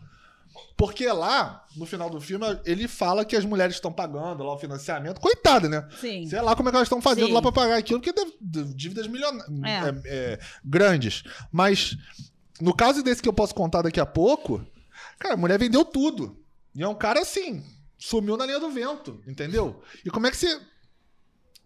Porque 0.77 1.07
lá, 1.07 1.67
no 1.77 1.85
final 1.85 2.09
do 2.09 2.21
filme, 2.21 2.47
ele 2.65 2.89
fala 2.89 3.25
que 3.25 3.37
as 3.37 3.45
mulheres 3.45 3.77
estão 3.77 3.93
pagando 3.93 4.43
lá 4.43 4.55
o 4.55 4.59
financiamento. 4.59 5.21
Coitada, 5.21 5.69
né? 5.69 5.87
sim. 6.01 6.27
Sei 6.27 6.41
lá 6.41 6.57
como 6.57 6.69
é 6.69 6.73
que 6.73 6.77
elas 6.77 6.87
estão 6.87 7.03
fazendo 7.03 7.27
Sim. 7.27 7.33
lá 7.35 7.43
pra 7.43 7.53
pagar 7.53 7.77
aquilo, 7.77 8.01
porque 8.01 8.13
deve, 8.13 8.75
dívidas 8.75 9.07
milionárias. 9.07 10.05
É. 10.07 10.39
grandes. 10.65 11.23
Mas, 11.53 11.97
no 12.61 12.75
caso 12.75 13.03
desse 13.03 13.23
que 13.23 13.29
eu 13.29 13.33
posso 13.33 13.55
contar 13.55 13.83
daqui 13.83 14.01
a 14.01 14.07
pouco, 14.07 14.65
cara, 15.19 15.35
a 15.35 15.37
mulher 15.37 15.59
vendeu 15.59 15.85
tudo. 15.85 16.43
E 16.75 16.83
é 16.83 16.89
um 16.89 16.95
cara 16.95 17.21
assim, 17.21 17.63
sumiu 17.99 18.37
na 18.37 18.47
linha 18.47 18.59
do 18.59 18.71
vento, 18.71 19.21
entendeu? 19.27 19.83
E 20.05 20.11
como 20.11 20.27
é 20.27 20.31
que 20.31 20.37
você. 20.37 20.61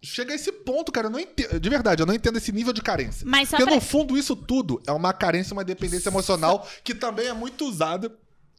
Chega 0.03 0.33
a 0.33 0.35
esse 0.35 0.51
ponto, 0.51 0.91
cara, 0.91 1.07
eu 1.07 1.11
não 1.11 1.19
entendo. 1.19 1.59
De 1.59 1.69
verdade, 1.69 2.03
eu 2.03 2.05
não 2.05 2.13
entendo 2.13 2.37
esse 2.37 2.51
nível 2.51 2.73
de 2.73 2.81
carência. 2.81 3.25
Mas 3.25 3.49
Porque 3.49 3.63
pra... 3.63 3.73
no 3.73 3.81
fundo, 3.81 4.15
isso 4.15 4.35
tudo 4.35 4.79
é 4.85 4.91
uma 4.91 5.11
carência, 5.13 5.53
uma 5.53 5.63
dependência 5.63 6.09
emocional 6.09 6.67
que 6.83 6.93
também 6.93 7.27
é 7.27 7.33
muito 7.33 7.65
usada 7.65 8.15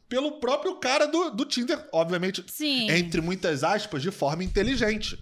pelo 0.09 0.39
próprio 0.39 0.75
cara 0.77 1.05
do, 1.07 1.31
do 1.31 1.45
Tinder, 1.45 1.79
obviamente, 1.91 2.43
Sim. 2.47 2.89
entre 2.91 3.21
muitas 3.21 3.63
aspas, 3.63 4.01
de 4.01 4.11
forma 4.11 4.43
inteligente. 4.43 5.17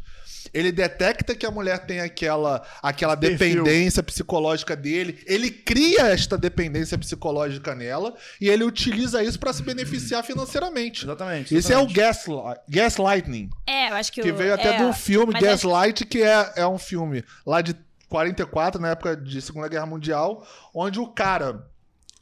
Ele 0.53 0.71
detecta 0.71 1.33
que 1.35 1.45
a 1.45 1.49
mulher 1.51 1.85
tem 1.87 1.99
aquela, 1.99 2.65
aquela 2.81 3.15
dependência 3.15 4.03
psicológica 4.03 4.75
dele, 4.75 5.21
ele 5.25 5.49
cria 5.49 6.03
esta 6.07 6.37
dependência 6.37 6.97
psicológica 6.97 7.73
nela 7.73 8.15
e 8.39 8.47
ele 8.47 8.63
utiliza 8.63 9.23
isso 9.23 9.39
para 9.39 9.51
se 9.51 9.63
beneficiar 9.63 10.23
financeiramente. 10.23 11.03
Exatamente. 11.03 11.55
Esse 11.55 11.73
é 11.73 11.77
o 11.77 11.87
exatamente. 11.89 11.95
gasli 11.95 12.35
gaslighting, 12.69 13.49
É, 13.67 13.89
eu 13.89 13.95
acho 13.95 14.11
que... 14.11 14.21
que 14.21 14.29
eu- 14.29 14.35
veio 14.35 14.53
até 14.53 14.75
é, 14.75 14.77
do 14.85 14.93
filme 14.93 15.33
mas 15.33 15.43
acho- 15.43 15.67
Gaslight, 15.67 16.05
que 16.05 16.21
é, 16.21 16.53
é 16.57 16.67
um 16.67 16.77
filme 16.77 17.23
lá 17.45 17.61
de 17.61 17.75
44, 18.07 18.79
na 18.79 18.89
época 18.91 19.17
de 19.17 19.41
Segunda 19.41 19.67
Guerra 19.67 19.87
Mundial, 19.87 20.47
onde 20.73 20.99
o 20.99 21.07
cara, 21.07 21.67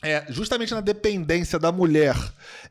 é, 0.03 0.25
justamente 0.29 0.73
na 0.73 0.81
dependência 0.81 1.57
da 1.57 1.71
mulher, 1.71 2.15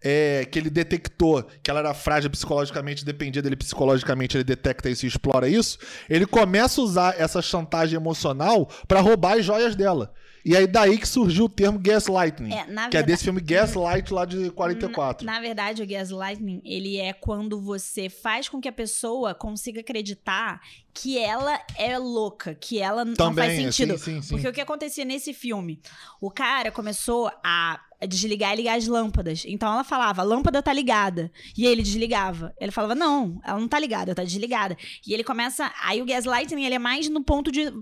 é, 0.03 0.47
que 0.51 0.59
ele 0.59 0.69
detectou 0.69 1.43
que 1.63 1.71
ela 1.71 1.81
era 1.81 1.95
frágil 1.95 2.31
psicologicamente, 2.31 3.05
dependia 3.05 3.41
dele 3.41 3.57
psicologicamente, 3.57 4.37
ele 4.37 4.45
detecta 4.45 4.91
isso 4.91 5.07
e 5.07 5.09
explora 5.09 5.49
isso, 5.49 5.79
ele 6.09 6.27
começa 6.27 6.81
a 6.81 6.85
usar 6.85 7.15
essa 7.19 7.41
chantagem 7.41 7.97
emocional 7.97 8.69
pra 8.87 9.01
roubar 9.01 9.39
as 9.39 9.45
joias 9.45 9.75
dela. 9.75 10.13
E 10.45 10.57
aí 10.57 10.67
daí 10.67 10.99
que 10.99 11.07
surgiu 11.07 11.45
o 11.45 11.49
termo 11.49 11.79
gaslighting, 11.79 12.53
É, 12.53 12.67
na 12.67 12.89
que 12.89 12.97
é 12.97 13.01
verdade- 13.01 13.07
desse 13.07 13.25
filme 13.25 13.41
Gaslight 13.41 14.13
lá 14.13 14.25
de 14.25 14.51
44. 14.51 15.25
Na 15.25 15.41
verdade, 15.41 15.83
o 15.83 15.87
gaslighting, 15.87 16.61
ele 16.65 16.99
é 16.99 17.13
quando 17.13 17.61
você 17.61 18.09
faz 18.09 18.49
com 18.49 18.61
que 18.61 18.69
a 18.69 18.73
pessoa 18.73 19.35
consiga 19.35 19.81
acreditar 19.81 20.61
que 20.93 21.19
ela 21.19 21.59
é 21.79 21.97
louca, 21.97 22.55
que 22.55 22.79
ela 22.81 23.05
não 23.05 23.15
Também, 23.15 23.45
faz 23.47 23.57
sentido. 23.77 23.97
sim, 23.99 24.05
sim, 24.17 24.23
sim. 24.23 24.29
Porque 24.35 24.49
o 24.49 24.53
que 24.53 24.61
acontecia 24.61 25.05
nesse 25.05 25.33
filme? 25.33 25.81
O 26.21 26.31
cara 26.31 26.71
começou 26.73 27.31
a 27.45 27.81
desligar 28.07 28.53
e 28.53 28.57
ligar 28.57 28.77
as 28.79 28.87
lâmpadas. 28.87 29.45
Então 29.47 29.73
ela 29.73 29.85
falava, 29.85 30.21
a 30.23 30.25
lâmpada 30.25 30.63
tá 30.63 30.73
ligada. 30.73 31.31
E 31.57 31.67
ele 31.67 31.83
desligava. 31.83 32.53
Ele 32.61 32.73
falava, 32.73 32.95
não, 32.95 33.41
ela 33.45 33.59
não 33.59 33.69
tá 33.69 33.79
ligada, 33.79 34.15
tá 34.15 34.25
desligada. 34.25 34.77
E 35.07 35.13
ele 35.15 35.25
começa. 35.25 35.73
Aí 35.83 36.01
o 36.03 36.07
gaslighting, 36.07 36.63
ele 36.65 36.75
é 36.75 36.79
mais 36.79 37.09
no 37.09 37.23
ponto 37.23 37.51
de 37.53 37.73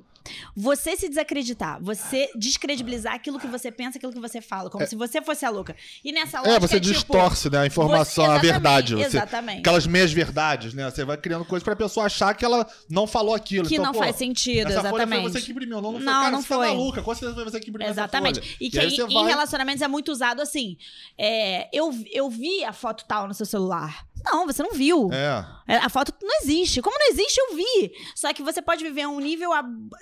você 0.55 0.95
se 0.97 1.09
desacreditar, 1.09 1.79
você 1.83 2.29
descredibilizar 2.37 3.15
aquilo 3.15 3.39
que 3.41 3.47
você 3.47 3.73
pensa, 3.73 3.97
aquilo 3.97 4.13
que 4.13 4.21
você 4.21 4.41
fala, 4.43 4.69
como 4.69 4.87
se 4.87 4.95
você 4.95 5.23
fosse 5.23 5.47
a 5.47 5.51
louca. 5.51 5.75
E 6.05 6.13
nessa 6.13 6.39
lógica 6.41 6.57
É, 6.57 6.61
você 6.61 6.79
tipo, 6.79 6.93
distorce 6.93 7.49
né, 7.51 7.59
a 7.61 7.67
informação, 7.67 8.27
você- 8.27 8.31
a 8.31 8.39
verdade. 8.39 8.95
exatamente, 8.95 9.11
Você- 9.11 9.17
exatamente. 9.17 9.59
Aquelas 9.61 9.87
meias 9.87 10.13
verdades, 10.13 10.75
né? 10.75 10.89
Você 10.91 11.07
vai 11.07 11.17
criando 11.17 11.45
coisas 11.47 11.65
pra 11.65 11.75
pessoa 11.75 12.05
achar 12.05 12.35
que 12.35 12.45
ela 12.45 12.67
não 12.89 13.07
falou 13.07 13.35
aquilo. 13.35 13.67
que 13.67 13.75
Então, 13.77 13.87
não 13.87 13.93
pô, 13.95 13.99
faz 14.01 14.17
sentido, 14.17 14.69
essa 14.69 14.83
folha 14.83 14.89
exatamente. 15.05 15.23
foi 15.23 15.33
você 15.33 15.41
que 15.41 15.53
imprimiu, 15.53 15.77
não, 15.81 15.83
não 15.83 15.93
foi. 15.93 16.03
Não, 16.05 16.13
Cara, 16.13 16.31
não 16.31 16.43
você 16.43 16.49
foi. 16.49 16.69
tá 16.69 16.75
maluca, 16.75 17.03
com 17.03 17.15
certeza 17.15 17.35
foi 17.35 17.45
você 17.45 17.61
que 17.61 17.71
imprimiu 17.71 17.91
Exatamente. 17.91 18.41
folha. 18.41 18.53
E 18.61 18.71
que 18.71 18.79
aí 18.79 18.87
em, 18.89 18.91
você 18.97 19.03
em 19.05 19.15
vai... 19.15 19.25
relacionamentos 19.27 19.83
é 19.83 19.89
muito 19.89 20.10
usado 20.11 20.41
assim. 20.43 20.77
é, 21.19 21.69
eu, 21.73 21.93
eu 22.13 22.29
vi 22.31 22.65
a 22.65 22.73
foto 22.73 23.05
tal 23.07 23.27
no 23.29 23.35
seu 23.35 23.47
celular. 23.47 24.05
Não, 24.23 24.47
você 24.47 24.63
não 24.63 24.73
viu. 24.73 25.09
É. 25.11 25.47
É, 25.67 25.77
A 25.79 25.89
foto 25.89 26.13
não 26.23 26.41
existe. 26.43 26.83
Como 26.83 26.95
não 26.99 27.09
existe, 27.09 27.39
eu 27.41 27.57
vi. 27.57 27.91
Só 28.15 28.31
que 28.35 28.43
você 28.43 28.61
pode 28.61 28.85
viver 28.85 29.07
um 29.07 29.19
nível 29.19 29.51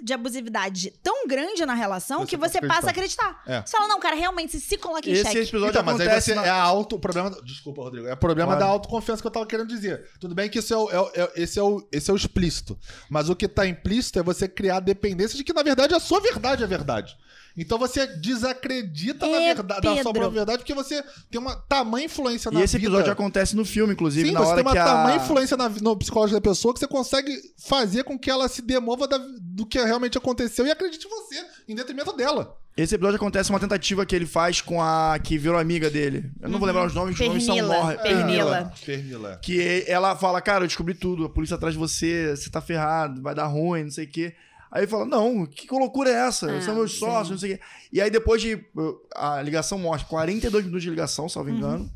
de 0.03 0.12
abusividade 0.12 0.90
tão 1.05 1.25
grande 1.29 1.64
na 1.64 1.75
relação 1.75 2.21
Você 2.21 2.27
que 2.27 2.37
você 2.37 2.61
passa 2.61 2.88
a 2.88 2.90
acreditar. 2.90 3.40
É. 3.47 3.62
Você 3.64 3.77
fala, 3.77 3.87
não, 3.87 4.01
cara, 4.01 4.16
realmente 4.16 4.51
se, 4.59 4.61
se 4.61 4.77
coloca 4.77 5.09
em 5.09 5.12
Esse 5.12 5.23
xeque. 5.23 5.38
episódio 5.49 5.68
Então, 5.71 5.85
mas 5.85 6.01
aí 6.01 6.07
acontece 6.09 6.31
você 6.31 6.35
na- 6.35 6.47
é 6.47 6.51
auto. 6.51 6.97
O 6.97 6.99
problema. 6.99 7.31
Desculpa, 7.44 7.81
Rodrigo. 7.83 8.09
É 8.09 8.14
o 8.14 8.16
problema 8.16 8.53
Claro. 8.57 8.61
da 8.66 8.73
autoconfiança 8.73 9.23
que 9.23 9.27
eu 9.29 9.31
tava 9.31 9.47
querendo 9.47 9.68
dizer. 9.68 10.05
Tudo 10.18 10.35
bem 10.35 10.51
que 10.51 10.59
isso 10.59 10.75
é 10.75 10.77
o, 10.77 10.90
é 10.90 11.21
é- 11.23 11.33
esse, 11.37 11.59
é 11.61 11.62
o, 11.62 11.87
esse 11.92 12.11
é 12.11 12.12
o 12.12 12.16
explícito. 12.16 12.77
Mas 13.09 13.29
o 13.29 13.37
que 13.37 13.47
tá 13.47 13.66
implícito 13.68 14.18
é 14.18 14.23
você 14.25 14.49
criar 14.49 14.81
dependência 14.81 15.37
de 15.37 15.44
que, 15.44 15.53
na 15.53 15.62
verdade, 15.62 15.94
a 15.94 16.01
sua 16.01 16.18
verdade 16.18 16.64
é 16.64 16.66
verdade. 16.66 17.16
Então 17.59 17.77
você 17.79 18.07
desacredita 18.07 19.27
na, 19.27 19.37
É, 19.37 19.55
verdade, 19.55 19.87
na 19.87 19.94
sua 20.03 20.12
própria 20.12 20.31
verdade, 20.31 20.59
porque 20.59 20.75
você 20.75 21.03
tem 21.31 21.40
uma 21.40 21.57
tamanha 21.57 22.07
influência 22.07 22.51
na 22.51 22.61
E 22.61 22.62
esse 22.62 22.79
vida. 22.79 22.88
episódio 22.88 23.12
acontece 23.12 23.57
no 23.57 23.64
filme, 23.64 23.92
inclusive, 23.92 24.29
Sim, 24.29 24.35
na 24.35 24.40
você 24.40 24.47
hora 24.53 24.57
tem 24.57 24.64
uma 24.64 24.73
que 24.73 24.79
a... 24.79 24.85
tamanha 24.85 25.16
influência 25.16 25.57
na, 25.57 25.68
no 25.68 25.97
psicológico 25.97 26.40
da 26.40 26.49
pessoa 26.51 26.73
que 26.73 26.81
você 26.81 26.87
consegue 26.87 27.37
fazer 27.59 28.05
com 28.05 28.18
que 28.18 28.31
ela 28.31 28.49
se 28.49 28.62
demova 28.62 29.07
da- 29.09 29.18
do 29.40 29.66
que 29.66 29.79
realmente 29.83 30.16
aconteceu 30.16 30.66
e 30.66 30.71
acredite 30.71 31.07
em 31.07 31.11
você, 31.11 31.44
em 31.68 31.75
detrimento 31.75 32.12
dela. 32.16 32.57
Esse 32.77 32.94
episódio 32.94 33.16
acontece 33.16 33.51
uma 33.51 33.59
tentativa 33.59 34.07
que 34.07 34.14
ele 34.14 34.25
faz 34.27 34.61
com 34.61 34.81
a 34.81 35.18
que 35.18 35.37
virou 35.37 35.59
amiga 35.59 35.90
dele. 35.90 36.31
Eu 36.40 36.49
não 36.49 36.61
vou 36.61 36.66
lembrar 36.68 36.87
os 36.87 36.94
nomes, 36.94 37.18
os 37.18 37.27
nomes 37.27 37.44
são 37.44 37.57
morre. 37.66 37.97
Pernila. 37.99 38.73
Pernila. 38.87 39.40
Que 39.42 39.85
ela 39.88 40.14
fala, 40.14 40.40
cara, 40.40 40.62
eu 40.62 40.68
descobri 40.68 40.94
tudo, 40.94 41.25
a 41.25 41.29
polícia 41.29 41.57
atrás 41.57 41.75
de 41.75 41.79
você, 41.81 42.37
você 42.37 42.49
tá 42.49 42.61
ferrado, 42.61 43.21
vai 43.21 43.35
dar 43.35 43.47
ruim, 43.47 43.83
não 43.83 43.90
sei 43.90 44.05
o 44.05 44.09
quê. 44.09 44.33
Aí 44.70 44.83
ele 44.83 44.90
fala, 44.90 45.04
não, 45.07 45.46
que 45.46 45.66
loucura 45.72 46.11
é 46.11 46.26
essa? 46.28 46.50
Ah, 46.50 46.61
São 46.61 46.74
meus 46.74 46.92
sim. 46.92 46.98
sócios, 46.98 47.31
não 47.31 47.38
sei 47.38 47.54
o 47.54 47.57
quê. 47.59 47.64
E 47.92 48.00
aí 48.00 48.11
depois 48.11 48.40
de... 48.42 48.54
uh, 48.54 49.00
A 49.14 49.40
ligação 49.42 49.78
mostra 49.78 50.09
42 50.09 50.64
minutos 50.64 50.83
de 50.83 50.90
ligação, 50.90 51.28
salvo 51.28 51.50
engano. 51.50 51.90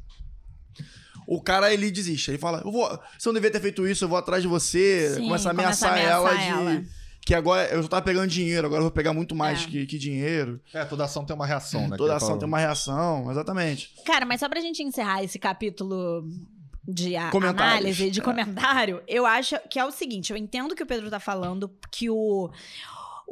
O 1.26 1.40
cara, 1.40 1.72
ele 1.72 1.90
desiste. 1.90 2.30
Ele 2.30 2.38
fala, 2.38 2.62
eu 2.64 2.72
vou, 2.72 2.88
você 3.18 3.28
não 3.28 3.34
devia 3.34 3.50
ter 3.50 3.60
feito 3.60 3.86
isso, 3.86 4.04
eu 4.04 4.08
vou 4.08 4.18
atrás 4.18 4.42
de 4.42 4.48
você. 4.48 5.14
Sim, 5.14 5.22
começa 5.24 5.50
a 5.50 5.54
começa 5.54 5.86
a 5.88 5.92
ameaçar, 5.92 5.98
ela 5.98 6.30
ameaçar 6.30 6.64
de... 6.64 6.70
ela. 6.70 6.84
Que 7.24 7.34
agora 7.36 7.68
eu 7.68 7.80
já 7.80 7.88
tava 7.88 8.02
pegando 8.02 8.26
dinheiro, 8.26 8.66
agora 8.66 8.80
eu 8.80 8.84
vou 8.86 8.90
pegar 8.90 9.12
muito 9.12 9.32
mais 9.32 9.62
É. 9.62 9.66
que, 9.66 9.86
que 9.86 9.96
dinheiro. 9.96 10.60
É, 10.74 10.84
toda 10.84 11.04
ação 11.04 11.24
tem 11.24 11.36
uma 11.36 11.46
reação, 11.46 11.86
né? 11.86 11.96
Toda 11.96 12.14
eu 12.14 12.16
ação 12.16 12.36
tem 12.36 12.48
uma 12.48 12.58
reação, 12.58 13.30
exatamente. 13.30 13.90
Cara, 14.04 14.26
mas 14.26 14.40
só 14.40 14.48
pra 14.48 14.60
gente 14.60 14.82
encerrar 14.82 15.22
esse 15.22 15.38
capítulo 15.38 16.24
de 16.86 17.16
análise, 17.16 18.10
de 18.10 18.20
É. 18.20 18.22
comentário, 18.22 19.02
eu 19.06 19.24
acho 19.26 19.56
que 19.70 19.78
é 19.78 19.84
o 19.84 19.90
seguinte: 19.90 20.30
eu 20.32 20.36
entendo 20.36 20.74
que 20.74 20.82
o 20.82 20.86
Pedro 20.86 21.08
tá 21.10 21.20
falando, 21.20 21.70
que 21.90 22.08
o. 22.10 22.50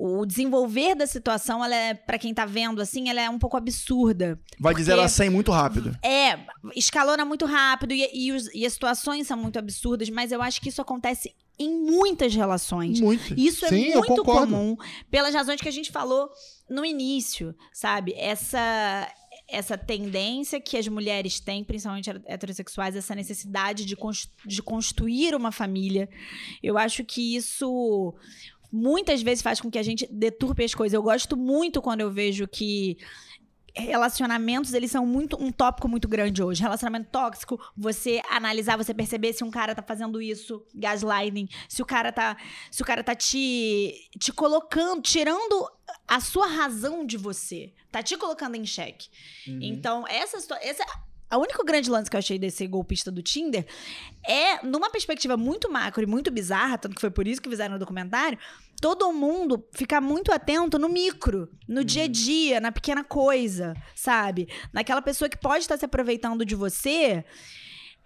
O 0.02 0.24
desenvolver 0.24 0.94
da 0.94 1.06
situação, 1.06 1.62
ela 1.62 1.74
é, 1.74 1.92
pra 1.92 2.16
quem 2.18 2.32
tá 2.32 2.46
vendo 2.46 2.80
assim, 2.80 3.10
ela 3.10 3.20
é 3.20 3.28
um 3.28 3.38
pouco 3.38 3.56
absurda. 3.58 4.40
Vai 4.58 4.72
de 4.72 4.78
Porque- 4.78 4.84
0 4.84 5.02
a 5.02 5.08
100 5.08 5.28
muito 5.28 5.50
rápido. 5.52 5.94
É, 6.02 6.38
escalona 6.74 7.22
muito 7.22 7.44
rápido 7.44 7.92
e, 7.92 8.08
e 8.14 8.32
os- 8.32 8.48
e 8.54 8.64
as 8.64 8.72
situações 8.72 9.26
são 9.26 9.36
muito 9.36 9.58
absurdas, 9.58 10.08
mas 10.08 10.32
eu 10.32 10.40
acho 10.40 10.58
que 10.58 10.70
isso 10.70 10.80
acontece 10.80 11.34
em 11.58 11.68
muitas 11.84 12.34
relações. 12.34 12.98
Muito. 12.98 13.34
Isso 13.38 13.66
Sim, 13.68 13.90
é 13.90 13.96
muito 13.96 14.24
comum, 14.24 14.74
pelas 15.10 15.34
razões 15.34 15.60
que 15.60 15.68
a 15.68 15.72
gente 15.72 15.92
falou 15.92 16.30
no 16.66 16.82
início, 16.82 17.54
sabe? 17.70 18.14
Essa 18.16 19.06
essa 19.50 19.76
tendência 19.76 20.60
que 20.60 20.76
as 20.76 20.86
mulheres 20.88 21.40
têm, 21.40 21.64
principalmente 21.64 22.10
heterossexuais, 22.26 22.96
essa 22.96 23.14
necessidade 23.14 23.84
de, 23.84 23.96
de 24.46 24.62
construir 24.62 25.34
uma 25.34 25.52
família. 25.52 26.08
Eu 26.62 26.78
acho 26.78 27.04
que 27.04 27.36
isso 27.36 28.14
muitas 28.72 29.20
vezes 29.20 29.42
faz 29.42 29.60
com 29.60 29.70
que 29.70 29.78
a 29.78 29.82
gente 29.82 30.06
deturpe 30.10 30.64
as 30.64 30.74
coisas. 30.74 30.94
Eu 30.94 31.02
gosto 31.02 31.36
muito 31.36 31.82
quando 31.82 32.00
eu 32.00 32.10
vejo 32.10 32.46
que 32.46 32.96
relacionamentos, 33.74 34.72
eles 34.74 34.90
são 34.90 35.06
muito 35.06 35.40
um 35.42 35.50
tópico 35.50 35.88
muito 35.88 36.08
grande 36.08 36.42
hoje. 36.42 36.62
Relacionamento 36.62 37.10
tóxico, 37.10 37.60
você 37.76 38.20
analisar, 38.30 38.76
você 38.76 38.94
perceber 38.94 39.32
se 39.32 39.44
um 39.44 39.50
cara 39.50 39.74
tá 39.74 39.82
fazendo 39.82 40.20
isso, 40.20 40.64
gaslighting, 40.74 41.48
se 41.68 41.82
o 41.82 41.86
cara 41.86 42.12
tá, 42.12 42.36
se 42.70 42.82
o 42.82 42.84
cara 42.84 43.02
tá 43.02 43.14
te 43.14 44.08
te 44.18 44.32
colocando, 44.32 45.02
tirando 45.02 45.70
a 46.06 46.20
sua 46.20 46.46
razão 46.46 47.04
de 47.04 47.16
você, 47.16 47.72
tá 47.90 48.02
te 48.02 48.16
colocando 48.16 48.54
em 48.54 48.64
xeque. 48.64 49.08
Então, 49.46 50.06
essa 50.08 50.36
essa 50.60 50.84
a 51.30 51.38
único 51.38 51.64
grande 51.64 51.88
lance 51.88 52.10
que 52.10 52.16
eu 52.16 52.18
achei 52.18 52.38
desse 52.38 52.66
golpista 52.66 53.10
do 53.10 53.22
Tinder 53.22 53.64
é, 54.26 54.66
numa 54.66 54.90
perspectiva 54.90 55.36
muito 55.36 55.70
macro 55.70 56.02
e 56.02 56.06
muito 56.06 56.30
bizarra, 56.30 56.76
tanto 56.76 56.96
que 56.96 57.00
foi 57.00 57.10
por 57.10 57.26
isso 57.26 57.40
que 57.40 57.48
fizeram 57.48 57.76
o 57.76 57.78
documentário, 57.78 58.38
todo 58.80 59.12
mundo 59.12 59.64
ficar 59.72 60.00
muito 60.00 60.32
atento 60.32 60.78
no 60.78 60.88
micro, 60.88 61.48
no 61.68 61.84
dia 61.84 62.04
a 62.04 62.08
dia, 62.08 62.60
na 62.60 62.72
pequena 62.72 63.04
coisa, 63.04 63.74
sabe? 63.94 64.48
Naquela 64.72 65.00
pessoa 65.00 65.28
que 65.28 65.38
pode 65.38 65.60
estar 65.60 65.78
se 65.78 65.84
aproveitando 65.84 66.44
de 66.44 66.54
você. 66.54 67.24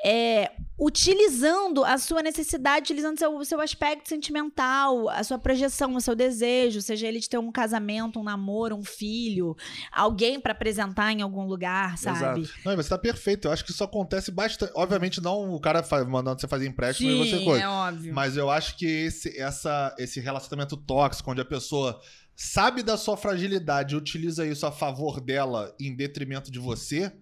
É, 0.05 0.53
utilizando 0.79 1.85
a 1.85 1.97
sua 1.99 2.23
necessidade, 2.23 2.85
utilizando 2.85 3.19
seu, 3.19 3.35
o 3.37 3.45
seu 3.45 3.61
aspecto 3.61 4.09
sentimental, 4.09 5.09
a 5.09 5.25
sua 5.25 5.39
projeção, 5.39 5.95
o 5.95 6.01
seu 6.01 6.15
desejo, 6.15 6.81
seja 6.83 7.07
ele 7.07 7.19
de 7.21 7.29
ter 7.29 7.39
um 7.39 7.51
casamento, 7.51 8.21
um 8.21 8.23
namoro, 8.23 8.77
um 8.77 8.85
filho, 8.85 9.57
alguém 9.91 10.39
pra 10.39 10.53
apresentar 10.53 11.13
em 11.13 11.23
algum 11.23 11.47
lugar, 11.47 11.97
sabe? 11.99 12.43
Exato. 12.43 12.61
Não, 12.65 12.77
você 12.77 12.89
tá 12.89 12.99
perfeito. 12.99 13.49
Eu 13.49 13.53
acho 13.53 13.65
que 13.65 13.71
isso 13.71 13.83
acontece 13.83 14.31
bastante. 14.31 14.73
Obviamente, 14.75 15.21
não 15.23 15.55
o 15.55 15.61
cara 15.61 15.83
fa- 15.83 16.05
mandando 16.05 16.41
você 16.41 16.47
fazer 16.49 16.67
empréstimo 16.67 17.11
e 17.11 17.19
você 17.31 17.45
coisa. 17.45 17.65
é 17.65 17.69
óbvio. 17.69 18.15
Mas 18.15 18.37
eu 18.37 18.51
acho 18.51 18.77
que 18.77 18.87
esse, 18.87 19.39
essa, 19.41 19.95
esse 19.99 20.21
relacionamento 20.21 20.77
tóxico, 20.77 21.31
onde 21.31 21.41
a 21.41 21.45
pessoa 21.45 22.01
sabe 22.37 22.83
da 22.83 22.97
sua 22.97 23.17
fragilidade 23.17 23.95
e 23.95 23.99
utiliza 23.99 24.45
isso 24.47 24.67
a 24.67 24.73
favor 24.73 25.21
dela 25.21 25.75
em 25.81 25.95
detrimento 25.95 26.51
de 26.51 26.59
você, 26.59 27.13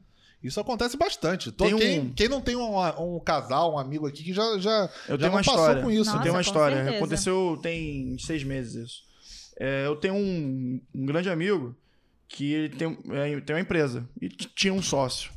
isso 0.43 0.59
acontece 0.61 0.97
bastante. 0.97 1.53
Tô- 1.53 1.65
Tem 1.65 1.75
um- 1.75 1.79
quem, 1.79 2.13
quem 2.13 2.29
não 2.29 2.41
tem 2.41 2.57
um, 2.57 2.77
um 3.17 3.21
casal, 3.21 3.75
um 3.75 3.79
amigo 3.79 4.07
aqui 4.07 4.23
que 4.25 4.33
já, 4.33 4.43
já, 4.59 4.91
Eu 5.09 5.17
já 5.17 5.19
tenho 5.19 5.31
uma 5.33 5.39
passou 5.43 5.55
história. 5.55 5.83
com 5.83 5.91
isso. 5.91 6.05
Nossa, 6.07 6.17
eu 6.19 6.23
tenho 6.23 6.35
uma 6.35 6.39
com 6.43 6.49
história. 6.49 6.77
certeza. 6.77 6.97
Aconteceu 6.97 7.59
tem 7.63 8.17
seis 8.19 8.43
meses 8.45 8.75
isso. 8.91 9.03
É, 9.61 9.87
eu 9.87 9.95
tenho 9.97 10.15
um, 10.15 10.81
um 10.95 11.07
grande 11.07 11.29
amigo 11.31 11.77
que 12.27 12.53
ele 12.53 12.69
tem, 12.71 12.99
é, 13.11 13.41
tem 13.41 13.55
uma 13.55 13.61
empresa 13.61 14.09
e 14.21 14.29
tinha 14.29 14.73
um 14.73 14.83
sócio. 14.83 15.31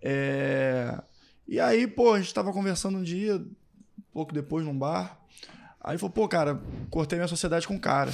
É, 0.00 1.00
e 1.46 1.60
aí, 1.60 1.86
pô, 1.86 2.12
a 2.14 2.20
gente 2.20 2.32
tava 2.32 2.52
conversando 2.52 2.98
um 2.98 3.02
dia, 3.02 3.44
pouco 4.12 4.32
depois, 4.32 4.64
num 4.64 4.76
bar. 4.78 5.18
Aí 5.80 5.98
falou, 5.98 6.12
pô, 6.12 6.28
cara, 6.28 6.60
cortei 6.90 7.18
minha 7.18 7.28
sociedade 7.28 7.66
com 7.66 7.74
o 7.76 7.80
cara. 7.80 8.12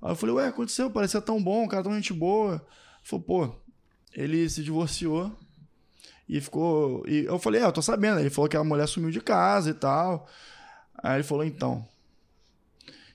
Aí 0.00 0.12
eu 0.12 0.16
falei, 0.16 0.34
ué, 0.36 0.46
aconteceu? 0.46 0.90
Parecia 0.90 1.20
tão 1.20 1.42
bom, 1.42 1.64
o 1.64 1.68
cara 1.68 1.82
tão 1.82 1.94
gente 1.94 2.12
boa. 2.12 2.54
Ele 2.54 2.60
falou, 3.02 3.24
pô, 3.24 3.54
ele 4.20 4.48
se 4.50 4.62
divorciou 4.64 5.32
e 6.28 6.40
ficou. 6.40 7.06
E 7.06 7.24
eu 7.24 7.38
falei, 7.38 7.60
é, 7.62 7.64
eu 7.64 7.72
tô 7.72 7.80
sabendo. 7.80 8.18
Ele 8.20 8.30
falou 8.30 8.48
que 8.48 8.56
a 8.56 8.64
mulher 8.64 8.88
sumiu 8.88 9.10
de 9.10 9.20
casa 9.20 9.70
e 9.70 9.74
tal. 9.74 10.26
Aí 11.02 11.16
ele 11.16 11.22
falou, 11.22 11.44
então. 11.44 11.86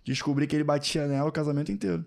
Descobri 0.06 0.48
que 0.48 0.56
ele 0.56 0.64
batia 0.64 1.08
nela 1.08 1.30
o 1.30 1.32
casamento 1.32 1.72
inteiro. 1.72 2.06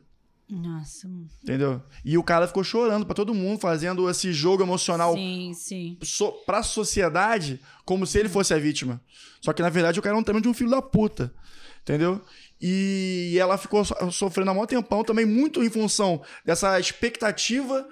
Nossa. 0.49 1.09
Entendeu? 1.43 1.83
E 2.05 2.17
o 2.17 2.23
cara 2.23 2.47
ficou 2.47 2.63
chorando 2.63 3.05
pra 3.05 3.15
todo 3.15 3.35
mundo, 3.35 3.59
fazendo 3.59 4.09
esse 4.09 4.33
jogo 4.33 4.63
emocional 4.63 5.15
Sim, 5.15 5.53
sim. 5.55 5.99
so, 6.03 6.31
pra 6.47 6.63
sociedade 6.63 7.61
como 7.85 8.07
se 8.07 8.19
ele 8.19 8.29
fosse 8.29 8.55
a 8.55 8.59
vítima. 8.59 9.01
Só 9.41 9.53
que, 9.53 9.61
na 9.63 9.69
verdade, 9.71 9.99
o 9.99 10.03
cara 10.03 10.15
é 10.17 10.19
um 10.19 10.23
tamanho 10.23 10.43
de 10.43 10.49
um 10.49 10.55
filho 10.55 10.71
da 10.71 10.81
puta. 10.81 11.35
Entendeu? 11.83 12.21
E 12.61 13.37
ela 13.41 13.59
ficou 13.59 13.85
so- 13.85 14.11
sofrendo 14.11 14.51
há 14.51 14.55
maior 14.55 14.67
tempão 14.67 15.03
também, 15.05 15.25
muito 15.27 15.63
em 15.63 15.71
função 15.71 16.23
dessa 16.45 16.79
expectativa 16.81 17.87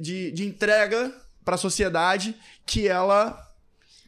de, 0.00 0.30
de 0.32 0.46
entrega 0.46 1.14
pra 1.44 1.56
sociedade 1.56 2.34
que 2.66 2.86
ela 2.86 3.38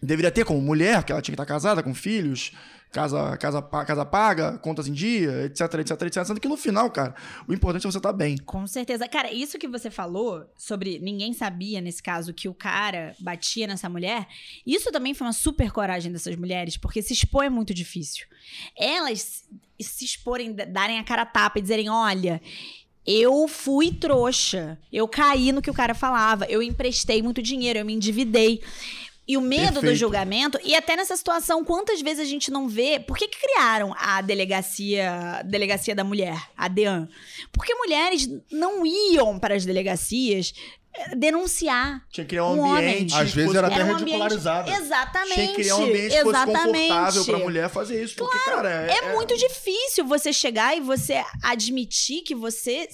deveria 0.02 0.30
ter 0.30 0.44
como 0.44 0.60
mulher, 0.60 1.04
que 1.04 1.12
ela 1.12 1.20
tinha 1.20 1.34
que 1.34 1.42
estar 1.42 1.52
casada 1.52 1.82
com 1.82 1.94
filhos, 1.94 2.52
casa, 2.90 3.36
casa, 3.36 3.62
casa 3.62 4.04
paga, 4.04 4.58
contas 4.58 4.86
em 4.86 4.92
dia, 4.92 5.44
etc, 5.44 5.74
etc, 5.74 6.02
etc. 6.02 6.24
Sendo 6.24 6.40
que 6.40 6.48
no 6.48 6.56
final, 6.56 6.90
cara, 6.90 7.14
o 7.46 7.52
importante 7.52 7.86
é 7.86 7.90
você 7.90 7.98
estar 7.98 8.12
bem. 8.12 8.36
Com 8.38 8.66
certeza. 8.66 9.08
Cara, 9.08 9.32
isso 9.32 9.58
que 9.58 9.68
você 9.68 9.90
falou 9.90 10.44
sobre 10.56 10.98
ninguém 10.98 11.32
sabia, 11.32 11.80
nesse 11.80 12.02
caso, 12.02 12.34
que 12.34 12.48
o 12.48 12.54
cara 12.54 13.14
batia 13.20 13.66
nessa 13.66 13.88
mulher, 13.88 14.26
isso 14.66 14.90
também 14.90 15.14
foi 15.14 15.26
uma 15.26 15.32
super 15.32 15.70
coragem 15.70 16.12
dessas 16.12 16.36
mulheres, 16.36 16.76
porque 16.76 17.02
se 17.02 17.12
expor 17.12 17.44
é 17.44 17.50
muito 17.50 17.72
difícil. 17.72 18.26
Elas 18.76 19.44
se 19.80 20.04
exporem, 20.04 20.54
darem 20.54 20.98
a 20.98 21.04
cara 21.04 21.22
a 21.22 21.26
tapa 21.26 21.58
e 21.58 21.62
dizerem: 21.62 21.88
olha. 21.88 22.40
Eu 23.12 23.48
fui 23.48 23.90
trouxa. 23.90 24.78
Eu 24.92 25.08
caí 25.08 25.50
no 25.50 25.60
que 25.60 25.68
o 25.68 25.74
cara 25.74 25.94
falava. 25.94 26.44
Eu 26.44 26.62
emprestei 26.62 27.20
muito 27.20 27.42
dinheiro. 27.42 27.80
Eu 27.80 27.84
me 27.84 27.92
endividei. 27.92 28.62
E 29.30 29.36
o 29.36 29.40
medo 29.40 29.66
do 29.66 29.72
Perfeito. 29.74 29.96
julgamento, 29.96 30.58
e 30.64 30.74
até 30.74 30.96
nessa 30.96 31.16
situação, 31.16 31.64
quantas 31.64 32.00
vezes 32.02 32.26
a 32.26 32.28
gente 32.28 32.50
não 32.50 32.68
vê. 32.68 32.98
Por 32.98 33.16
que, 33.16 33.28
que 33.28 33.38
criaram 33.38 33.94
a 33.96 34.20
delegacia, 34.20 35.40
delegacia 35.44 35.94
da 35.94 36.02
mulher, 36.02 36.36
a 36.56 36.66
DEAN? 36.66 37.08
Porque 37.52 37.72
mulheres 37.74 38.28
não 38.50 38.84
iam 38.84 39.38
para 39.38 39.54
as 39.54 39.64
delegacias 39.64 40.52
eh, 40.92 41.14
denunciar. 41.14 42.04
Tinha 42.10 42.24
que 42.24 42.30
criar 42.30 42.46
um, 42.46 42.56
Um 42.56 42.60
homem. 42.60 42.88
ambiente. 42.94 43.14
Às 43.14 43.32
vezes 43.32 43.54
era 43.54 43.68
até 43.68 43.76
um 43.84 43.92
ambiente- 43.92 43.98
ridicularizada. 44.00 44.70
Exatamente. 44.72 45.34
Tinha 45.34 45.46
que 45.48 45.54
criar 45.54 45.76
um 45.76 45.84
ambiente 45.84 46.16
que 46.16 46.22
fosse 46.24 46.46
confortável 46.46 47.24
pra 47.24 47.38
mulher 47.38 47.70
fazer 47.70 48.02
isso. 48.02 48.16
Porque, 48.16 48.38
cara, 48.40 48.68
é, 48.90 48.98
É 48.98 49.14
muito 49.14 49.36
difícil 49.36 50.04
você 50.06 50.32
chegar 50.32 50.76
e 50.76 50.80
você 50.80 51.22
admitir 51.44 52.22
que 52.22 52.34
você 52.34 52.88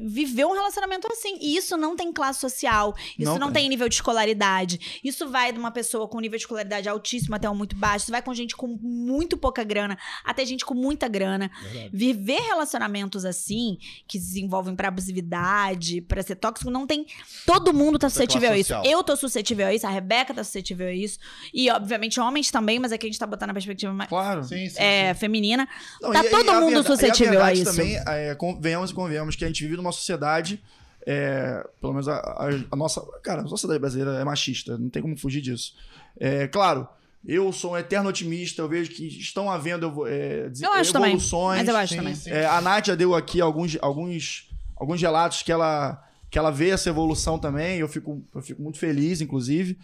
viveu 0.00 0.48
um 0.48 0.52
relacionamento 0.52 1.06
assim. 1.10 1.36
E 1.40 1.56
isso 1.56 1.76
não 1.76 1.96
tem 1.96 2.12
classe 2.12 2.40
social, 2.40 2.94
isso 3.18 3.30
Não 3.30 3.38
não, 3.38 3.52
tem. 3.52 3.68
nível 3.68 3.88
de 3.88 3.94
escolaridade. 3.96 5.00
Isso 5.02 5.28
vai 5.28 5.52
de 5.52 5.58
uma 5.58 5.70
pessoa 5.70 6.08
com 6.08 6.20
nível 6.20 6.36
de 6.38 6.42
escolaridade 6.44 6.88
altíssimo 6.88 7.34
até 7.34 7.48
um 7.48 7.54
muito 7.54 7.76
baixo. 7.76 8.04
Isso 8.04 8.12
vai 8.12 8.22
com 8.22 8.32
gente 8.34 8.56
com 8.56 8.66
muito 8.80 9.36
pouca 9.36 9.62
grana 9.64 9.98
até 10.24 10.44
gente 10.44 10.64
com 10.64 10.74
muita 10.74 11.08
grana. 11.08 11.50
Viver 11.92 12.40
relacionamentos 12.40 13.24
assim, 13.24 13.78
que 14.06 14.18
desenvolvem 14.18 14.74
pra 14.74 14.88
abusividade, 14.88 16.00
pra 16.02 16.22
ser 16.22 16.36
tóxico, 16.36 16.70
não 16.70 16.86
tem. 16.86 17.06
Todo 17.46 17.72
mundo 17.72 17.98
tá 17.98 18.06
é 18.06 18.10
suscetível 18.10 18.50
a 18.52 18.58
isso. 18.58 18.72
Eu 18.84 19.02
tô 19.04 19.16
suscetível 19.16 19.66
a 19.66 19.74
isso, 19.74 19.86
a 19.86 19.90
Rebeca 19.90 20.34
tá 20.34 20.42
suscetível 20.44 20.86
a 20.88 20.92
isso. 20.92 21.18
E, 21.52 21.70
obviamente, 21.70 22.18
homens 22.20 22.50
também, 22.50 22.78
mas 22.78 22.92
aqui 22.92 23.06
a 23.06 23.08
gente 23.10 23.18
tá 23.18 23.26
botando 23.26 23.50
a 23.50 23.52
perspectiva 23.52 23.92
mais. 23.92 24.08
Claro. 24.08 24.44
Sim, 24.44 24.68
sim. 24.68 24.80
É, 24.80 25.14
feminina. 25.14 25.68
Não, 26.00 26.12
Tá 26.12 26.22
e- 26.24 26.26
e 26.26 26.30
todo 26.30 26.48
a 26.50 26.54
mundo 26.60 26.82
verdade- 26.82 26.86
suscetível 26.86 27.34
e 27.34 27.36
a 27.36 27.44
verdade 27.44 27.62
isso. 27.62 27.70
também, 27.76 27.96
é, 28.06 28.34
convenhamos 28.34 28.90
e 28.90 28.94
convenhamos 28.94 29.36
que 29.36 29.41
a 29.44 29.48
gente 29.48 29.62
vive 29.62 29.76
numa 29.76 29.92
sociedade, 29.92 30.62
é, 31.06 31.66
pelo 31.80 31.92
menos 31.92 32.08
a, 32.08 32.16
a- 32.16 32.48
a 32.70 32.76
nossa, 32.76 33.00
cara, 33.22 33.42
a 33.42 33.46
sociedade 33.46 33.80
brasileira 33.80 34.12
é 34.20 34.24
machista, 34.24 34.76
não 34.78 34.88
tem 34.88 35.02
como 35.02 35.16
fugir 35.16 35.40
disso. 35.40 35.74
É, 36.18 36.46
claro, 36.48 36.86
eu 37.26 37.52
sou 37.52 37.72
um 37.72 37.76
eterno 37.76 38.08
otimista, 38.08 38.62
eu 38.62 38.68
vejo 38.68 38.90
que 38.90 39.06
estão 39.06 39.50
havendo 39.50 40.06
é, 40.06 40.50
Eu 40.60 40.72
acho 40.72 40.92
também. 40.92 41.10
evoluções. 41.10 41.60
Mas 41.60 41.68
eu 41.68 41.76
acho 41.76 41.92
sim, 41.92 41.98
também. 41.98 42.14
sim. 42.14 42.30
É, 42.30 42.46
a 42.46 42.60
Nádia 42.60 42.96
deu 42.96 43.14
aqui 43.14 43.40
alguns, 43.40 43.76
alguns, 43.80 44.48
alguns 44.76 45.00
relatos 45.00 45.42
que 45.42 45.50
ela, 45.52 46.02
que 46.30 46.38
ela 46.38 46.50
vê 46.50 46.70
essa 46.70 46.88
evolução 46.88 47.38
também. 47.38 47.78
Eu 47.78 47.88
fico, 47.88 48.22
eu 48.34 48.42
fico 48.42 48.60
muito 48.62 48.78
feliz, 48.78 49.20
inclusive. 49.20 49.78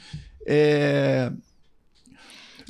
É, 0.46 1.30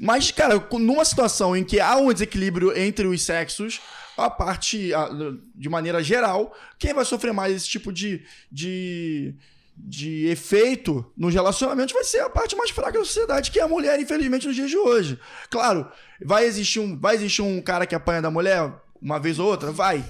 Mas, 0.01 0.30
cara, 0.30 0.59
numa 0.72 1.05
situação 1.05 1.57
em 1.57 1.64
que 1.64 1.80
há 1.80 1.97
um 1.97 2.12
desequilíbrio 2.12 2.76
entre 2.76 3.07
os 3.07 3.22
sexos, 3.22 3.80
a 4.18 4.30
parte, 4.30 4.92
a- 4.94 5.08
de 5.54 5.68
maneira 5.68 6.02
geral, 6.02 6.54
quem 6.78 6.92
vai 6.92 7.04
sofrer 7.04 7.32
mais 7.32 7.54
esse 7.54 7.68
tipo 7.68 7.92
de, 7.92 8.22
de, 8.50 9.34
de 9.76 10.26
efeito 10.26 11.04
nos 11.16 11.32
relacionamentos 11.32 11.92
vai 11.94 12.04
ser 12.04 12.20
a 12.20 12.30
parte 12.30 12.56
mais 12.56 12.70
fraca 12.70 12.98
da 12.98 13.04
sociedade, 13.04 13.50
que 13.50 13.60
é 13.60 13.62
a 13.62 13.68
mulher, 13.68 13.98
infelizmente, 14.00 14.46
nos 14.46 14.56
dias 14.56 14.70
de 14.70 14.76
hoje. 14.76 15.18
Claro, 15.50 15.90
vai 16.24 16.44
existir 16.44 16.80
um, 16.80 16.98
vai 16.98 17.14
existir 17.14 17.42
um 17.42 17.60
cara 17.60 17.86
que 17.86 17.94
apanha 17.94 18.22
da 18.22 18.30
mulher 18.30 18.72
uma 19.00 19.18
vez 19.20 19.38
ou 19.38 19.46
outra? 19.48 19.70
Vai. 19.70 20.04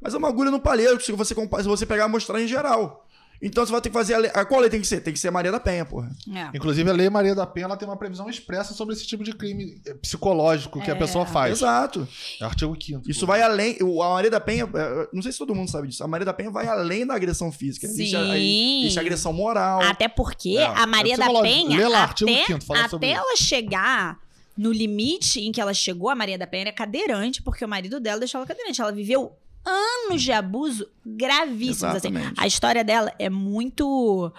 Mas 0.00 0.14
é 0.14 0.18
uma 0.18 0.28
agulha 0.28 0.50
no 0.50 0.60
palheiro 0.60 1.00
se 1.02 1.12
você, 1.12 1.34
se 1.34 1.68
você 1.68 1.86
pegar 1.86 2.04
a 2.04 2.06
amostragem 2.06 2.48
geral. 2.48 3.03
Então 3.46 3.64
você 3.64 3.70
vai 3.72 3.80
ter 3.80 3.90
que 3.90 3.92
fazer 3.92 4.14
a 4.14 4.18
lei. 4.18 4.30
a- 4.34 4.44
Qual 4.44 4.60
lei 4.60 4.70
tem 4.70 4.80
que 4.80 4.86
ser? 4.86 5.00
Tem 5.00 5.12
que 5.12 5.18
ser 5.20 5.28
a 5.28 5.30
Maria 5.30 5.52
da 5.52 5.60
Penha, 5.60 5.84
porra. 5.84 6.10
É. 6.34 6.56
Inclusive, 6.56 6.88
a 6.88 6.92
Lei 6.92 7.10
Maria 7.10 7.34
da 7.34 7.46
Penha 7.46 7.66
ela 7.66 7.76
tem 7.76 7.86
uma 7.86 7.96
previsão 7.96 8.28
expressa 8.28 8.72
sobre 8.72 8.94
esse 8.94 9.06
tipo 9.06 9.22
de 9.22 9.32
crime 9.32 9.80
eh, 9.86 9.94
psicológico 9.94 10.80
que 10.80 10.90
a 10.90 10.94
É. 10.94 10.96
pessoa 10.96 11.26
faz. 11.26 11.58
Exato. 11.58 12.08
É 12.40 12.44
artigo 12.44 12.74
5 12.80 13.02
Isso 13.08 13.26
vai 13.26 13.42
além. 13.42 13.76
o- 13.82 14.02
A 14.02 14.10
Maria 14.14 14.30
da 14.30 14.40
Penha, 14.40 14.64
é, 14.74 15.08
não 15.12 15.20
sei 15.22 15.30
se 15.32 15.38
todo 15.38 15.54
mundo 15.54 15.70
sabe 15.70 15.88
disso, 15.88 16.02
a 16.02 16.08
Maria 16.08 16.24
da 16.24 16.32
Penha 16.32 16.50
vai 16.50 16.66
além 16.66 17.06
da 17.06 17.14
agressão 17.14 17.52
física. 17.52 17.86
Existe, 17.86 18.16
a, 18.16 18.20
a- 18.20 18.34
Sim. 18.34 18.80
existe 18.80 18.98
a 18.98 19.02
agressão 19.02 19.32
moral. 19.32 19.82
Até 19.82 20.08
porque 20.08 20.56
É, 20.58 20.64
a 20.66 20.86
Maria 20.86 21.14
é 21.14 21.16
da. 21.18 21.26
Penha, 21.42 21.76
Lê 21.78 21.88
lá, 21.88 22.02
artigo 22.02 22.30
até, 22.30 22.44
quinto, 22.46 22.64
fala 22.64 22.88
sobre 22.88 23.06
até 23.10 23.16
isso. 23.18 23.26
ela 23.28 23.36
chegar 23.36 24.18
no 24.56 24.72
limite 24.72 25.40
em 25.40 25.50
que 25.50 25.60
ela 25.60 25.74
chegou, 25.74 26.08
a 26.08 26.14
Maria 26.14 26.38
da 26.38 26.46
Penha 26.46 26.62
era 26.64 26.72
cadeirante, 26.72 27.42
porque 27.42 27.64
o 27.64 27.68
marido 27.68 27.98
dela 28.00 28.20
deixou 28.20 28.38
ela 28.38 28.46
cadeirante. 28.46 28.80
Ela 28.80 28.92
viveu 28.92 29.32
anos 29.64 30.22
de 30.22 30.32
abuso 30.32 30.88
gravíssimos. 31.04 31.82
Assim. 31.96 32.08
A 32.36 32.46
história 32.46 32.84
dela 32.84 33.12
é 33.18 33.28
muito. 33.30 34.32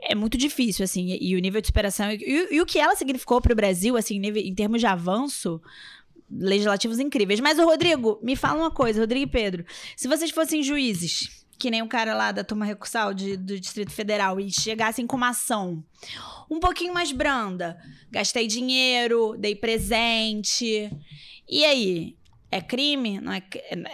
É 0.00 0.14
muito 0.14 0.38
difícil, 0.38 0.84
assim, 0.84 1.08
e, 1.10 1.30
e 1.30 1.36
o 1.36 1.40
nível 1.40 1.60
de 1.60 1.66
superação. 1.66 2.10
E, 2.12 2.16
e- 2.22 2.54
e 2.54 2.60
o 2.60 2.66
que 2.66 2.78
ela 2.78 2.94
significou 2.94 3.40
para 3.40 3.52
o 3.52 3.56
Brasil, 3.56 3.96
assim, 3.96 4.14
em 4.16 4.20
nível- 4.20 4.42
em 4.42 4.54
termos 4.54 4.80
de 4.80 4.86
avanço 4.86 5.60
legislativos 6.30 6.98
incríveis. 6.98 7.40
Mas, 7.40 7.58
o 7.58 7.64
Rodrigo, 7.64 8.18
me 8.22 8.36
fala 8.36 8.60
uma 8.60 8.70
coisa, 8.70 9.00
Rodrigo 9.00 9.24
e 9.24 9.30
Pedro. 9.30 9.64
Se 9.96 10.06
vocês 10.06 10.30
fossem 10.30 10.62
juízes, 10.62 11.44
que 11.58 11.70
nem 11.70 11.82
o 11.82 11.88
cara 11.88 12.14
lá 12.14 12.30
da 12.30 12.44
turma 12.44 12.64
recursal 12.64 13.12
de- 13.12 13.36
do 13.36 13.58
Distrito 13.58 13.90
Federal, 13.90 14.38
e 14.38 14.50
chegassem 14.52 15.06
com 15.06 15.16
uma 15.16 15.30
ação 15.30 15.82
um 16.50 16.60
pouquinho 16.60 16.94
mais 16.94 17.10
branda, 17.10 17.76
gastei 18.10 18.46
dinheiro, 18.46 19.34
dei 19.38 19.56
presente. 19.56 20.90
E 21.48 21.64
aí? 21.64 22.14
É 22.50 22.60
crime? 22.62 23.20
Não 23.20 23.32
é, 23.32 23.42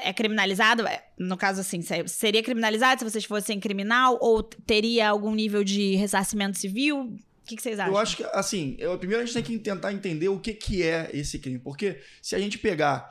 é 0.05 0.13
criminalizado? 0.13 0.87
É, 0.87 1.05
No 1.19 1.37
caso, 1.37 1.61
assim, 1.61 1.83
se- 1.83 2.07
seria 2.07 2.43
criminalizado 2.43 3.01
se 3.01 3.11
vocês 3.11 3.25
fossem 3.25 3.59
criminal? 3.59 4.17
Ou 4.21 4.43
teria 4.43 5.09
algum 5.09 5.35
nível 5.35 5.65
de 5.65 5.97
ressarcimento 5.97 6.59
civil? 6.59 7.01
O 7.01 7.47
que, 7.47 7.57
que 7.57 7.63
vocês 7.63 7.79
acham? 7.79 7.93
Eu 7.93 7.99
acho 7.99 8.17
que, 8.17 8.25
assim, 8.33 8.77
eu, 8.79 8.97
primeiro 8.99 9.23
a 9.23 9.27
gente 9.27 9.35
tem 9.35 9.43
que 9.43 9.59
tentar 9.59 9.93
entender 9.93 10.29
o 10.29 10.39
que, 10.39 10.55
que 10.55 10.83
é 10.83 11.11
esse 11.13 11.39
crime. 11.39 11.59
Porque 11.59 12.01
se 12.23 12.35
a 12.37 12.39
gente 12.39 12.57
pegar 12.59 13.11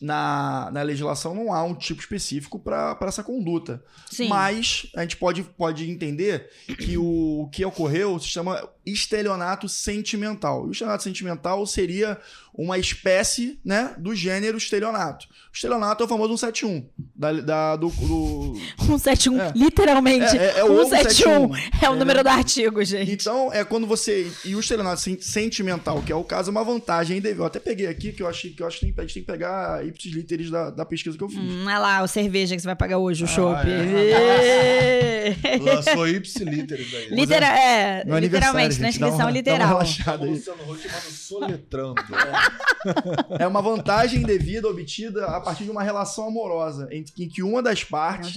na, 0.00 0.70
na 0.72 0.82
legislação, 0.82 1.34
não 1.34 1.52
há 1.52 1.62
um 1.64 1.74
tipo 1.74 2.00
específico 2.00 2.58
para 2.58 2.96
essa 3.02 3.22
conduta. 3.22 3.82
Sim. 4.10 4.28
Mas 4.28 4.86
a 4.94 5.02
gente 5.02 5.16
pode, 5.16 5.42
pode 5.42 5.90
entender 5.90 6.48
que 6.78 6.96
o, 6.96 7.42
o 7.42 7.48
que 7.50 7.64
ocorreu 7.64 8.18
se 8.18 8.28
chama 8.28 8.68
estelionato 8.86 9.68
sentimental. 9.68 10.66
E 10.66 10.68
o 10.68 10.72
estelionato 10.72 11.02
sentimental 11.02 11.66
seria 11.66 12.18
uma 12.54 12.78
espécie 12.78 13.60
né, 13.62 13.94
do 13.98 14.14
gênero 14.14 14.56
estelionato. 14.56 15.26
O 15.26 15.54
estelionato 15.54 16.02
é 16.02 16.06
o 16.06 16.08
famoso 16.08 16.38
171. 16.38 16.88
Da, 17.14 17.32
da, 17.32 17.76
do, 17.76 17.88
do... 17.88 18.54
171, 18.86 19.40
É. 19.40 19.52
literalmente. 19.54 20.38
É, 20.38 20.44
é, 20.56 20.58
é 20.60 20.64
o 20.64 20.84
171 20.86 21.54
é 21.82 21.90
o 21.90 21.94
é, 21.94 21.96
número 21.98 22.22
do 22.22 22.28
artigo, 22.28 22.82
gente. 22.84 23.12
Então, 23.12 23.52
é 23.52 23.62
quando 23.64 23.86
você. 23.86 24.30
E 24.44 24.56
o 24.56 24.60
estelionato 24.60 25.00
sen- 25.02 25.18
sentimental, 25.20 26.00
que 26.02 26.10
é 26.10 26.16
o 26.16 26.24
caso, 26.24 26.48
é 26.48 26.52
uma 26.52 26.64
vantagem 26.64 27.18
indevida. 27.18 27.42
Eu 27.42 27.46
até 27.46 27.58
peguei 27.58 27.86
aqui, 27.88 28.12
que 28.12 28.22
eu 28.22 28.28
achei 28.28 28.50
que 28.52 28.62
eu 28.62 28.66
acho 28.66 28.80
que 28.80 28.86
tem, 28.86 28.94
a 28.96 29.02
gente 29.02 29.14
tem 29.14 29.22
que 29.22 29.30
pegar 29.30 29.84
ipsis 29.86 30.12
literis 30.12 30.50
da, 30.50 30.70
da 30.70 30.84
pesquisa 30.86 31.16
que 31.18 31.24
eu 31.24 31.28
fiz. 31.28 31.38
Hum, 31.38 31.68
é 31.68 31.78
lá, 31.78 32.02
o 32.02 32.08
cerveja 32.08 32.54
que 32.56 32.62
você 32.62 32.66
vai 32.68 32.76
pagar 32.76 32.98
hoje, 32.98 33.24
o 33.24 33.26
chopp. 33.26 33.68
é. 33.68 35.36
Lançou 35.60 36.08
ipsilíteres 36.08 36.94
aí. 36.94 37.08
Litera, 37.10 37.46
é, 37.46 38.04
literalmente, 38.20 38.75
gente, 38.76 38.98
dá 38.98 39.06
transcrição 39.06 39.16
uma- 39.16 39.18
dá 39.18 39.24
uma 39.24 39.30
literal. 39.30 39.68
relaxada 39.68 40.24
aí. 40.24 40.30
Luciano 40.30 40.62
Huck, 40.72 40.86
mano, 40.88 41.00
soletrando. 41.10 41.94
É 43.38 43.46
uma 43.46 43.60
vantagem 43.62 44.22
indevida 44.22 44.68
obtida 44.68 45.26
a 45.26 45.40
partir 45.40 45.64
de 45.64 45.70
uma 45.70 45.82
relação 45.82 46.28
amorosa, 46.28 46.88
em, 46.90 47.04
em 47.18 47.28
que 47.28 47.42
uma 47.42 47.62
das 47.62 47.82
partes 47.84 48.32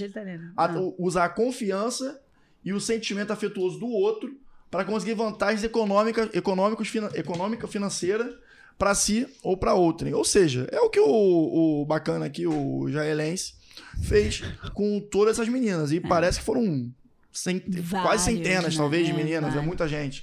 a- 0.56 0.68
usa 0.98 1.24
a 1.24 1.28
confiança 1.28 2.20
e 2.64 2.72
o 2.72 2.80
sentimento 2.80 3.32
afetuoso 3.32 3.78
do 3.78 3.86
outro 3.88 4.30
para 4.70 4.84
conseguir 4.84 5.14
vantagens 5.14 5.64
econômicas, 5.64 6.28
econômicos, 6.34 6.88
fina, 6.88 7.10
econômica 7.14 7.66
financeira 7.66 8.38
para 8.78 8.94
si 8.94 9.26
ou 9.42 9.56
para 9.56 9.74
outrem. 9.74 10.14
Ou 10.14 10.24
seja, 10.24 10.66
é 10.70 10.80
o 10.80 10.88
que 10.88 11.00
o, 11.00 11.82
o 11.82 11.84
bacana 11.86 12.26
aqui, 12.26 12.46
o 12.46 12.88
Jaelense, 12.88 13.54
fez 14.02 14.42
com 14.74 15.00
todas 15.00 15.38
essas 15.38 15.48
meninas. 15.48 15.90
E 15.92 16.00
parece 16.00 16.38
que 16.38 16.44
foram 16.44 16.90
cent- 17.32 17.64
Vários, 17.68 18.08
quase 18.08 18.24
centenas, 18.24 18.74
né? 18.74 18.78
talvez, 18.78 19.06
de 19.06 19.12
É, 19.12 19.16
meninas. 19.16 19.54
É 19.56 19.60
muita 19.60 19.86
gente. 19.88 20.22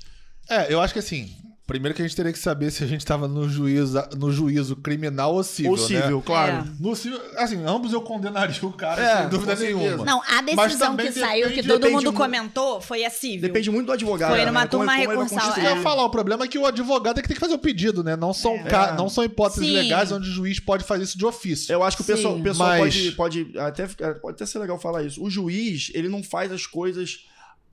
É, 0.49 0.73
eu 0.73 0.81
acho 0.81 0.93
que 0.93 0.99
assim, 0.99 1.35
primeiro 1.67 1.93
que 1.93 2.01
a 2.01 2.05
gente 2.07 2.15
teria 2.15 2.31
que 2.31 2.39
saber 2.39 2.71
se 2.71 2.83
a 2.83 2.87
gente 2.87 3.05
tava 3.05 3.27
no 3.27 3.47
juízo, 3.49 4.01
no 4.17 4.31
juízo 4.31 4.75
criminal 4.77 5.35
ou 5.35 5.43
civil, 5.43 5.71
ou 5.71 5.77
civil, 5.77 6.17
né? 6.17 6.23
claro. 6.25 6.51
É. 6.53 6.63
No 6.79 6.95
civil, 6.95 7.19
assim, 7.35 7.61
ambos 7.65 7.91
eu 7.93 8.01
condenaria 8.01 8.57
o 8.63 8.71
cara, 8.71 9.01
É, 9.03 9.17
sem 9.21 9.29
dúvida 9.29 9.55
nenhuma. 9.55 10.05
Não, 10.05 10.21
a 10.25 10.41
decisão 10.41 10.95
que 10.95 11.11
saiu, 11.11 11.49
que 11.51 11.61
todo 11.61 11.89
mundo 11.91 12.11
mu- 12.13 12.17
comentou, 12.17 12.79
foi 12.81 13.03
a 13.03 13.09
civil. 13.09 13.41
Depende 13.41 13.69
muito 13.69 13.87
do 13.87 13.91
advogado. 13.91 14.31
Foi 14.31 14.45
numa 14.45 14.61
né? 14.61 14.67
Como- 14.67 14.83
turma 14.85 14.95
como 14.97 15.09
recursal, 15.09 15.27
que 15.39 15.45
constituir. 15.45 15.65
eu 15.65 15.75
ia 15.75 15.81
falar, 15.83 16.05
o 16.05 16.09
problema 16.09 16.45
é 16.45 16.47
que 16.47 16.57
o 16.57 16.65
advogado 16.65 17.19
é 17.19 17.21
que 17.21 17.27
tem 17.27 17.35
que 17.35 17.41
fazer 17.41 17.53
o 17.53 17.59
pedido, 17.59 18.03
né? 18.03 18.15
Não 18.15 18.33
são, 18.33 18.57
ca- 18.63 18.91
É. 18.93 18.97
não 18.97 19.09
são 19.09 19.23
hipóteses 19.25 19.67
Sim. 19.67 19.73
legais 19.73 20.11
onde 20.11 20.29
o 20.29 20.31
juiz 20.31 20.59
pode 20.61 20.85
fazer 20.85 21.03
isso 21.03 21.17
de 21.17 21.25
ofício. 21.25 21.71
Eu 21.71 21.83
acho 21.83 21.97
que 21.97 22.03
o 22.03 22.05
pessoal, 22.05 22.37
o 22.37 22.41
pessoal 22.41 22.69
Mas- 22.69 22.79
pode, 22.79 23.11
pode, 23.11 23.57
até, 23.59 23.87
ficar- 23.87 24.15
pode 24.15 24.35
até 24.35 24.45
ser 24.45 24.59
legal 24.59 24.79
falar 24.79 25.03
isso. 25.03 25.21
O 25.21 25.29
juiz, 25.29 25.91
ele 25.93 26.07
não 26.07 26.23
faz 26.23 26.49
as 26.51 26.65
coisas 26.65 27.25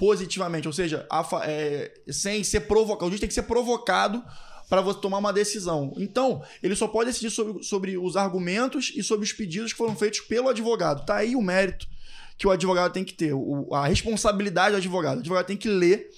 positivamente, 0.04 0.66
ou 0.68 0.72
seja, 0.72 1.06
a 1.10 1.26
é, 1.44 1.90
sem 2.10 2.44
ser 2.44 2.60
provocado. 2.60 3.06
O 3.06 3.08
juiz 3.08 3.20
tem 3.20 3.28
que 3.28 3.34
ser 3.34 3.44
provocado 3.44 4.22
para 4.68 4.82
você 4.82 5.00
tomar 5.00 5.16
uma 5.18 5.32
decisão. 5.32 5.94
Então, 5.96 6.42
ele 6.62 6.76
só 6.76 6.86
pode 6.86 7.10
decidir 7.10 7.30
sobre, 7.30 7.62
sobre 7.62 7.96
os 7.96 8.14
argumentos 8.16 8.92
e 8.94 9.02
sobre 9.02 9.24
os 9.24 9.32
pedidos 9.32 9.72
que 9.72 9.78
foram 9.78 9.96
feitos 9.96 10.20
pelo 10.20 10.48
advogado. 10.50 11.06
Tá 11.06 11.16
aí 11.16 11.34
o 11.34 11.40
mérito 11.40 11.86
que 12.36 12.46
o 12.46 12.50
advogado 12.50 12.92
tem 12.92 13.02
que 13.04 13.14
ter, 13.14 13.32
o- 13.32 13.68
a 13.72 13.86
responsabilidade 13.86 14.72
do 14.72 14.76
advogado. 14.76 15.16
O 15.16 15.20
advogado 15.20 15.46
tem 15.46 15.56
que 15.56 15.68
ler. 15.68 16.10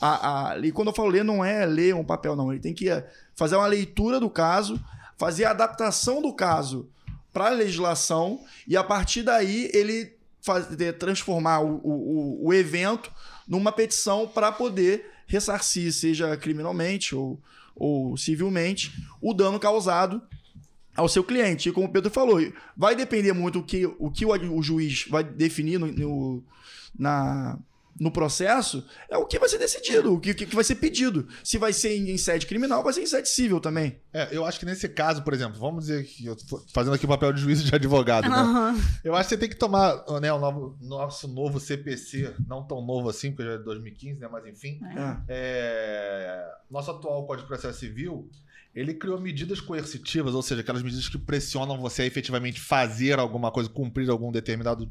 A, 0.00 0.50
a- 0.52 0.58
e 0.58 0.70
quando 0.72 0.88
eu 0.88 0.94
falo 0.94 1.08
ler, 1.08 1.24
não 1.24 1.42
é 1.42 1.64
ler 1.64 1.94
um 1.94 2.04
papel, 2.04 2.36
não. 2.36 2.52
Ele 2.52 2.60
tem 2.60 2.74
que 2.74 2.90
é, 2.90 3.08
fazer 3.34 3.56
uma 3.56 3.66
leitura 3.66 4.20
do 4.20 4.28
caso, 4.28 4.78
fazer 5.16 5.44
a 5.46 5.50
adaptação 5.52 6.20
do 6.20 6.34
caso 6.34 6.86
para 7.32 7.46
a 7.46 7.50
legislação 7.50 8.40
e 8.68 8.76
a 8.76 8.84
partir 8.84 9.22
daí 9.22 9.70
ele 9.72 10.20
fazer, 10.42 10.94
transformar 10.98 11.60
o, 11.60 11.76
o, 11.82 12.46
o- 12.48 12.52
evento 12.52 13.10
numa 13.48 13.72
petição 13.72 14.26
para 14.28 14.50
poder 14.52 15.10
ressarcir, 15.26 15.92
seja 15.92 16.36
criminalmente 16.36 17.14
ou, 17.14 17.40
ou 17.74 18.16
civilmente, 18.16 18.92
o 19.20 19.32
dano 19.32 19.58
causado 19.58 20.20
ao 20.94 21.08
seu 21.08 21.24
cliente. 21.24 21.68
E 21.68 21.72
como 21.72 21.86
o 21.86 21.90
Pedro 21.92 22.10
falou, 22.10 22.38
vai 22.76 22.94
depender 22.94 23.32
muito 23.32 23.60
o 23.60 23.62
que 23.62 23.86
o, 23.86 24.10
que 24.10 24.26
o, 24.26 24.30
o 24.56 24.62
juiz 24.62 25.06
vai 25.08 25.24
definir 25.24 25.78
no, 25.78 25.86
no- 25.86 26.44
na, 26.98 27.58
no 28.00 28.10
processo 28.10 28.84
é 29.10 29.16
o 29.18 29.26
que 29.26 29.38
vai 29.38 29.48
ser 29.48 29.58
decidido, 29.58 30.14
o 30.14 30.20
que, 30.20 30.34
que 30.34 30.54
vai 30.54 30.64
ser 30.64 30.76
pedido. 30.76 31.28
Se 31.44 31.58
vai 31.58 31.72
ser 31.72 31.96
em, 31.96 32.10
em 32.10 32.16
sede 32.18 32.46
criminal, 32.46 32.82
vai 32.82 32.92
ser 32.92 33.02
em 33.02 33.06
sede 33.06 33.28
civil 33.28 33.60
também. 33.60 34.00
É, 34.12 34.28
eu 34.32 34.44
acho 34.44 34.58
que 34.58 34.66
nesse 34.66 34.88
caso, 34.88 35.22
por 35.22 35.32
exemplo, 35.34 35.58
vamos 35.60 35.86
dizer 35.86 36.04
que 36.04 36.26
eu 36.26 36.34
tô 36.36 36.62
fazendo 36.72 36.94
aqui 36.94 37.04
o 37.04 37.08
papel 37.08 37.32
de 37.32 37.40
juízo 37.40 37.64
de 37.64 37.74
advogado, 37.74 38.28
né? 38.28 38.34
Aham. 38.36 38.80
Eu 39.04 39.14
acho 39.14 39.28
que 39.28 39.34
você 39.34 39.40
tem 39.40 39.48
que 39.48 39.56
tomar 39.56 40.04
né, 40.20 40.32
o 40.32 40.38
novo- 40.38 40.76
nosso 40.80 41.28
novo 41.28 41.60
CPC, 41.60 42.34
não 42.46 42.62
tão 42.66 42.84
novo 42.84 43.08
assim, 43.10 43.30
porque 43.30 43.44
já 43.44 43.52
é 43.54 43.58
de 43.58 43.64
2015, 43.64 44.20
né? 44.20 44.28
Mas 44.30 44.46
enfim. 44.46 44.80
É. 44.96 45.16
É, 45.28 46.44
Nosso 46.70 46.90
atual 46.90 47.26
Código 47.26 47.42
de 47.46 47.48
Processo 47.48 47.78
Civil, 47.78 48.28
ele 48.74 48.94
criou 48.94 49.20
medidas 49.20 49.60
coercitivas, 49.60 50.34
ou 50.34 50.42
seja, 50.42 50.60
aquelas 50.62 50.82
medidas 50.82 51.08
que 51.08 51.18
pressionam 51.18 51.78
você 51.78 52.02
a 52.02 52.06
efetivamente 52.06 52.58
fazer 52.60 53.18
alguma 53.18 53.50
coisa, 53.50 53.68
cumprir 53.68 54.08
algum 54.08 54.32
determinado 54.32 54.88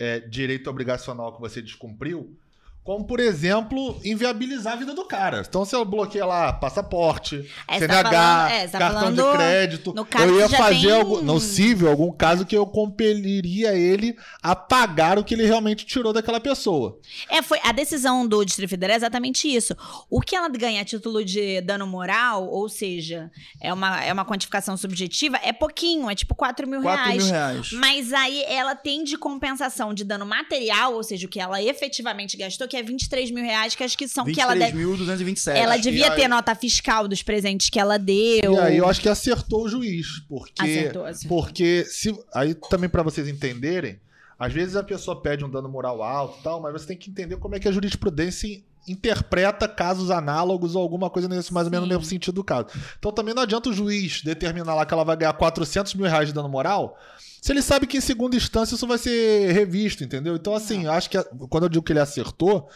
é, 0.00 0.18
direito 0.18 0.68
obrigacional 0.70 1.34
que 1.34 1.40
você 1.40 1.60
descumpriu. 1.60 2.34
Como, 2.82 3.04
por 3.04 3.20
exemplo, 3.20 4.00
inviabilizar 4.04 4.72
a 4.72 4.76
vida 4.76 4.94
do 4.94 5.04
cara. 5.04 5.44
Então, 5.46 5.64
se 5.64 5.76
eu 5.76 5.84
bloqueia 5.84 6.24
lá 6.24 6.52
passaporte, 6.52 7.46
É, 7.68 7.78
você 7.78 7.86
tá 7.86 7.94
CNH, 7.94 8.10
falando- 8.10 8.50
é, 8.52 8.68
tá 8.68 8.78
cartão 8.78 9.12
de 9.12 9.22
crédito, 9.36 9.92
no 9.94 10.04
caso 10.04 10.24
eu 10.26 10.38
ia 10.40 10.48
fazer 10.48 10.80
tem- 10.80 10.90
algo, 10.92 11.22
no 11.22 11.38
cível 11.38 11.88
algum 11.90 12.10
caso 12.10 12.44
que 12.46 12.56
eu 12.56 12.66
compeliria 12.66 13.74
ele 13.74 14.16
a 14.42 14.56
pagar 14.56 15.18
o 15.18 15.24
que 15.24 15.34
ele 15.34 15.44
realmente 15.44 15.84
tirou 15.84 16.12
daquela 16.12 16.40
pessoa. 16.40 16.98
É, 17.28 17.42
foi 17.42 17.58
a 17.62 17.72
decisão 17.72 18.26
do 18.26 18.44
Distrito 18.44 18.70
Federal 18.70 18.94
é 18.94 18.96
exatamente 18.96 19.46
isso. 19.46 19.76
O 20.08 20.20
que 20.20 20.34
ela 20.34 20.48
ganha 20.48 20.80
a 20.80 20.84
título 20.84 21.24
de 21.24 21.60
dano 21.60 21.86
moral, 21.86 22.48
ou 22.48 22.68
seja, 22.68 23.30
é 23.60 23.72
uma, 23.72 24.02
é 24.02 24.12
uma 24.12 24.24
quantificação 24.24 24.76
subjetiva, 24.76 25.38
é 25.42 25.52
pouquinho, 25.52 26.08
é 26.10 26.14
tipo 26.14 26.34
4 26.34 26.66
mil 26.68 26.80
4 26.82 27.04
reais. 27.04 27.22
mil 27.24 27.32
reais. 27.32 27.72
Mas 27.72 28.12
aí 28.12 28.42
ela 28.44 28.74
tem 28.74 29.04
de 29.04 29.16
compensação 29.18 29.92
de 29.92 30.02
dano 30.04 30.24
material, 30.26 30.94
ou 30.94 31.02
seja, 31.02 31.26
o 31.26 31.30
que 31.30 31.38
ela 31.40 31.62
efetivamente 31.62 32.36
gastou, 32.36 32.66
que 32.70 32.76
é 32.76 32.82
23 32.82 33.30
mil 33.30 33.44
reais, 33.44 33.74
que 33.74 33.84
acho 33.84 33.98
que 33.98 34.08
são 34.08 34.24
que 34.24 34.40
ela 34.40 34.54
deve. 34.54 34.72
23.227. 34.78 35.56
Ela 35.56 35.76
E 35.76 35.80
devia 35.80 36.10
aí- 36.12 36.16
ter 36.20 36.28
nota 36.28 36.54
fiscal 36.54 37.06
dos 37.06 37.22
presentes 37.22 37.68
que 37.68 37.78
ela 37.78 37.98
deu. 37.98 38.54
E 38.54 38.58
aí 38.58 38.76
eu 38.78 38.88
acho 38.88 39.00
que 39.00 39.08
acertou 39.08 39.64
o 39.64 39.68
juiz, 39.68 40.06
porque 40.28 40.62
Acertou, 40.62 41.04
acertou. 41.04 41.42
porque 41.42 41.84
se 41.86 42.16
aí 42.32 42.54
também 42.54 42.88
pra 42.88 43.02
vocês 43.02 43.28
entenderem, 43.28 44.00
às 44.38 44.52
vezes 44.52 44.76
a 44.76 44.82
pessoa 44.82 45.20
pede 45.20 45.44
um 45.44 45.50
dano 45.50 45.68
moral 45.68 46.02
alto, 46.02 46.38
e 46.40 46.42
tal, 46.42 46.60
mas 46.62 46.72
você 46.72 46.86
tem 46.86 46.96
que 46.96 47.10
entender 47.10 47.36
como 47.36 47.54
é 47.56 47.60
que 47.60 47.68
a 47.68 47.72
jurisprudência 47.72 48.62
interpreta 48.88 49.68
casos 49.68 50.10
análogos 50.10 50.74
ou 50.74 50.80
alguma 50.82 51.10
coisa 51.10 51.28
nesse 51.28 51.52
mais 51.52 51.66
ou 51.66 51.70
menos 51.70 51.86
no 51.86 51.94
mesmo 51.94 52.04
sentido 52.08 52.34
do 52.36 52.44
caso. 52.44 52.68
Então 52.98 53.12
também 53.12 53.34
não 53.34 53.42
adianta 53.42 53.68
o 53.68 53.72
juiz 53.72 54.22
determinar 54.22 54.74
lá 54.74 54.86
que 54.86 54.94
ela 54.94 55.04
vai 55.04 55.16
ganhar 55.16 55.32
400 55.34 55.94
mil 55.94 56.06
reais 56.06 56.28
de 56.28 56.34
dano 56.34 56.48
moral, 56.48 56.96
se 57.40 57.52
ele 57.52 57.62
sabe 57.62 57.86
que 57.86 57.96
em 57.96 58.00
segunda 58.00 58.36
instância 58.36 58.74
isso 58.74 58.86
vai 58.86 58.98
ser 58.98 59.52
revisto, 59.52 60.04
entendeu? 60.04 60.36
Então 60.36 60.54
assim, 60.54 60.84
eu 60.84 60.92
acho 60.92 61.08
que 61.10 61.16
a- 61.16 61.24
quando 61.48 61.64
eu 61.64 61.68
digo 61.68 61.84
que 61.84 61.92
ele 61.92 62.00
acertou, 62.00 62.68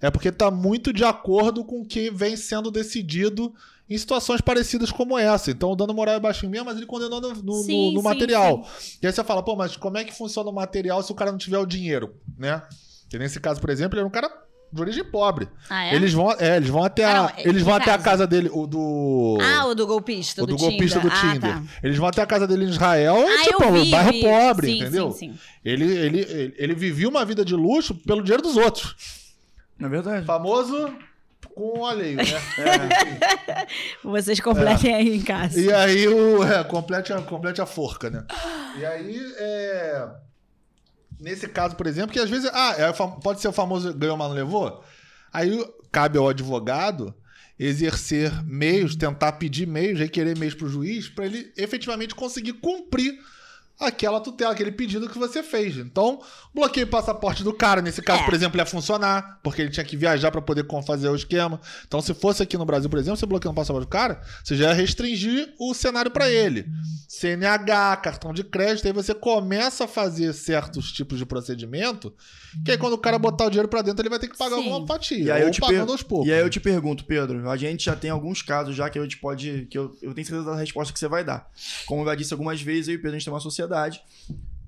é 0.00 0.10
porque 0.10 0.30
tá 0.32 0.50
muito 0.50 0.92
de 0.92 1.04
acordo 1.04 1.64
com 1.64 1.80
o 1.82 1.84
que 1.86 2.10
vem 2.10 2.36
sendo 2.36 2.70
decidido 2.70 3.52
em 3.90 3.96
situações 3.96 4.40
parecidas 4.40 4.90
como 4.92 5.16
essa. 5.18 5.50
Então 5.50 5.70
o 5.72 5.76
dano 5.76 5.94
moral 5.94 6.14
é 6.16 6.20
baixinho 6.20 6.50
mesmo, 6.50 6.66
mas 6.66 6.76
ele 6.76 6.86
condenou 6.86 7.20
no, 7.20 7.34
no- 7.42 7.62
Sim, 7.62 7.86
no- 7.88 7.92
no 7.94 8.00
sim, 8.00 8.04
material. 8.04 8.68
E 9.02 9.06
aí 9.06 9.12
você 9.12 9.24
fala, 9.24 9.42
pô, 9.42 9.56
mas 9.56 9.76
como 9.76 9.96
é 9.98 10.04
que 10.04 10.14
funciona 10.14 10.50
o 10.50 10.52
material 10.52 11.02
se 11.02 11.10
o 11.10 11.14
cara 11.14 11.30
não 11.32 11.38
tiver 11.38 11.58
o 11.58 11.66
dinheiro, 11.66 12.14
né? 12.36 12.62
Que 13.08 13.18
nesse 13.18 13.40
caso, 13.40 13.60
por 13.60 13.70
exemplo, 13.70 13.94
ele 13.94 14.00
era 14.00 14.08
um 14.08 14.10
cara 14.10 14.30
de 14.72 14.80
origem 14.80 15.04
pobre. 15.04 15.48
Ah, 15.70 15.86
é? 15.86 15.94
Eles 15.94 16.12
vão, 16.12 16.30
é, 16.32 16.56
eles 16.56 16.68
vão 16.68 16.84
até 16.84 17.04
Ah, 17.04 17.10
a, 17.10 17.22
não, 17.22 17.32
eles 17.38 17.62
vão 17.62 17.74
que 17.76 17.82
até 17.82 17.90
a 17.92 17.98
casa 17.98 18.26
dele, 18.26 18.50
o 18.52 18.66
do 18.66 19.38
Ah, 19.40 19.66
o 19.66 19.74
do 19.74 19.86
golpista, 19.86 20.42
o 20.42 20.46
do, 20.46 20.56
do 20.56 20.58
golpista 20.58 21.00
do 21.00 21.08
Tinder. 21.10 21.24
Ah, 21.28 21.32
Tinder. 21.34 21.54
tá. 21.54 21.62
Eles 21.82 21.96
vão 21.96 22.08
até 22.08 22.22
a 22.22 22.26
casa 22.26 22.46
dele 22.46 22.64
em 22.64 22.68
Israel, 22.68 23.16
é 23.16 23.34
Ah, 23.40 23.42
tipo 23.44 23.64
um 23.64 23.72
vi, 23.72 23.90
bairro 23.90 24.12
vi. 24.12 24.20
pobre, 24.22 24.66
Sim, 24.66 24.76
entendeu? 24.80 25.10
Sim, 25.12 25.32
sim. 25.32 25.38
Ele, 25.64 25.84
ele, 25.84 26.20
ele, 26.20 26.54
ele 26.58 26.74
vivia 26.74 27.08
uma 27.08 27.24
vida 27.24 27.44
de 27.44 27.54
luxo 27.54 27.94
pelo 27.94 28.22
dinheiro 28.22 28.42
dos 28.42 28.56
outros. 28.56 28.94
Não 29.78 29.86
é 29.86 29.90
verdade? 29.90 30.26
Famoso 30.26 30.92
com 31.54 31.80
o 31.80 31.86
alheio, 31.86 32.16
né? 32.16 32.24
Vocês 34.02 34.38
completem 34.40 34.94
aí 34.94 35.16
em 35.16 35.22
casa. 35.22 35.58
E 35.60 35.72
aí 35.72 36.06
o. 36.08 36.42
É, 36.44 36.62
complete, 36.64 37.12
a, 37.12 37.20
complete 37.22 37.60
a 37.60 37.66
forca, 37.66 38.10
né? 38.10 38.24
E 38.78 38.84
aí, 38.84 39.20
é. 39.38 40.08
Nesse 41.20 41.48
caso, 41.48 41.74
por 41.76 41.86
exemplo, 41.86 42.12
que 42.12 42.20
às 42.20 42.30
vezes. 42.30 42.50
Ah, 42.52 42.74
é, 42.78 42.92
pode 42.92 43.40
ser 43.40 43.48
o 43.48 43.52
famoso 43.52 43.92
ganhou, 43.94 44.16
mas 44.16 44.28
não 44.28 44.36
levou? 44.36 44.84
Aí 45.32 45.64
cabe 45.90 46.18
ao 46.18 46.28
advogado 46.28 47.14
exercer 47.58 48.32
meios, 48.44 48.94
tentar 48.94 49.32
pedir 49.32 49.66
meios, 49.66 49.98
requerer 49.98 50.38
meios 50.38 50.54
para 50.54 50.66
o 50.66 50.70
juiz, 50.70 51.08
para 51.08 51.26
ele 51.26 51.52
efetivamente 51.56 52.14
conseguir 52.14 52.52
cumprir 52.54 53.18
aquela 53.80 54.20
tutela, 54.20 54.52
aquele 54.52 54.72
pedido 54.72 55.08
que 55.08 55.18
você 55.18 55.42
fez. 55.42 55.76
Então, 55.76 56.20
bloqueio 56.54 56.86
o 56.86 56.90
passaporte 56.90 57.44
do 57.44 57.52
cara. 57.52 57.80
Nesse 57.80 58.02
caso, 58.02 58.22
É. 58.22 58.24
por 58.24 58.34
exemplo, 58.34 58.58
ia 58.58 58.66
funcionar, 58.66 59.38
porque 59.42 59.62
ele 59.62 59.70
tinha 59.70 59.84
que 59.84 59.96
viajar 59.96 60.30
para 60.30 60.40
poder 60.42 60.66
fazer 60.86 61.08
o 61.08 61.14
esquema. 61.14 61.60
Então, 61.86 62.00
se 62.00 62.12
fosse 62.14 62.42
aqui 62.42 62.56
no 62.58 62.64
Brasil, 62.64 62.90
por 62.90 62.98
exemplo, 62.98 63.16
você 63.16 63.26
bloqueando 63.26 63.52
o 63.52 63.56
passaporte 63.56 63.86
do 63.86 63.90
cara, 63.90 64.20
você 64.42 64.56
já 64.56 64.68
ia 64.68 64.74
restringir 64.74 65.54
o 65.58 65.72
cenário 65.74 66.10
para 66.10 66.28
ele. 66.30 66.66
CNH, 67.08 67.96
cartão 67.96 68.32
de 68.34 68.44
crédito, 68.44 68.86
aí 68.86 68.92
você 68.92 69.14
começa 69.14 69.84
a 69.84 69.88
fazer 69.88 70.32
certos 70.32 70.92
tipos 70.92 71.18
de 71.18 71.24
procedimento, 71.26 72.12
que 72.64 72.70
aí 72.70 72.78
quando 72.78 72.92
o 72.94 72.98
cara 72.98 73.18
botar 73.18 73.46
o 73.46 73.50
dinheiro 73.50 73.68
para 73.68 73.82
dentro, 73.82 74.02
ele 74.02 74.10
vai 74.10 74.18
ter 74.18 74.28
que 74.28 74.36
pagar 74.36 74.56
Sim. 74.56 74.68
alguma 74.70 74.86
fatia. 74.86 75.18
E 75.24 75.30
aí, 75.30 75.40
ou 75.42 75.48
eu 75.48 75.52
te 75.52 75.60
pagando 75.60 75.84
per- 75.86 75.92
aos 75.92 76.02
poucos. 76.02 76.28
e 76.28 76.32
aí 76.32 76.40
eu 76.40 76.50
te 76.50 76.60
pergunto, 76.60 77.04
Pedro, 77.04 77.48
a 77.48 77.56
gente 77.56 77.84
já 77.84 77.96
tem 77.96 78.10
alguns 78.10 78.42
casos 78.42 78.74
já 78.76 78.90
que 78.90 78.98
a 78.98 79.02
gente 79.02 79.16
pode. 79.18 79.66
que 79.70 79.78
eu, 79.78 79.96
eu 80.02 80.12
tenho 80.14 80.26
certeza 80.26 80.50
da 80.50 80.56
resposta 80.56 80.92
que 80.92 80.98
você 80.98 81.08
vai 81.08 81.24
dar. 81.24 81.48
Como 81.86 82.02
eu 82.02 82.06
já 82.06 82.14
disse 82.14 82.32
algumas 82.32 82.60
vezes, 82.60 82.88
eu 82.88 82.94
e 82.94 82.96
o 82.96 83.00
Pedro, 83.00 83.16
a 83.16 83.18
gente 83.18 83.24
tem 83.24 83.32
uma 83.34 83.40
sociedade. 83.40 83.67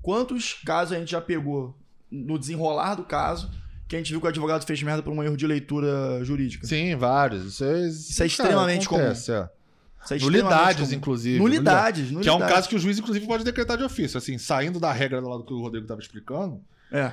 Quantos 0.01 0.53
casos 0.65 0.93
a 0.95 0.99
gente 0.99 1.11
já 1.11 1.21
pegou 1.21 1.75
no 2.09 2.37
desenrolar 2.39 2.95
do 2.95 3.03
caso 3.03 3.49
que 3.87 3.95
a 3.95 3.99
gente 3.99 4.09
viu 4.11 4.19
que 4.21 4.25
o 4.25 4.29
advogado 4.29 4.65
fez 4.65 4.81
merda 4.81 5.03
por 5.03 5.11
um 5.13 5.21
erro 5.23 5.35
de 5.37 5.45
leitura 5.45 6.23
jurídica? 6.23 6.65
Sim, 6.65 6.95
vários. 6.95 7.45
Isso 7.45 7.63
é, 7.63 7.87
Isso 7.87 8.23
é 8.23 8.25
extremamente 8.25 8.85
acontece, 8.87 9.31
é. 9.31 9.49
Isso 10.03 10.13
é 10.13 10.17
extremamente 10.17 10.23
Nulidades, 10.43 10.83
comum. 10.87 10.97
inclusive. 10.97 11.37
Nulidades, 11.39 12.07
Que 12.07 12.13
é 12.15 12.31
um 12.31 12.35
nulidades. 12.35 12.55
caso 12.55 12.69
que 12.69 12.75
o 12.75 12.79
juiz, 12.79 12.97
inclusive, 12.97 13.25
pode 13.27 13.43
decretar 13.43 13.77
de 13.77 13.83
ofício. 13.83 14.17
Assim, 14.17 14.37
saindo 14.37 14.79
da 14.79 14.91
regra 14.91 15.21
do 15.21 15.29
lado 15.29 15.43
que 15.43 15.53
o 15.53 15.59
Rodrigo 15.61 15.83
estava 15.85 16.01
explicando, 16.01 16.59
É. 16.91 17.11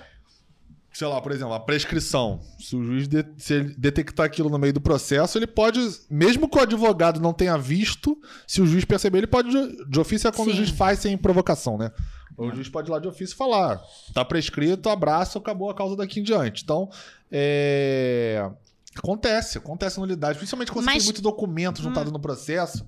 sei 0.99 1.07
lá, 1.07 1.21
por 1.21 1.31
exemplo, 1.31 1.55
a 1.55 1.61
prescrição. 1.61 2.41
Se 2.59 2.75
o 2.75 2.83
juiz 2.83 3.07
de- 3.07 3.25
se 3.37 3.55
ele 3.55 3.73
detectar 3.79 4.27
aquilo 4.27 4.51
no 4.51 4.59
meio 4.59 4.73
do 4.73 4.81
processo, 4.81 5.39
ele 5.39 5.47
pode, 5.47 5.79
mesmo 6.11 6.49
que 6.49 6.59
o 6.59 6.61
advogado 6.61 7.21
não 7.21 7.33
tenha 7.33 7.57
visto, 7.57 8.19
se 8.49 8.61
o 8.61 8.67
juiz 8.67 8.85
perceber, 8.85 9.19
ele 9.19 9.29
pode, 9.29 9.49
de- 9.89 10.01
ofício 10.01 10.27
é 10.27 10.33
quando 10.33 10.49
Sim. 10.49 10.55
o 10.55 10.57
juiz 10.57 10.71
faz 10.71 10.99
sem 10.99 11.17
provocação, 11.17 11.79
né? 11.79 11.93
O 12.37 12.51
juiz 12.53 12.69
pode 12.69 12.89
ir 12.89 12.93
lá 12.93 12.99
de 12.99 13.07
ofício 13.07 13.35
e 13.35 13.37
falar, 13.37 13.81
tá 14.13 14.25
prescrito, 14.25 14.89
abraço, 14.89 15.39
acabou 15.39 15.71
a 15.71 15.75
causa 15.75 15.95
daqui 15.95 16.19
em 16.19 16.23
diante. 16.25 16.65
Então, 16.65 16.91
é... 17.31 18.51
Acontece, 18.97 19.59
acontece 19.59 20.01
nulidade, 20.01 20.39
principalmente 20.39 20.73
quando 20.73 20.85
Mas- 20.87 20.95
você 20.95 21.01
tem 21.01 21.07
muito 21.07 21.23
documento 21.23 21.81
juntado 21.81 22.11
no 22.11 22.19
processo. 22.19 22.85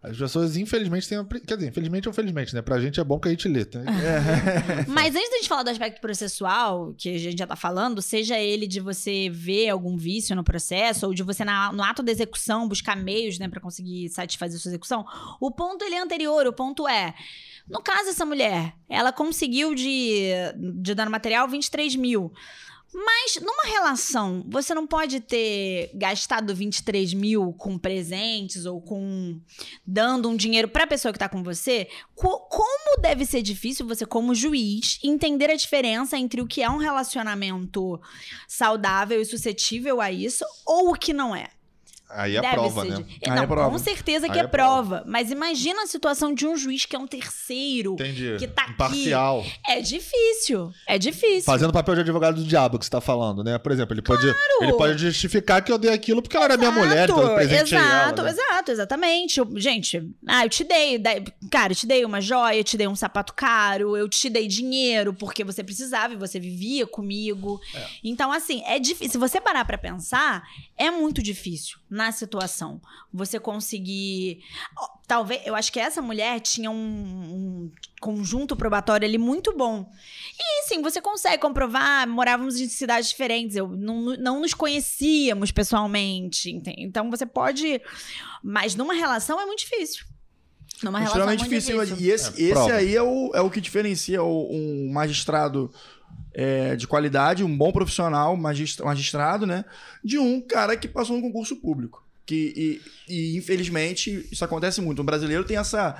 As 0.00 0.16
pessoas, 0.16 0.56
infelizmente, 0.56 1.08
têm. 1.08 1.24
Quer 1.24 1.56
dizer, 1.56 1.68
infelizmente 1.70 2.06
ou 2.06 2.14
felizmente, 2.14 2.54
né? 2.54 2.62
Pra 2.62 2.80
gente 2.80 3.00
é 3.00 3.04
bom 3.04 3.18
que 3.18 3.26
a 3.26 3.30
gente 3.32 3.48
lê. 3.48 3.64
Tá? 3.64 3.80
Mas 4.86 5.14
antes 5.16 5.28
da 5.30 5.36
gente 5.38 5.48
falar 5.48 5.64
do 5.64 5.70
aspecto 5.70 6.00
processual, 6.00 6.94
que 6.96 7.14
a 7.14 7.18
gente 7.18 7.36
já 7.38 7.46
tá 7.48 7.56
falando, 7.56 8.00
seja 8.00 8.38
ele 8.38 8.66
de 8.68 8.78
você 8.78 9.28
ver 9.28 9.68
algum 9.70 9.96
vício 9.96 10.36
no 10.36 10.44
processo, 10.44 11.06
ou 11.06 11.12
de 11.12 11.22
você, 11.24 11.44
na- 11.44 11.72
no 11.72 11.82
ato 11.82 12.02
da 12.02 12.12
execução, 12.12 12.68
buscar 12.68 12.96
meios, 12.96 13.38
né, 13.40 13.48
pra 13.48 13.60
conseguir 13.60 14.08
satisfazer 14.08 14.60
sua 14.60 14.70
execução, 14.70 15.04
o 15.40 15.50
ponto 15.50 15.84
ele 15.84 15.96
é 15.96 16.00
anterior. 16.00 16.46
O 16.46 16.52
ponto 16.52 16.86
é. 16.86 17.12
No 17.68 17.82
caso 17.82 18.06
dessa 18.06 18.24
mulher, 18.24 18.74
ela 18.88 19.12
conseguiu 19.12 19.74
de, 19.74 20.30
de 20.80 20.94
dano 20.94 21.10
material 21.10 21.46
23 21.48 21.96
mil. 21.96 22.32
Mas 22.92 23.38
numa 23.42 23.64
relação, 23.64 24.42
você 24.48 24.72
não 24.74 24.86
pode 24.86 25.20
ter 25.20 25.90
gastado 25.94 26.54
23 26.54 27.12
mil 27.12 27.52
com 27.52 27.76
presentes 27.78 28.64
ou 28.64 28.80
com 28.80 29.38
dando 29.86 30.28
um 30.28 30.36
dinheiro 30.36 30.68
pra 30.68 30.86
pessoa 30.86 31.12
que 31.12 31.18
tá 31.18 31.28
com 31.28 31.42
você. 31.42 31.86
Co- 32.14 32.40
como 32.48 33.00
deve 33.00 33.26
ser 33.26 33.42
difícil 33.42 33.86
você, 33.86 34.06
como 34.06 34.34
juiz, 34.34 34.98
entender 35.04 35.50
a 35.50 35.56
diferença 35.56 36.16
entre 36.16 36.40
o 36.40 36.46
que 36.46 36.62
é 36.62 36.70
um 36.70 36.78
relacionamento 36.78 38.00
saudável 38.46 39.20
e 39.20 39.24
suscetível 39.24 40.00
a 40.00 40.10
isso 40.10 40.44
ou 40.64 40.90
o 40.90 40.94
que 40.94 41.12
não 41.12 41.36
é? 41.36 41.50
Aí 42.10 42.36
é 42.36 42.40
prova, 42.40 42.84
né? 42.84 43.04
Aí 43.26 43.36
Não, 43.36 43.42
é 43.42 43.46
prova. 43.46 43.70
com 43.70 43.78
certeza 43.78 44.28
que 44.28 44.38
é, 44.38 44.42
é 44.42 44.46
prova. 44.46 45.04
Mas 45.06 45.30
imagina 45.30 45.82
a 45.82 45.86
situação 45.86 46.32
de 46.32 46.46
um 46.46 46.56
juiz 46.56 46.86
que 46.86 46.96
é 46.96 46.98
um 46.98 47.06
terceiro. 47.06 47.92
Entendi. 47.94 48.36
Que 48.38 48.48
tá 48.48 48.62
aqui. 48.62 48.72
Imparcial. 48.72 49.44
É 49.66 49.80
difícil. 49.80 50.72
É 50.86 50.98
difícil. 50.98 51.42
Fazendo 51.42 51.72
papel 51.72 51.94
de 51.96 52.00
advogado 52.00 52.36
do 52.36 52.44
diabo 52.44 52.78
que 52.78 52.86
você 52.86 52.90
tá 52.90 53.00
falando, 53.00 53.44
né? 53.44 53.58
Por 53.58 53.72
exemplo, 53.72 53.92
ele 53.94 54.00
pode, 54.02 54.26
ele 54.60 54.72
pode 54.72 54.98
justificar 54.98 55.62
que 55.62 55.70
eu 55.70 55.76
dei 55.76 55.92
aquilo 55.92 56.22
porque 56.22 56.36
ela 56.36 56.46
era 56.46 56.56
minha 56.56 56.70
mulher, 56.70 57.04
então 57.08 57.20
eu 57.20 57.34
presentei 57.34 57.78
exato, 57.78 58.20
ela. 58.20 58.22
né? 58.22 58.30
exato, 58.30 58.70
exatamente. 58.70 59.38
Eu- 59.40 59.58
gente, 59.58 60.10
ah, 60.26 60.46
eu 60.46 60.48
te 60.48 60.64
dei, 60.64 61.02
cara, 61.50 61.72
eu 61.72 61.76
te 61.76 61.86
dei 61.86 62.04
uma 62.04 62.20
joia, 62.20 62.58
eu 62.58 62.64
te 62.64 62.76
dei 62.76 62.88
um 62.88 62.96
sapato 62.96 63.34
caro, 63.34 63.96
eu 63.96 64.08
te 64.08 64.30
dei 64.30 64.46
dinheiro 64.48 65.12
porque 65.12 65.44
você 65.44 65.62
precisava 65.62 66.14
e 66.14 66.16
você 66.16 66.40
vivia 66.40 66.86
comigo. 66.86 67.60
Então, 68.02 68.32
assim, 68.32 68.62
é 68.66 68.78
difícil. 68.78 69.12
Se 69.12 69.18
você 69.18 69.40
parar 69.40 69.64
pra 69.64 69.76
pensar, 69.76 70.42
é 70.76 70.90
muito 70.90 71.22
difícil 71.22 71.78
na 71.98 72.12
situação 72.12 72.80
você 73.12 73.38
conseguir. 73.40 74.40
Talvez, 75.06 75.42
eu 75.44 75.54
acho 75.54 75.72
que 75.72 75.80
essa 75.80 76.00
mulher 76.00 76.40
tinha 76.40 76.70
um, 76.70 76.74
um 76.76 77.72
conjunto 78.00 78.54
probatório 78.56 79.06
ali 79.06 79.18
muito 79.18 79.56
bom. 79.56 79.90
E 80.38 80.68
sim, 80.68 80.80
você 80.80 81.00
consegue 81.02 81.42
comprovar, 81.42 82.06
morávamos 82.08 82.58
em 82.60 82.68
cidades 82.68 83.10
diferentes, 83.10 83.56
eu 83.56 83.68
não, 83.68 84.16
não 84.16 84.40
nos 84.40 84.54
conhecíamos 84.54 85.50
pessoalmente, 85.50 86.50
entende? 86.50 86.82
então 86.82 87.10
você 87.10 87.26
pode, 87.26 87.80
mas 88.42 88.74
numa 88.74 88.94
relação 88.94 89.40
é 89.40 89.44
muito 89.46 89.60
difícil. 89.60 90.04
Numa 90.82 91.00
relação 91.00 91.22
é 91.22 91.26
muito 91.36 91.42
difícil. 91.44 91.80
difícil. 91.84 92.06
E 92.06 92.10
esse, 92.10 92.42
É, 92.44 92.50
esse 92.52 92.72
aí 92.72 92.94
é 92.94 93.02
o, 93.02 93.32
é 93.34 93.40
o 93.40 93.50
que 93.50 93.60
diferencia 93.60 94.22
o- 94.22 94.48
um 94.52 94.92
magistrado 94.92 95.72
é, 96.34 96.76
de 96.76 96.86
qualidade, 96.86 97.42
um 97.44 97.56
bom 97.56 97.72
profissional, 97.72 98.36
magistra- 98.36 98.84
magistrado, 98.86 99.46
né? 99.46 99.64
De 100.04 100.18
um 100.18 100.40
cara 100.40 100.76
que 100.76 100.86
passou 100.88 101.16
no 101.16 101.22
concurso 101.22 101.56
público. 101.56 102.04
Que, 102.26 102.80
e, 103.08 103.12
e, 103.34 103.36
infelizmente, 103.38 104.28
isso 104.30 104.44
acontece 104.44 104.80
muito. 104.80 105.00
O 105.00 105.04
brasileiro 105.04 105.44
tem 105.44 105.56
essa. 105.56 105.96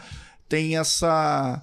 Tem 0.48 0.76
essa. 0.76 1.62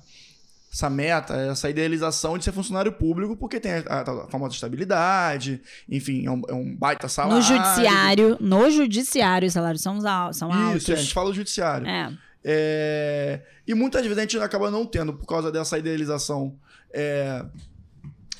Essa 0.74 0.90
meta, 0.90 1.34
essa 1.36 1.70
idealização 1.70 2.38
de 2.38 2.44
ser 2.44 2.52
funcionário 2.52 2.92
público, 2.92 3.38
porque 3.38 3.62
tem 3.62 3.72
a, 3.72 3.84
a- 3.88 4.24
a 4.26 4.28
famosa 4.28 4.56
estabilidade, 4.56 5.62
enfim, 5.88 6.26
é 6.26 6.32
um, 6.32 6.42
é 6.50 6.54
um 6.54 6.76
baita 6.76 7.08
salário. 7.08 7.38
No 7.38 7.42
judiciário, 7.42 8.38
no 8.42 8.70
judiciário, 8.70 9.48
os 9.48 9.54
salários 9.54 9.82
são, 9.82 10.02
são 10.34 10.52
altos. 10.52 10.82
Isso, 10.82 10.92
a 10.92 10.96
gente 10.98 11.14
fala 11.14 11.30
do 11.30 11.36
judiciário. 11.36 11.88
É. 11.88 12.12
É, 12.44 13.42
E 13.66 13.74
muitas 13.74 14.02
vezes 14.04 14.18
a 14.18 14.22
gente 14.22 14.38
acaba 14.38 14.70
não 14.70 14.86
tendo, 14.86 15.14
por 15.14 15.26
causa 15.26 15.50
dessa 15.50 15.80
idealização 15.80 16.54
é, 16.94 17.46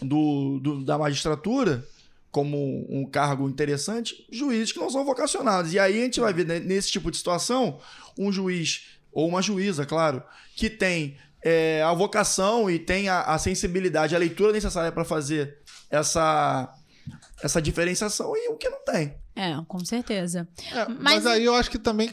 do, 0.02 0.60
do- 0.60 0.84
da 0.84 0.98
magistratura, 0.98 1.86
como 2.32 2.86
um 2.90 3.06
cargo 3.06 3.48
interessante, 3.50 4.28
juízes 4.32 4.72
que 4.74 4.80
não 4.80 4.90
são 4.90 5.06
vocacionados. 5.06 5.74
E 5.74 5.80
aí 5.80 6.00
a 6.02 6.04
gente 6.04 6.20
vai 6.20 6.34
ver, 6.34 6.46
né, 6.46 6.60
nesse 6.60 6.92
tipo 6.92 7.10
de 7.10 7.18
situação, 7.18 7.80
um 8.18 8.32
juiz, 8.32 8.98
ou 9.12 9.28
uma 9.28 9.42
juíza, 9.42 9.86
claro, 9.86 10.22
que 10.56 10.70
tem 10.70 11.16
é, 11.42 11.82
a 11.84 11.94
vocação 11.94 12.70
e 12.70 12.78
tem 12.78 13.08
a, 13.08 13.22
a 13.22 13.38
sensibilidade, 13.38 14.16
a 14.16 14.20
leitura 14.20 14.52
necessária 14.52 14.92
para 14.92 15.06
fazer 15.06 15.58
essa, 15.90 16.74
essa 17.42 17.62
diferenciação 17.62 18.36
e 18.36 18.50
o 18.50 18.56
que 18.58 18.68
não 18.70 18.84
tem. 18.84 19.16
É, 19.36 19.56
com 19.68 19.84
certeza. 19.86 20.48
É, 20.74 20.86
Mas- 20.90 20.98
mas... 21.00 21.26
aí 21.26 21.46
eu 21.46 21.54
acho 21.56 21.70
que 21.72 21.78
também. 21.80 22.10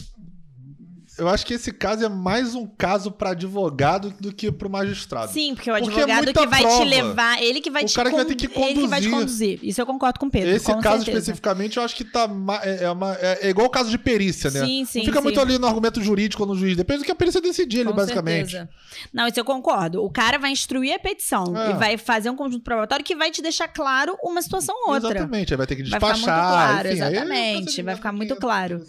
Eu 1.19 1.29
acho 1.29 1.45
que 1.45 1.53
esse 1.55 1.71
caso 1.73 2.05
é 2.05 2.09
mais 2.09 2.55
um 2.55 2.67
caso 2.67 3.11
pra 3.11 3.31
advogado 3.31 4.15
do 4.19 4.33
que 4.33 4.51
pro 4.51 4.71
magistrado. 4.71 5.31
Sim, 5.31 5.55
porque 5.55 5.71
o 5.71 5.75
Porque 5.79 6.01
é 6.01 6.03
advogado 6.05 6.33
que 6.33 6.47
vai 6.47 6.61
te 6.61 6.67
prova. 6.67 6.85
levar, 6.85 7.43
ele 7.43 7.61
que 7.61 7.71
vai 7.71 7.85
O 7.85 7.87
te 7.87 7.95
cara 7.95 8.09
que 8.09 8.17
vai 8.17 8.25
ter 8.25 8.35
que 8.35 8.47
ele 8.47 8.55
que 8.83 8.87
vai 8.87 9.01
te 9.01 9.11
conduzir. 9.11 9.11
conduzir. 9.11 9.61
Isso 9.63 9.79
eu 9.81 9.85
concordo 9.87 10.19
com 10.19 10.27
o 10.27 10.31
Pedro. 10.31 10.49
Esse 10.51 10.65
caso 10.81 11.05
certeza. 11.05 11.19
especificamente, 11.19 11.77
eu 11.77 11.83
acho 11.83 11.95
que 11.95 12.05
tá. 12.05 12.27
É, 12.63 12.85
é 12.85 12.91
uma- 12.91 13.15
é- 13.21 13.47
é 13.47 13.51
igual 13.51 13.67
o 13.67 13.71
caso 13.71 13.91
de 13.91 13.99
perícia, 13.99 14.51
né? 14.51 14.61
Sim, 14.65 14.85
sim, 14.87 14.99
Não 15.01 15.05
fica 15.05 15.19
sim. 15.19 15.23
muito 15.25 15.39
ali 15.39 15.59
no 15.59 15.67
argumento 15.67 16.01
jurídico 16.03 16.47
no 16.47 16.55
juiz. 16.57 16.79
Depende 16.79 17.01
do 17.01 17.05
que 17.05 17.13
a 17.13 17.15
perícia 17.15 17.43
decidir 17.43 17.85
Com 17.85 17.93
basicamente. 17.93 18.53
certeza. 18.53 18.71
Não, 19.13 19.27
isso 19.29 19.39
eu 19.39 19.45
concordo. 19.45 20.03
O 20.03 20.11
cara 20.11 20.39
vai 20.39 20.51
instruir 20.51 20.95
a 20.95 20.99
petição 20.99 21.55
É. 21.55 21.71
e 21.71 21.75
vai 21.75 21.99
fazer 21.99 22.31
um 22.31 22.37
conjunto 22.37 22.65
probatório 22.65 23.05
que 23.05 23.15
vai 23.15 23.31
te 23.31 23.43
deixar 23.43 23.69
claro 23.69 24.17
uma 24.25 24.41
situação 24.41 24.75
ou 24.87 24.95
outra. 24.95 25.11
Exatamente, 25.11 25.53
aí 25.53 25.59
vai 25.59 25.67
ter 25.67 25.77
que 25.77 25.83
Vai 25.83 26.01
ficar 26.01 26.13
despachar. 26.15 26.39
muito 26.39 26.53
claro, 26.53 26.89
enfim, 26.89 26.97
exatamente, 26.97 27.83
vai 27.83 27.97
ficar 27.97 28.13
muito 28.13 28.37
claro. 28.37 28.83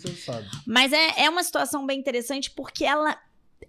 Mas 0.65 0.93
é, 0.93 1.23
é 1.25 1.29
uma 1.29 1.43
situação 1.43 1.85
bem 1.85 1.99
interessante 1.99 2.12
porque 2.51 2.83
ela. 2.85 3.17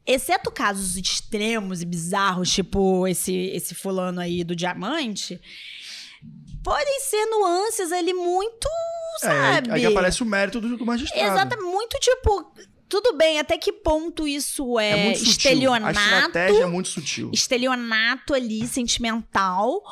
Exceto 0.07 0.51
casos 0.51 0.97
extremos 0.97 1.81
e 1.81 1.87
bizarros, 1.87 2.51
tipo 2.53 3.07
esse, 3.07 3.33
esse 3.55 3.75
fulano 3.75 4.21
aí 4.21 4.43
do 4.45 4.55
diamante, 4.55 5.41
podem 6.63 7.01
ser 7.01 7.25
nuances 7.27 7.93
ali 7.93 8.13
muito, 8.13 8.69
É, 9.23 9.29
aí- 9.29 9.55
sabe? 9.55 9.71
aí 9.71 9.81
que 9.81 9.87
aparece 9.87 10.23
o 10.23 10.27
mérito 10.27 10.61
do, 10.61 10.77
do 10.77 10.85
magistrado. 10.85 11.25
Exato, 11.33 11.63
muito 11.63 11.99
tipo. 12.01 12.53
Tudo 12.87 13.17
bem, 13.17 13.39
até 13.41 13.57
que 13.57 13.73
ponto 13.73 14.29
isso 14.29 14.79
é, 14.79 14.91
É 14.91 15.05
muito 15.05 15.19
sutil. 15.21 15.31
A 15.31 15.33
estelionato? 15.33 15.99
estratégia 15.99 16.63
é 16.63 16.67
muito 16.67 16.89
sutil. 16.91 17.31
estelionato 17.33 18.35
ali, 18.35 18.67
sentimental, 18.69 19.83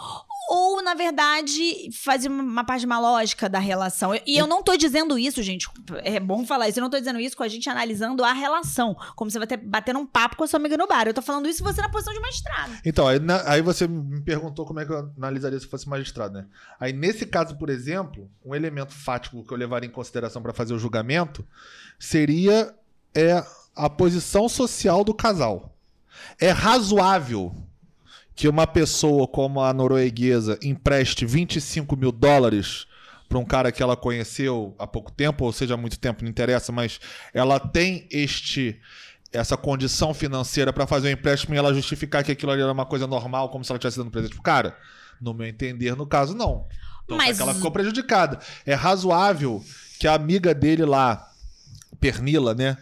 ou, 0.48 0.82
na 0.82 0.94
verdade, 0.94 1.90
fazer 1.92 2.28
uma, 2.28 2.64
parte 2.64 2.80
de 2.80 2.86
uma 2.86 2.98
lógica 2.98 3.48
da 3.48 3.58
relação. 3.58 4.12
E 4.26 4.36
eu 4.36 4.46
não 4.46 4.62
tô 4.62 4.76
dizendo 4.76 5.18
isso, 5.18 5.42
gente. 5.42 5.68
É 6.02 6.20
bom 6.20 6.44
falar 6.44 6.68
isso. 6.68 6.78
Eu 6.78 6.82
não 6.82 6.90
tô 6.90 6.98
dizendo 6.98 7.18
isso 7.20 7.36
com 7.36 7.42
a 7.42 7.48
gente 7.48 7.68
analisando 7.70 8.22
a 8.24 8.32
relação. 8.32 8.94
Como 9.16 9.30
você 9.30 9.38
vai 9.38 9.46
ter, 9.46 9.56
bater 9.56 9.96
um 9.96 10.04
papo 10.04 10.36
com 10.36 10.44
a 10.44 10.46
sua 10.46 10.58
amiga 10.58 10.76
no 10.76 10.86
bar. 10.86 11.06
Eu 11.06 11.14
tô 11.14 11.22
falando 11.22 11.48
isso 11.48 11.62
você 11.62 11.80
na 11.80 11.88
posição 11.88 12.12
de 12.12 12.20
magistrado. 12.20 12.72
Então, 12.84 13.06
aí, 13.08 13.18
na- 13.18 13.42
aí 13.50 13.62
você 13.62 13.86
me 13.88 14.20
perguntou 14.20 14.66
como 14.66 14.80
é 14.80 14.84
que 14.84 14.92
eu 14.92 15.10
analisaria 15.16 15.58
se 15.58 15.66
fosse 15.66 15.88
magistrado, 15.88 16.34
né? 16.34 16.46
Aí, 16.78 16.92
nesse 16.92 17.24
caso, 17.24 17.56
por 17.56 17.70
exemplo, 17.70 18.30
um 18.44 18.54
elemento 18.54 18.92
fático 18.92 19.44
que 19.44 19.52
eu 19.52 19.56
levaria 19.58 19.88
em 19.88 19.92
consideração 19.92 20.42
para 20.42 20.52
fazer 20.52 20.74
o 20.74 20.78
julgamento 20.78 21.46
seria 21.98 22.74
é, 23.14 23.44
a 23.76 23.88
posição 23.88 24.48
social 24.48 25.04
do 25.04 25.14
casal. 25.14 25.74
É 26.38 26.50
razoável 26.50 27.54
que 28.34 28.48
uma 28.48 28.66
pessoa 28.66 29.26
como 29.28 29.60
a 29.60 29.72
norueguesa 29.72 30.58
empreste 30.62 31.24
25 31.26 31.96
mil 31.96 32.10
dólares 32.12 32.86
para 33.28 33.38
um 33.38 33.44
cara 33.44 33.72
que 33.72 33.82
ela 33.82 33.96
conheceu 33.96 34.74
há 34.78 34.86
pouco 34.86 35.10
tempo, 35.10 35.44
ou 35.44 35.52
seja, 35.52 35.74
há 35.74 35.76
muito 35.76 35.98
tempo, 35.98 36.22
não 36.22 36.30
interessa, 36.30 36.70
mas 36.70 37.00
ela 37.32 37.58
tem 37.58 38.06
este 38.10 38.78
essa 39.32 39.56
condição 39.56 40.12
financeira 40.12 40.72
para 40.74 40.86
fazer 40.86 41.08
um 41.08 41.12
empréstimo 41.12 41.54
e 41.54 41.58
ela 41.58 41.72
justificar 41.72 42.22
que 42.22 42.30
aquilo 42.32 42.52
ali 42.52 42.60
era 42.60 42.70
uma 42.70 42.84
coisa 42.84 43.06
normal, 43.06 43.48
como 43.48 43.64
se 43.64 43.72
ela 43.72 43.78
estivesse 43.78 43.96
dando 43.96 44.10
presente 44.10 44.34
pro 44.34 44.42
cara? 44.42 44.76
No 45.18 45.32
meu 45.32 45.46
entender, 45.46 45.96
no 45.96 46.06
caso, 46.06 46.34
não. 46.34 46.66
Então, 47.04 47.16
Mas- 47.16 47.40
ela 47.40 47.54
ficou 47.54 47.70
prejudicada. 47.70 48.38
É 48.66 48.74
razoável 48.74 49.64
que 49.98 50.06
a 50.06 50.12
amiga 50.14 50.52
dele 50.54 50.84
lá, 50.84 51.31
Pernila, 52.02 52.52
né? 52.54 52.76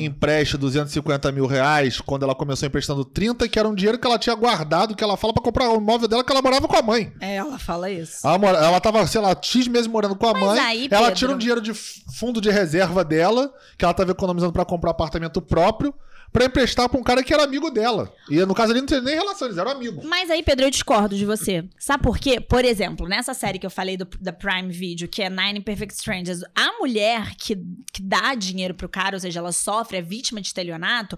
empreste 0.00 0.56
250 0.56 1.30
mil 1.32 1.44
reais 1.46 2.00
quando 2.00 2.22
ela 2.22 2.34
começou 2.34 2.66
emprestando 2.66 3.04
30, 3.04 3.46
que 3.46 3.58
era 3.58 3.68
um 3.68 3.74
dinheiro 3.74 3.98
que 3.98 4.06
ela 4.06 4.18
tinha 4.18 4.34
guardado, 4.34 4.96
que 4.96 5.04
ela 5.04 5.18
fala 5.18 5.34
pra 5.34 5.42
comprar 5.42 5.68
o 5.68 5.76
imóvel 5.76 6.08
dela, 6.08 6.24
que 6.24 6.32
ela 6.32 6.40
morava 6.40 6.66
com 6.66 6.76
a 6.76 6.80
mãe. 6.80 7.12
É, 7.20 7.36
ela 7.36 7.58
fala 7.58 7.90
isso. 7.90 8.26
Ela, 8.26 8.38
mora- 8.38 8.56
ela 8.58 8.80
tava, 8.80 9.06
sei 9.06 9.20
lá, 9.20 9.36
X 9.38 9.68
meses 9.68 9.86
morando 9.86 10.16
com 10.16 10.26
a 10.26 10.32
Mas 10.32 10.42
mãe. 10.42 10.58
aí, 10.60 10.88
ela 10.90 11.02
Pedro- 11.08 11.14
tira 11.16 11.34
um 11.34 11.38
dinheiro 11.38 11.60
de 11.60 11.74
fundo 11.74 12.40
de 12.40 12.50
reserva 12.50 13.04
dela, 13.04 13.52
que 13.76 13.84
ela 13.84 13.92
tava 13.92 14.12
economizando 14.12 14.52
pra 14.52 14.64
comprar 14.64 14.92
apartamento 14.92 15.42
próprio, 15.42 15.92
pra 16.32 16.44
emprestar 16.44 16.88
pra 16.88 16.98
um 17.00 17.02
cara 17.02 17.22
que 17.22 17.32
era 17.32 17.44
amigo 17.44 17.70
dela. 17.70 18.12
E 18.30 18.36
no 18.44 18.54
caso 18.54 18.70
ali 18.72 18.80
não 18.80 18.86
tinha 18.86 19.00
nem 19.00 19.14
relação, 19.14 19.48
eles 19.48 19.56
eram 19.58 19.70
amigos. 19.70 20.04
Mas 20.04 20.28
aí, 20.30 20.42
Pedro, 20.42 20.66
eu 20.66 20.70
discordo 20.70 21.16
de 21.16 21.24
você. 21.24 21.64
Sabe 21.78 22.02
por 22.02 22.18
quê? 22.18 22.40
Por 22.40 22.64
exemplo, 22.64 23.08
nessa 23.08 23.32
série 23.34 23.58
que 23.58 23.64
eu 23.66 23.70
falei 23.70 23.96
do- 23.96 24.06
da 24.20 24.32
Prime 24.32 24.70
Video, 24.70 25.08
que 25.08 25.22
é 25.22 25.30
Nine 25.30 25.60
Perfect 25.60 25.94
Strangers, 25.94 26.42
a 26.54 26.78
mulher 26.78 27.34
que, 27.36 27.56
que 27.92 28.02
dá 28.02 28.34
dinheiro 28.34 28.74
pro 28.74 28.88
cara, 28.88 29.16
ou 29.16 29.20
seja, 29.20 29.38
ela 29.40 29.52
sofre, 29.52 29.96
é 29.98 30.02
vítima 30.02 30.40
de 30.40 30.48
estelionato, 30.48 31.16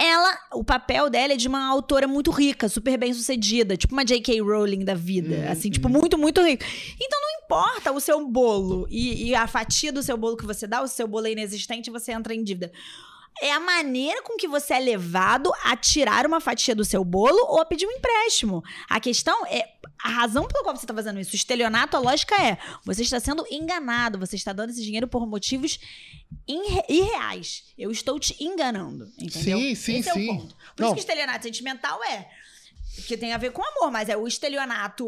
ela, 0.00 0.38
o 0.54 0.62
papel 0.64 1.10
dela 1.10 1.32
é 1.32 1.36
de 1.36 1.48
uma 1.48 1.66
autora 1.68 2.06
muito 2.06 2.30
rica, 2.30 2.68
super 2.68 2.96
bem 2.96 3.12
sucedida, 3.12 3.76
tipo 3.76 3.92
uma 3.94 4.04
J.K. 4.04 4.40
Rowling 4.40 4.84
da 4.84 4.94
vida, 4.94 5.50
assim, 5.50 5.70
tipo, 5.70 5.88
muito, 5.88 6.16
muito 6.16 6.40
rica. 6.42 6.64
Então 7.00 7.20
não 7.20 7.44
importa 7.44 7.92
o 7.92 8.00
seu 8.00 8.26
bolo 8.28 8.86
e, 8.90 9.28
e 9.30 9.34
a 9.34 9.46
fatia 9.46 9.92
do 9.92 10.02
seu 10.02 10.16
bolo 10.16 10.36
que 10.36 10.46
você 10.46 10.66
dá, 10.66 10.82
o 10.82 10.88
seu 10.88 11.08
bolo 11.08 11.26
é 11.26 11.32
inexistente 11.32 11.90
você 11.90 12.12
entra 12.12 12.34
em 12.34 12.42
dívida. 12.44 12.70
É 13.40 13.52
a 13.52 13.58
maneira 13.60 14.22
com 14.22 14.36
que 14.36 14.46
você 14.46 14.74
é 14.74 14.78
levado 14.78 15.50
a 15.64 15.76
tirar 15.76 16.26
uma 16.26 16.40
fatia 16.40 16.74
do 16.74 16.84
seu 16.84 17.04
bolo 17.04 17.38
ou 17.48 17.60
a 17.60 17.64
pedir 17.64 17.86
um 17.86 17.90
empréstimo. 17.90 18.62
A 18.88 19.00
questão 19.00 19.46
é. 19.46 19.68
A 20.04 20.08
razão 20.08 20.46
pela 20.48 20.64
qual 20.64 20.76
você 20.76 20.84
está 20.84 20.92
fazendo 20.94 21.20
isso, 21.20 21.32
o 21.32 21.36
estelionato, 21.36 21.96
a 21.96 22.00
lógica 22.00 22.34
é: 22.42 22.58
você 22.84 23.02
está 23.02 23.20
sendo 23.20 23.44
enganado, 23.50 24.18
você 24.18 24.34
está 24.36 24.52
dando 24.52 24.70
esse 24.70 24.82
dinheiro 24.82 25.06
por 25.06 25.24
motivos 25.26 25.78
irre- 26.46 26.84
irreais. 26.88 27.64
Eu 27.78 27.90
estou 27.90 28.18
te 28.18 28.36
enganando. 28.42 29.10
Entendeu? 29.18 29.58
Sim, 29.58 29.74
sim, 29.76 29.96
Esse 29.98 30.08
é 30.10 30.12
sim. 30.12 30.28
o 30.30 30.38
ponto. 30.38 30.56
Por 30.76 30.82
Não. 30.82 30.86
isso 30.88 30.94
que 30.94 31.00
o 31.00 31.04
estelionato 31.04 31.44
sentimental 31.44 32.02
é. 32.04 32.28
Que 33.06 33.16
tem 33.16 33.32
a 33.32 33.38
ver 33.38 33.52
com 33.52 33.62
amor, 33.62 33.90
mas 33.90 34.08
é 34.10 34.16
o 34.16 34.26
estelionato 34.28 35.06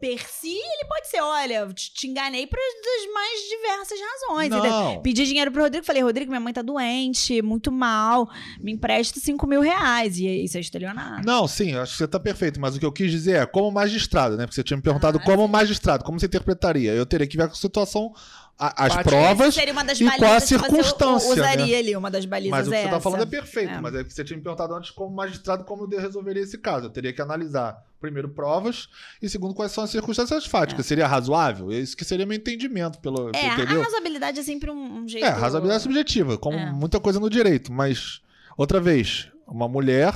per 0.00 0.20
si, 0.28 0.48
ele 0.48 0.88
pode 0.88 1.08
ser, 1.08 1.20
olha, 1.20 1.66
te 1.72 1.92
te 1.92 2.08
enganei 2.08 2.46
por 2.46 2.58
das 2.58 3.12
mais 3.14 3.40
diversas 3.48 3.98
razões. 4.00 4.50
Não. 4.50 5.00
Pedi 5.02 5.24
dinheiro 5.24 5.52
pro 5.52 5.62
Rodrigo, 5.62 5.86
falei, 5.86 6.02
Rodrigo, 6.02 6.30
minha 6.30 6.40
mãe 6.40 6.52
tá 6.52 6.62
doente, 6.62 7.40
muito 7.40 7.70
mal, 7.70 8.28
me 8.60 8.72
empresta 8.72 9.20
5 9.20 9.46
mil 9.46 9.60
reais. 9.60 10.18
E 10.18 10.26
isso 10.44 10.56
é 10.56 10.60
estelionato. 10.60 11.24
Não, 11.24 11.46
sim, 11.46 11.74
acho 11.76 11.92
que 11.92 11.98
você 11.98 12.08
tá 12.08 12.18
perfeito. 12.18 12.60
Mas 12.60 12.74
o 12.74 12.80
que 12.80 12.86
eu 12.86 12.92
quis 12.92 13.10
dizer 13.10 13.36
é 13.36 13.46
como 13.46 13.70
magistrado, 13.70 14.36
né? 14.36 14.44
Porque 14.44 14.54
você 14.56 14.64
tinha 14.64 14.76
me 14.76 14.82
perguntado 14.82 15.18
Ah, 15.18 15.24
como 15.24 15.46
magistrado, 15.46 16.04
como 16.04 16.18
você 16.18 16.26
interpretaria? 16.26 16.92
Eu 16.92 17.06
teria 17.06 17.26
que 17.26 17.36
ver 17.36 17.46
com 17.46 17.52
a 17.52 17.56
situação, 17.56 18.12
a- 18.60 18.84
as 18.86 18.96
provas 19.02 19.54
seria 19.54 19.72
uma 19.72 19.82
das 19.82 19.98
e 20.00 20.04
qual 20.04 20.14
a 20.32 20.34
que 20.36 20.40
você 20.42 20.46
circunstância, 20.58 21.32
usaria 21.32 21.66
né? 21.66 21.78
ali, 21.78 21.96
uma 21.96 22.10
das 22.10 22.24
balizas 22.26 22.50
Mas 22.58 22.68
o 22.68 22.70
que 22.70 22.76
é 22.76 22.82
você 22.82 22.88
tá 22.88 22.96
essa. 22.96 23.00
falando 23.00 23.22
é 23.22 23.26
perfeito, 23.26 23.72
É. 23.72 23.80
mas 23.80 23.94
é 23.94 24.04
que 24.04 24.12
você 24.12 24.22
tinha 24.22 24.36
me 24.36 24.42
perguntado 24.42 24.74
antes 24.74 24.90
como 24.90 25.14
magistrado 25.16 25.64
como 25.64 25.88
eu 25.90 25.98
resolveria 26.00 26.42
esse 26.42 26.58
caso. 26.58 26.86
Eu 26.86 26.90
teria 26.90 27.12
que 27.12 27.22
analisar, 27.22 27.82
primeiro, 28.00 28.28
provas 28.28 28.88
e 29.22 29.28
segundo, 29.28 29.54
quais 29.54 29.72
são 29.72 29.84
as 29.84 29.90
circunstâncias 29.90 30.44
fáticas. 30.46 30.84
Seria 30.86 31.06
razoável? 31.06 31.72
Isso 31.72 31.96
que 31.96 32.04
seria 32.04 32.26
meu 32.26 32.36
entendimento, 32.36 32.98
pelo, 33.00 33.30
É, 33.34 33.46
entendeu? 33.54 33.80
a 33.80 33.84
razoabilidade 33.84 34.40
é 34.40 34.42
sempre 34.42 34.70
um, 34.70 34.98
um 35.02 35.08
jeito... 35.08 35.24
É, 35.24 35.30
razoabilidade 35.30 35.82
subjetiva, 35.82 36.36
como 36.36 36.56
É. 36.58 36.70
muita 36.70 37.00
coisa 37.00 37.18
no 37.18 37.30
direito. 37.30 37.72
Mas, 37.72 38.20
outra 38.56 38.78
vez, 38.80 39.28
uma 39.46 39.66
mulher 39.68 40.12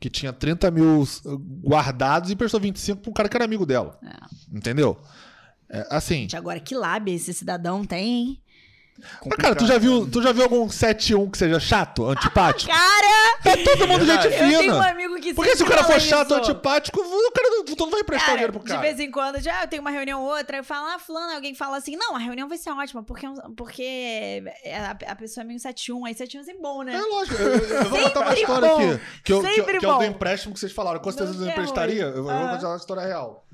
que 0.00 0.10
tinha 0.10 0.32
30 0.34 0.70
mil 0.70 1.02
guardados 1.66 2.30
e 2.30 2.36
prestou 2.36 2.60
25 2.60 3.00
pra 3.00 3.10
um 3.10 3.14
cara 3.14 3.28
que 3.28 3.36
era 3.36 3.44
amigo 3.44 3.64
dela. 3.64 3.98
É. 4.04 4.56
Entendeu? 4.56 4.98
É, 5.74 5.86
assim, 5.90 6.14
Gente, 6.20 6.36
agora 6.36 6.60
que 6.60 6.74
lábia 6.74 7.14
esse 7.14 7.32
cidadão 7.34 7.84
tem, 7.84 8.06
hein? 8.06 8.40
Mas, 9.26 9.36
cara, 9.40 9.56
tu 9.56 9.66
já 9.66 9.76
viu, 9.76 10.08
tu 10.08 10.22
já 10.22 10.30
viu 10.30 10.44
algum 10.44 10.68
7-1 10.68 11.28
que 11.28 11.36
seja 11.36 11.58
chato, 11.58 12.06
antipático? 12.06 12.70
Cara, 12.70 13.38
É 13.44 13.56
todo 13.64 13.88
mundo 13.88 14.06
gente 14.06 14.28
Verdade. 14.28 14.28
eu 14.54 14.58
tenho 14.60 14.70
um 14.70 14.74
fina. 14.76 14.88
amigo 14.88 15.16
que 15.16 15.34
Porque 15.34 15.56
se 15.56 15.64
o 15.64 15.66
cara 15.66 15.82
for 15.82 16.00
chato, 16.00 16.26
isso. 16.30 16.34
antipático, 16.36 17.00
o 17.00 17.32
cara 17.32 17.48
não, 17.50 17.64
tu 17.64 17.76
não 17.76 17.90
vai 17.90 18.02
emprestar 18.02 18.26
Cara, 18.26 18.36
dinheiro 18.38 18.52
pro 18.52 18.62
cara. 18.62 18.80
de 18.80 18.86
vez 18.86 19.00
em 19.00 19.10
quando, 19.10 19.40
já 19.40 19.62
eu 19.64 19.66
tenho 19.68 19.82
uma 19.82 19.90
reunião 19.90 20.22
ou 20.22 20.28
outra, 20.36 20.58
eu 20.58 20.62
falo, 20.62 20.86
ah, 20.94 20.98
fulano, 21.00 21.32
alguém 21.34 21.56
fala 21.56 21.76
assim, 21.78 21.96
não, 21.96 22.14
a 22.14 22.20
reunião 22.20 22.48
vai 22.48 22.56
ser 22.56 22.70
ótima, 22.70 23.02
porque, 23.02 23.26
porque 23.56 24.44
a, 24.72 25.10
a 25.10 25.16
pessoa 25.16 25.42
é 25.42 25.46
meio 25.48 25.58
7-1, 25.58 26.06
aí 26.06 26.14
7-1 26.14 26.46
é 26.50 26.54
bom, 26.54 26.84
né? 26.84 26.94
É 26.94 27.00
lógico, 27.00 27.42
eu, 27.42 27.48
eu- 27.58 27.84
vou 27.90 28.00
contar 28.00 28.20
uma 28.20 28.34
história 28.34 28.68
bom. 28.68 28.76
aqui. 28.92 29.00
Que, 29.24 29.32
eu, 29.32 29.42
que, 29.42 29.78
que 29.80 29.86
é 29.86 29.88
o 29.92 29.98
do 29.98 30.04
empréstimo 30.04 30.54
que 30.54 30.60
vocês 30.60 30.70
falaram. 30.72 31.00
Com 31.00 31.10
certeza 31.10 31.32
Não 31.32 31.40
eu 31.40 31.44
tem 31.46 31.52
emprestaria. 31.52 32.02
Eu, 32.04 32.16
eu 32.18 32.22
vou 32.22 32.30
Ah. 32.32 32.50
contar 32.54 32.68
uma 32.68 32.76
história 32.76 33.02
real. 33.02 33.44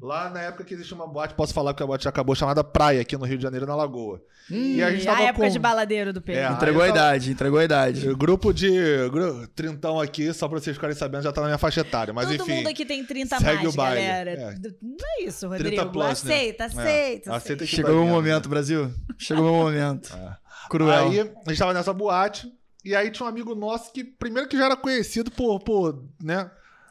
Lá 0.00 0.30
na 0.30 0.40
época 0.42 0.62
que 0.62 0.74
existia 0.74 0.94
uma 0.94 1.08
boate, 1.08 1.34
posso 1.34 1.52
falar 1.52 1.74
que 1.74 1.82
a 1.82 1.86
boate 1.86 2.04
já 2.04 2.10
acabou, 2.10 2.34
chamada 2.34 2.62
Praia, 2.62 3.00
aqui 3.00 3.16
no 3.16 3.24
Rio 3.24 3.36
de 3.36 3.42
Janeiro, 3.42 3.66
na 3.66 3.74
Lagoa. 3.74 4.22
e 4.48 4.80
a 4.80 4.92
gente 4.92 5.04
tava 5.04 5.18
a 5.18 5.22
época 5.24 5.46
com... 5.46 5.52
de 5.52 5.58
baladeiro 5.58 6.12
do 6.12 6.22
Pedro. 6.22 6.40
É, 6.42 6.48
Entregou 6.52 6.82
a 6.82 6.86
tava- 6.86 6.96
idade, 6.98 7.30
entregou 7.32 7.58
a 7.58 7.64
idade. 7.64 8.14
Grupo 8.14 8.52
de. 8.52 8.70
Gru, 9.10 9.48
trintão 9.48 9.98
aqui, 10.00 10.32
só 10.32 10.46
pra 10.48 10.60
vocês 10.60 10.76
ficarem 10.76 10.94
sabendo, 10.94 11.22
já 11.24 11.32
tá 11.32 11.40
na 11.40 11.48
minha 11.48 11.58
faixa 11.58 11.80
etária. 11.80 12.14
Mas 12.14 12.28
Todo 12.28 12.42
enfim. 12.42 12.54
mundo 12.58 12.68
aqui 12.68 12.86
tem 12.86 13.04
30 13.04 13.36
a 13.36 13.38
segue 13.40 13.54
mais, 13.64 13.74
o 13.74 13.76
baile. 13.76 14.00
galera. 14.06 14.30
É. 14.30 14.54
Não 14.80 14.96
é 15.18 15.22
isso, 15.24 15.48
30 15.48 15.64
Rodrigo. 15.64 15.90
plus, 15.90 16.22
né? 16.22 16.34
aceita, 16.34 16.62
É. 16.62 16.66
aceita, 16.66 17.34
Aceita 17.34 17.64
que 17.64 17.70
Chegou 17.76 17.90
o 17.90 17.94
vai 17.96 18.04
meu 18.04 18.14
vendo, 18.14 18.24
momento, 18.28 18.44
né? 18.44 18.50
Brasil. 18.50 18.94
Chegou 19.18 19.44
o 19.44 19.46
meu 19.52 19.62
momento. 19.64 20.14
É. 20.16 20.36
Cruel. 20.70 21.08
Aí 21.08 21.20
a 21.20 21.24
gente 21.50 21.58
tava 21.58 21.72
nessa 21.74 21.92
boate. 21.92 22.52
E 22.84 22.94
aí 22.94 23.10
tinha 23.10 23.26
um 23.26 23.28
amigo 23.28 23.54
nosso 23.54 23.92
que, 23.92 24.04
primeiro, 24.04 24.48
que 24.48 24.56
já 24.56 24.66
era 24.66 24.76
conhecido 24.76 25.30
por, 25.30 25.58
por 25.60 26.04
né? 26.22 26.44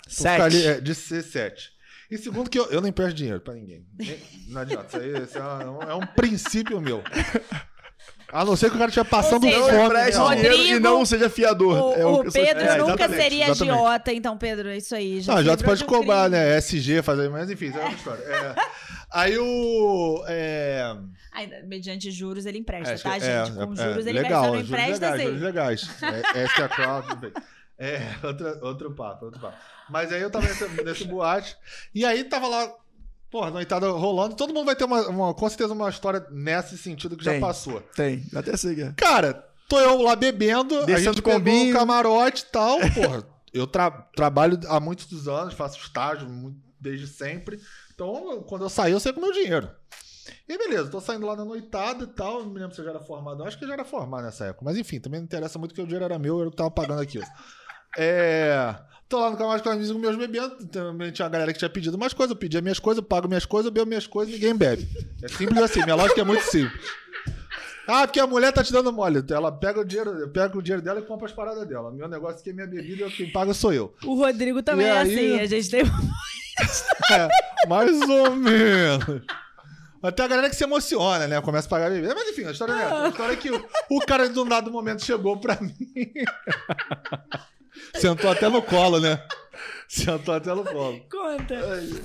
por 0.04 0.12
Sete. 0.12 0.42
ali, 0.42 0.66
é, 0.66 0.82
de 0.82 0.94
ser 0.94 1.22
sete. 1.24 1.72
E 2.10 2.18
segundo, 2.18 2.50
que 2.50 2.58
eu, 2.58 2.66
eu 2.72 2.80
não 2.82 2.88
empresto 2.88 3.14
dinheiro 3.16 3.42
pra 3.42 3.54
ninguém. 3.54 3.86
Não 4.48 4.62
adianta. 4.62 4.86
Isso 4.88 4.98
aí 4.98 5.24
isso 5.24 5.38
é, 5.38 5.42
um, 5.44 5.82
é 5.84 5.96
um 5.96 6.06
princípio 6.08 6.80
meu. 6.80 7.04
A 8.32 8.44
não 8.44 8.56
ser 8.58 8.70
que 8.70 8.76
o 8.76 8.80
cara 8.80 8.90
estiver 8.90 9.10
passando 9.10 9.44
seja, 9.44 9.58
fome. 9.60 9.72
Não 9.72 9.86
empreste 9.86 10.18
né? 10.18 10.24
Rodrigo- 10.26 10.56
dinheiro 10.56 10.76
e 10.76 10.80
não 10.80 11.06
seja 11.06 11.30
fiador. 11.30 11.78
O, 11.82 11.94
É 11.94 12.06
o 12.06 12.16
sou- 12.16 12.32
Pedro 12.32 12.62
É, 12.64 12.78
nunca 12.78 12.92
exatamente, 12.94 13.22
seria 13.22 13.46
exatamente. 13.50 13.72
agiota, 13.78 14.14
então, 14.14 14.38
Pedro, 14.38 14.70
é 14.70 14.78
isso 14.78 14.94
aí. 14.96 15.22
Já 15.22 15.34
Não, 15.34 15.40
livrou 15.42 15.58
pode 15.64 15.80
de 15.80 15.86
cobrar, 15.86 16.30
crime. 16.30 16.38
né? 16.44 16.58
SG, 16.58 17.02
fazer, 17.02 17.30
mas 17.30 17.50
enfim, 17.50 17.68
isso 17.68 17.78
é 17.78 17.82
outra 17.82 17.96
história. 17.98 18.24
É. 18.24 18.56
Aí 19.12 19.38
o. 19.38 20.24
É, 20.28 20.94
Ainda, 21.34 21.62
mediante 21.64 22.12
juros, 22.12 22.46
ele 22.46 22.58
empresta, 22.58 22.94
é, 22.94 22.98
tá, 22.98 23.16
é, 23.18 23.20
gente? 23.46 23.56
Com 23.56 23.74
é, 23.74 23.76
juros, 23.76 24.06
é, 24.06 24.10
ele 24.10 24.20
legal, 24.22 24.44
empresta. 24.44 24.48
Não 24.48 24.54
juros 24.66 24.70
empresta, 24.70 25.10
legais, 25.12 25.22
juros 25.22 25.40
sim. 25.40 25.46
legais. 25.46 25.90
É, 26.36 26.44
essa 26.44 26.62
é 26.62 26.66
a 26.66 27.16
bem. 27.16 27.32
É, 27.80 28.00
outra, 28.26 28.60
outro 28.64 28.92
papo, 28.96 29.26
outro 29.26 29.40
papo. 29.40 29.58
Mas 29.90 30.12
aí 30.12 30.22
eu 30.22 30.30
tava 30.32 30.48
nesse, 30.48 30.68
nesse 30.84 31.04
boate, 31.06 31.56
e 31.94 32.04
aí 32.06 32.24
tava 32.24 32.48
lá, 32.48 32.74
porra, 33.30 33.52
noitada 33.52 33.88
rolando, 33.90 34.36
todo 34.36 34.54
mundo 34.54 34.66
vai 34.66 34.76
ter 34.76 34.84
uma, 34.86 35.08
uma- 35.08 35.34
com 35.34 35.48
certeza 35.50 35.74
uma 35.74 35.90
história 35.90 36.26
nesse 36.32 36.78
sentido 36.78 37.16
que 37.16 37.24
já 37.24 37.32
Tem. 37.32 37.42
passou. 37.42 37.82
Tem, 37.96 38.26
até 38.36 38.56
sei 38.58 38.76
que 38.76 38.82
é. 38.82 38.94
Cara, 38.98 39.46
tô 39.70 39.80
eu 39.80 40.02
lá 40.02 40.16
bebendo, 40.16 40.80
a 40.80 40.86
Descendo 40.86 41.14
gente 41.14 41.22
com 41.22 41.30
pegou 41.32 41.44
vinho. 41.54 41.70
um 41.76 41.78
camarote 41.78 42.44
e 42.44 42.52
tal, 42.52 42.78
porra. 42.94 43.28
Eu 43.54 43.66
tra- 43.66 43.90
trabalho 44.16 44.60
há 44.68 44.80
muitos 44.80 45.28
anos, 45.28 45.54
faço 45.54 45.80
estágio 45.80 46.28
desde 46.80 47.08
sempre. 47.08 47.60
Então, 47.94 48.44
quando 48.48 48.64
eu 48.66 48.70
saí, 48.70 48.92
eu 48.92 49.00
sei 49.00 49.12
com 49.14 49.20
o 49.20 49.24
meu 49.24 49.32
dinheiro. 49.32 49.70
E 50.48 50.58
beleza, 50.58 50.90
tô 50.92 51.00
saindo 51.00 51.26
lá 51.26 51.36
na 51.36 51.46
noitada 51.46 52.04
e 52.04 52.08
tal. 52.08 52.44
Não 52.44 52.52
me 52.52 52.60
lembro 52.60 52.76
se 52.76 52.82
eu 52.82 52.86
já 52.86 52.92
era 52.92 53.00
formado. 53.00 53.42
Eu 53.42 53.48
acho 53.48 53.58
que 53.58 53.64
eu 53.64 53.68
já 53.68 53.74
era 53.74 53.86
formado 53.86 54.24
nessa 54.26 54.46
época. 54.46 54.64
Mas 54.66 54.78
enfim, 54.78 55.00
também 55.00 55.20
não 55.22 55.26
interessa 55.26 55.58
muito 55.58 55.72
porque 55.72 55.82
o 55.82 55.86
dinheiro 55.86 56.06
era 56.06 56.20
meu, 56.20 56.40
eu 56.42 56.52
que 56.52 56.58
tava 56.58 56.70
pagando 56.70 57.02
aquilo. 57.02 57.26
É. 57.96 58.76
Tô 59.08 59.20
lá 59.20 59.30
no 59.30 59.38
camarote 59.38 59.64
com 59.64 59.70
os 59.70 59.92
meus 59.92 60.16
bebendo. 60.18 60.66
Também 60.68 61.12
tinha 61.12 61.26
uma 61.26 61.32
galera 61.32 61.54
que 61.54 61.60
tinha 61.60 61.70
pedido 61.70 61.98
mais 61.98 62.14
coisas. 62.14 62.32
Eu 62.32 62.36
pedia 62.40 62.60
minhas 62.62 62.80
coisas, 62.80 63.02
eu 63.02 63.08
pago 63.08 63.28
minhas 63.28 63.46
coisas, 63.46 63.68
eu 63.68 63.72
bebo 63.72 63.86
minhas 63.88 64.06
coisas 64.08 64.34
ninguém 64.34 64.54
bebe. 64.56 64.88
É 65.24 65.28
simples 65.30 65.62
assim, 65.62 65.84
minha 65.84 65.96
lógica 65.96 66.20
é 66.20 66.24
muito 66.26 66.44
simples. 66.44 66.82
Ah, 67.88 68.06
porque 68.06 68.20
a 68.20 68.28
mulher 68.28 68.52
tá 68.52 68.62
te 68.62 68.74
dando 68.74 68.92
mole. 68.92 69.24
Ela 69.32 69.50
pega 69.50 69.80
o 69.80 69.86
dinheiro, 69.86 70.10
eu 70.20 70.30
pego 70.30 70.60
o 70.60 70.62
dinheiro 70.62 70.82
dela 70.84 71.00
e 71.00 71.04
compra 71.04 71.26
as 71.26 71.32
paradas 71.32 71.66
dela. 71.66 71.90
Meu 71.90 72.10
negócio 72.10 72.42
aqui 72.42 72.50
é 72.50 72.54
minha 72.54 72.68
bebida, 72.68 73.10
quem 73.10 73.32
paga 73.32 73.54
sou 73.54 73.72
eu. 73.72 73.96
O 74.04 74.16
Rodrigo 74.16 74.62
também 74.62 74.88
E 74.88 74.90
é 74.90 74.98
aí- 74.98 75.14
assim. 75.14 75.40
A 75.40 75.46
gente 75.46 75.70
tem. 75.70 75.84
É, 77.12 77.30
mais 77.70 78.02
ou 78.02 78.36
menos. 78.36 79.22
Até 80.02 80.24
a 80.24 80.28
galera 80.28 80.50
que 80.50 80.56
se 80.56 80.64
emociona, 80.64 81.28
né? 81.28 81.40
Começa 81.40 81.68
a 81.68 81.70
pagar 81.70 81.86
a 81.88 81.90
bebida. 81.92 82.14
Mas 82.16 82.28
enfim, 82.30 82.44
a 82.46 82.52
história 82.52 82.74
é 82.74 82.82
essa. 82.82 83.04
A 83.06 83.10
história 83.10 83.34
é 83.34 83.36
que 83.36 83.52
o, 83.52 83.66
o 83.92 84.00
cara, 84.02 84.28
de 84.28 84.38
um 84.40 84.46
dado 84.46 84.72
momento, 84.72 85.06
chegou 85.06 85.38
pra 85.40 85.58
mim. 85.62 85.76
Sentou 87.96 88.30
até 88.32 88.50
no 88.50 88.62
colo, 88.62 89.00
né? 89.00 89.26
Sentou 89.88 90.36
até 90.36 90.54
no 90.54 90.64
colo. 90.64 91.00
Conta. 91.10 91.56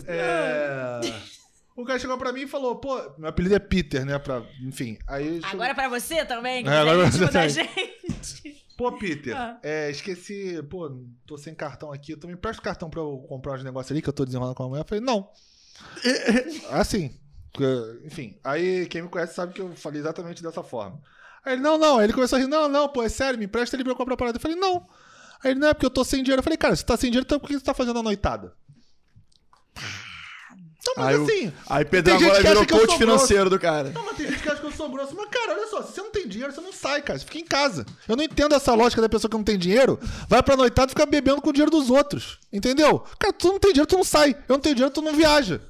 É... 0.06 1.00
O 1.74 1.84
cara 1.84 1.98
chegou 1.98 2.18
pra 2.18 2.32
mim 2.32 2.42
e 2.42 2.46
falou, 2.46 2.76
pô, 2.76 3.00
meu 3.18 3.28
apelido 3.30 3.54
é 3.54 3.58
Peter, 3.58 4.04
né? 4.04 4.18
Pra... 4.18 4.42
Enfim, 4.62 4.98
aí... 5.08 5.34
chegou- 5.42 5.50
Agora 5.52 5.74
pra 5.74 5.88
você 5.88 6.24
também, 6.24 6.62
que 6.62 6.68
É, 6.68 6.74
é, 6.74 6.78
agora 6.78 7.06
íntimo 7.06 7.12
você 7.12 7.24
da 7.24 7.30
também. 7.32 7.48
gente. 7.48 8.62
Pô, 8.76 8.92
Peter, 8.92 9.34
Ah. 9.36 9.58
é, 9.62 9.90
esqueci, 9.90 10.62
pô, 10.68 10.90
tô 11.26 11.36
sem 11.38 11.54
cartão 11.54 11.92
aqui, 11.92 12.16
tu 12.16 12.26
me 12.26 12.32
empresta 12.34 12.60
o 12.60 12.64
cartão 12.64 12.90
pra 12.90 13.00
eu 13.00 13.24
comprar 13.28 13.54
uns 13.54 13.64
negócios 13.64 13.90
ali 13.92 14.02
que 14.02 14.08
eu 14.08 14.12
tô 14.12 14.24
desenrolando 14.24 14.54
com 14.56 14.64
a 14.64 14.68
mulher? 14.68 14.82
Eu 14.82 14.88
falei, 14.88 15.04
não. 15.04 15.30
assim, 16.70 17.18
enfim, 18.04 18.38
aí 18.44 18.86
quem 18.86 19.02
me 19.02 19.08
conhece 19.08 19.34
sabe 19.34 19.52
que 19.54 19.60
eu 19.60 19.74
falei 19.76 20.00
exatamente 20.00 20.42
dessa 20.42 20.62
forma. 20.62 21.00
Aí 21.44 21.54
ele, 21.54 21.62
não, 21.62 21.76
não, 21.78 21.98
aí 21.98 22.04
ele 22.06 22.12
começou 22.12 22.36
a 22.36 22.40
rir, 22.40 22.46
não, 22.48 22.68
não, 22.68 22.88
pô, 22.88 23.02
é 23.02 23.08
sério, 23.08 23.38
me 23.38 23.44
empresta 23.46 23.76
ele 23.76 23.82
pra 23.84 23.92
eu 23.92 23.96
comprar 23.96 24.14
a 24.14 24.16
parada. 24.16 24.36
Eu 24.36 24.40
falei, 24.42 24.56
não. 24.56 24.86
Aí 25.44 25.50
ele, 25.52 25.60
não, 25.60 25.68
é 25.68 25.74
porque 25.74 25.86
eu 25.86 25.90
tô 25.90 26.04
sem 26.04 26.22
dinheiro. 26.22 26.40
Eu 26.40 26.44
falei, 26.44 26.56
cara, 26.56 26.74
se 26.76 26.84
tá 26.84 26.96
sem 26.96 27.10
dinheiro, 27.10 27.24
então 27.26 27.38
por 27.40 27.48
que 27.48 27.54
você 27.54 27.64
tá 27.64 27.74
fazendo 27.74 27.98
a 27.98 28.02
noitada? 28.02 28.52
Não, 30.84 30.94
mas 30.96 31.06
Aí, 31.06 31.16
o- 31.16 31.22
assim, 31.24 31.52
aí 31.70 31.84
Pedro 31.84 32.14
agora 32.14 32.42
virou 32.42 32.66
coach 32.66 32.98
financeiro 32.98 33.48
do 33.48 33.58
cara. 33.58 33.90
não, 33.90 34.04
mas 34.04 34.16
tem 34.16 34.26
gente 34.28 34.42
que 34.42 34.48
acha 34.48 34.60
que 34.60 34.66
eu 34.66 34.72
sou 34.72 34.90
grosso. 34.90 35.14
Mas, 35.14 35.28
cara, 35.30 35.52
olha 35.52 35.66
só, 35.68 35.80
se 35.82 35.92
você 35.92 36.02
não 36.02 36.10
tem 36.10 36.26
dinheiro, 36.26 36.52
você 36.52 36.60
não 36.60 36.72
sai, 36.72 37.00
cara. 37.02 37.18
Você 37.18 37.24
fica 37.24 37.38
em 37.38 37.44
casa. 37.44 37.86
Eu 38.08 38.16
não 38.16 38.24
entendo 38.24 38.54
essa 38.54 38.74
lógica 38.74 39.00
da 39.00 39.08
pessoa 39.08 39.30
que 39.30 39.36
não 39.36 39.44
tem 39.44 39.56
dinheiro, 39.56 39.98
vai 40.28 40.42
pra 40.42 40.56
noitada 40.56 40.88
e 40.88 40.90
fica 40.90 41.06
bebendo 41.06 41.40
com 41.40 41.50
o 41.50 41.52
dinheiro 41.52 41.70
dos 41.70 41.88
outros. 41.88 42.38
Entendeu? 42.52 42.98
Cara, 43.18 43.32
tu 43.32 43.48
não 43.48 43.60
tem 43.60 43.72
dinheiro, 43.72 43.86
tu 43.88 43.96
não 43.96 44.04
sai. 44.04 44.30
Eu 44.48 44.54
não 44.54 44.60
tenho 44.60 44.74
dinheiro, 44.74 44.92
tu 44.92 45.00
não 45.02 45.14
viaja. 45.14 45.60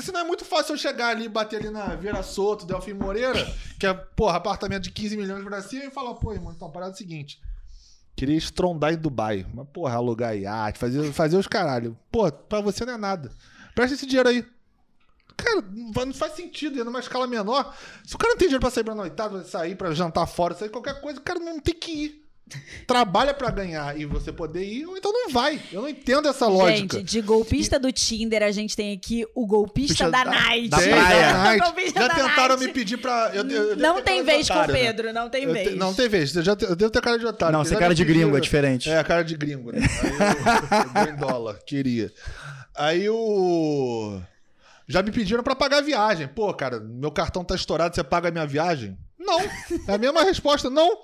Se 0.00 0.12
não 0.12 0.20
é 0.20 0.24
muito 0.24 0.44
fácil 0.44 0.74
eu 0.74 0.78
chegar 0.78 1.08
ali, 1.08 1.28
bater 1.28 1.56
ali 1.60 1.70
na 1.70 1.94
Vieira 1.94 2.22
Soto, 2.22 2.64
Delfim 2.66 2.94
Moreira, 2.94 3.46
que 3.78 3.86
é, 3.86 3.92
porra, 3.94 4.36
apartamento 4.36 4.82
de 4.84 4.90
15 4.90 5.16
milhões 5.16 5.42
pra 5.44 5.60
cima, 5.62 5.84
e 5.84 5.90
falar, 5.90 6.14
pô, 6.14 6.32
irmão, 6.32 6.52
então 6.54 6.70
parada 6.70 6.92
é 6.92 6.94
a 6.94 6.96
seguinte. 6.96 7.38
Queria 8.16 8.36
estrondar 8.36 8.92
em 8.92 8.96
Dubai. 8.96 9.46
Mas, 9.52 9.66
porra, 9.72 9.94
alugar 9.94 10.36
iate, 10.36 10.78
fazer, 10.78 11.12
fazer 11.12 11.36
os 11.36 11.46
caralho. 11.46 11.98
Pô, 12.10 12.30
pra 12.30 12.60
você 12.60 12.84
não 12.84 12.94
é 12.94 12.96
nada. 12.96 13.30
Presta 13.74 13.94
esse 13.94 14.06
dinheiro 14.06 14.28
aí. 14.28 14.46
Cara, 15.36 15.62
não 15.72 16.14
faz 16.14 16.34
sentido, 16.34 16.80
é 16.80 16.84
numa 16.84 17.00
escala 17.00 17.26
menor. 17.26 17.74
Se 18.04 18.14
o 18.14 18.18
cara 18.18 18.32
não 18.32 18.38
tem 18.38 18.46
dinheiro 18.48 18.60
pra 18.60 18.70
sair 18.70 18.84
pra 18.84 18.94
noitada, 18.94 19.40
pra 19.40 19.44
sair 19.44 19.74
pra 19.74 19.92
jantar 19.92 20.26
fora, 20.26 20.54
sair 20.54 20.68
qualquer 20.68 21.00
coisa, 21.00 21.18
o 21.18 21.22
cara 21.22 21.40
não 21.40 21.58
tem 21.58 21.74
que 21.74 21.90
ir. 21.90 22.23
Trabalha 22.86 23.32
pra 23.32 23.50
ganhar 23.50 23.98
e 23.98 24.04
você 24.04 24.30
poder 24.30 24.62
ir, 24.64 24.84
ou 24.86 24.96
então 24.96 25.10
não 25.10 25.30
vai. 25.30 25.58
Eu 25.72 25.80
não 25.82 25.88
entendo 25.88 26.28
essa 26.28 26.46
lógica. 26.46 26.98
Gente, 26.98 27.02
de 27.02 27.20
golpista 27.22 27.78
do 27.78 27.90
Tinder, 27.90 28.42
a 28.42 28.50
gente 28.50 28.76
tem 28.76 28.92
aqui 28.92 29.26
o 29.34 29.46
golpista 29.46 30.10
da, 30.10 30.24
da- 30.24 30.30
night. 30.30 30.68
da 30.68 30.76
praia. 30.76 31.32
da 31.32 31.38
night. 31.72 31.92
Já 31.94 32.06
da 32.08 32.14
tentaram 32.14 32.56
night. 32.56 32.66
me 32.66 32.72
pedir 32.72 32.98
pra. 32.98 33.30
eu- 33.32 33.48
eu- 33.48 33.62
eu 33.70 33.76
devo 33.76 33.80
Não 33.80 34.02
tem 34.02 34.22
vez 34.22 34.46
com 34.46 34.52
o 34.54 34.56
otário, 34.58 34.74
né? 34.74 34.80
Pedro, 34.80 35.12
não 35.12 35.30
tem 35.30 35.46
vez. 35.46 35.68
te- 35.70 35.74
não 35.74 35.94
tem 35.94 36.08
vez. 36.08 36.36
Eu, 36.36 36.42
já 36.42 36.52
eu 36.52 36.76
devo 36.76 36.90
ter 36.90 37.00
cara 37.00 37.18
de 37.18 37.26
otário. 37.26 37.56
Não, 37.56 37.64
você 37.64 37.74
é 37.74 37.78
cara 37.78 37.94
de 37.94 38.04
gringo, 38.04 38.36
é 38.36 38.40
diferente. 38.40 38.90
É, 38.90 39.02
cara 39.02 39.22
de 39.24 39.36
gringo, 39.36 39.72
né? 39.72 39.80
Aí 40.94 41.12
dólar, 41.16 41.58
queria. 41.66 42.12
Aí 42.76 43.08
o. 43.08 44.20
Já 44.86 45.02
me 45.02 45.10
pediram 45.10 45.42
pra 45.42 45.56
pagar 45.56 45.78
a 45.78 45.82
viagem. 45.82 46.28
Pô, 46.28 46.52
cara, 46.52 46.78
meu 46.78 47.10
cartão 47.10 47.42
tá 47.42 47.54
estourado, 47.54 47.94
você 47.94 48.04
paga 48.04 48.28
a 48.28 48.30
minha 48.32 48.46
viagem? 48.46 48.98
Não. 49.18 49.40
É 49.88 49.94
a 49.94 49.98
mesma 49.98 50.22
resposta, 50.22 50.68
não. 50.68 50.98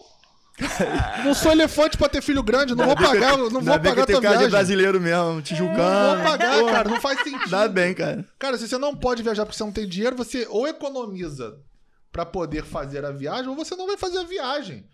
Não 1.25 1.35
sou 1.35 1.53
elefante 1.53 1.97
pra 1.97 2.09
ter 2.09 2.23
filho 2.23 2.43
grande, 2.43 2.75
não 2.75 2.85
vou 2.87 2.97
pagar, 2.97 3.37
não 3.37 3.51
vou 3.51 3.63
pagar 3.63 3.95
que 3.95 4.07
tem 4.13 4.21
cara 4.21 4.39
de 4.39 4.49
brasileiro 4.49 5.01
mesmo, 5.01 5.35
Não 5.35 5.43
Tijucano. 5.43 6.17
vou 6.17 6.25
pagar, 6.25 6.65
cara, 6.65 6.89
não 6.89 7.01
faz 7.01 7.21
sentido. 7.23 7.51
Dá 7.51 7.69
bem, 7.69 7.95
cara. 7.95 8.25
Cara, 8.39 8.59
se 8.59 8.69
você 8.69 8.79
não 8.79 8.95
pode 8.95 9.23
viajar 9.23 9.45
porque 9.45 9.57
você 9.57 9.65
não 9.65 9.73
tem 9.73 9.87
dinheiro, 9.89 10.17
você 10.17 10.47
ou 10.49 10.67
economiza 10.67 11.59
pra 12.13 12.27
poder 12.27 12.65
fazer 12.65 13.05
a 13.05 13.11
viagem, 13.11 13.49
ou 13.49 13.57
você 13.57 13.75
não 13.77 13.87
vai 13.87 13.97
fazer 13.97 14.19
a 14.19 14.25
viagem. 14.25 14.85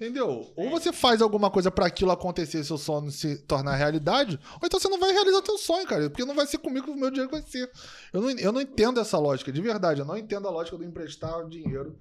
Entendeu? 0.00 0.50
Ou 0.56 0.70
você 0.70 0.94
faz 0.94 1.20
alguma 1.20 1.50
coisa 1.50 1.70
pra 1.70 1.84
aquilo 1.84 2.10
acontecer, 2.10 2.64
seu 2.64 2.78
sonho 2.78 3.10
se 3.10 3.36
tornar 3.36 3.76
realidade, 3.76 4.40
ou 4.54 4.66
então 4.66 4.80
você 4.80 4.88
não 4.88 4.98
vai 4.98 5.12
realizar 5.12 5.42
teu 5.42 5.58
sonho, 5.58 5.86
cara, 5.86 6.08
porque 6.08 6.24
não 6.24 6.34
vai 6.34 6.46
ser 6.46 6.56
comigo 6.56 6.86
que 6.86 6.92
o 6.92 6.96
meu 6.96 7.10
dinheiro 7.10 7.30
vai 7.30 7.42
ser. 7.42 7.70
Eu 8.10 8.22
não, 8.22 8.30
eu 8.30 8.50
não 8.50 8.62
entendo 8.62 8.98
essa 8.98 9.18
lógica, 9.18 9.52
de 9.52 9.60
verdade, 9.60 10.00
eu 10.00 10.06
não 10.06 10.16
entendo 10.16 10.48
a 10.48 10.50
lógica 10.50 10.78
do 10.78 10.84
emprestar 10.84 11.46
dinheiro. 11.46 11.94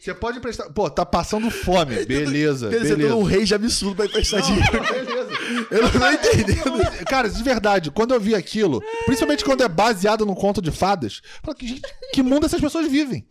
Você 0.00 0.14
pode 0.14 0.38
emprestar. 0.38 0.72
Pô, 0.72 0.88
tá 0.88 1.04
passando 1.04 1.50
fome, 1.50 1.96
beleza. 2.06 2.70
Você 2.70 2.78
beleza. 2.78 3.08
tá 3.08 3.16
num 3.16 3.24
rage 3.24 3.52
absurdo 3.52 3.96
pra 3.96 4.06
emprestar 4.06 4.42
dinheiro. 4.42 4.70
Beleza. 4.90 5.30
Eu 5.70 5.82
não 5.82 5.90
tô 5.90 6.06
entendendo. 6.06 7.04
Cara, 7.06 7.28
de 7.28 7.42
verdade, 7.42 7.90
quando 7.90 8.14
eu 8.14 8.20
vi 8.20 8.34
aquilo, 8.34 8.80
principalmente 9.04 9.44
quando 9.44 9.62
é 9.62 9.68
baseado 9.68 10.24
num 10.24 10.34
conto 10.34 10.62
de 10.62 10.70
fadas, 10.70 11.20
eu 11.24 11.40
falo, 11.42 11.56
que, 11.56 11.66
gente, 11.66 11.82
que 12.12 12.22
mundo 12.22 12.46
essas 12.46 12.60
pessoas 12.60 12.88
vivem? 12.88 13.26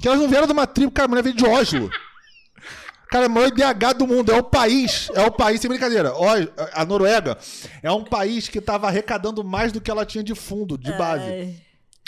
Que 0.00 0.08
elas 0.08 0.18
não 0.18 0.28
vieram 0.28 0.46
de 0.46 0.52
uma 0.52 0.66
tribo, 0.66 0.90
cara, 0.90 1.06
a 1.06 1.08
mulher 1.08 1.22
veio 1.22 1.36
de 1.36 1.44
Oslo. 1.44 1.90
Cara, 3.10 3.24
é 3.24 3.28
o 3.28 3.30
maior 3.30 3.48
IDH 3.48 3.94
do 3.98 4.06
mundo. 4.06 4.30
É 4.30 4.38
o 4.38 4.42
país. 4.42 5.10
É 5.14 5.26
o 5.26 5.32
país, 5.32 5.60
sem 5.60 5.68
brincadeira. 5.68 6.12
Ó, 6.14 6.28
a 6.72 6.84
Noruega 6.84 7.36
é 7.82 7.90
um 7.90 8.04
país 8.04 8.48
que 8.48 8.60
tava 8.60 8.86
arrecadando 8.86 9.42
mais 9.42 9.72
do 9.72 9.80
que 9.80 9.90
ela 9.90 10.06
tinha 10.06 10.22
de 10.22 10.34
fundo, 10.34 10.78
de 10.78 10.92
base. 10.92 11.24
Ai. 11.24 11.56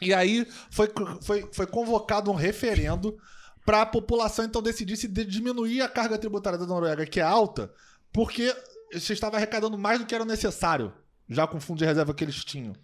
E 0.00 0.12
aí 0.12 0.46
foi, 0.70 0.88
foi, 1.22 1.48
foi 1.52 1.66
convocado 1.66 2.30
um 2.30 2.34
referendo 2.34 3.16
pra 3.64 3.86
população 3.86 4.44
então 4.44 4.60
decidir 4.62 4.96
se 4.96 5.06
diminuir 5.06 5.80
a 5.80 5.88
carga 5.88 6.18
tributária 6.18 6.58
da 6.58 6.66
Noruega, 6.66 7.06
que 7.06 7.20
é 7.20 7.22
alta, 7.22 7.72
porque 8.12 8.54
você 8.92 9.12
estava 9.12 9.36
arrecadando 9.36 9.78
mais 9.78 10.00
do 10.00 10.06
que 10.06 10.14
era 10.14 10.24
necessário, 10.24 10.92
já 11.28 11.46
com 11.46 11.58
o 11.58 11.60
fundo 11.60 11.78
de 11.78 11.84
reserva 11.84 12.12
que 12.12 12.24
eles 12.24 12.44
tinham. 12.44 12.74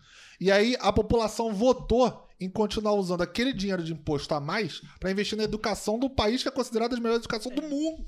E 0.41 0.53
aí 0.53 0.77
a 0.81 0.93
população 0.93 1.53
votou 1.53 2.28
em 2.41 2.49
continuar 2.49 2.93
usando 2.95 3.23
aquele 3.23 3.53
dinheiro 3.53 3.83
de 3.83 3.93
imposto 3.93 4.33
a 4.35 4.41
mais 4.41 4.81
para 5.01 5.11
investir 5.11 5.37
na 5.37 5.45
educação 5.45 5.99
do 5.99 6.09
país 6.09 6.43
que 6.43 6.49
é 6.49 6.53
considerada 6.53 6.97
a 6.97 7.01
melhor 7.01 7.17
educação 7.17 7.53
do 7.53 7.63
mundo. 7.63 8.05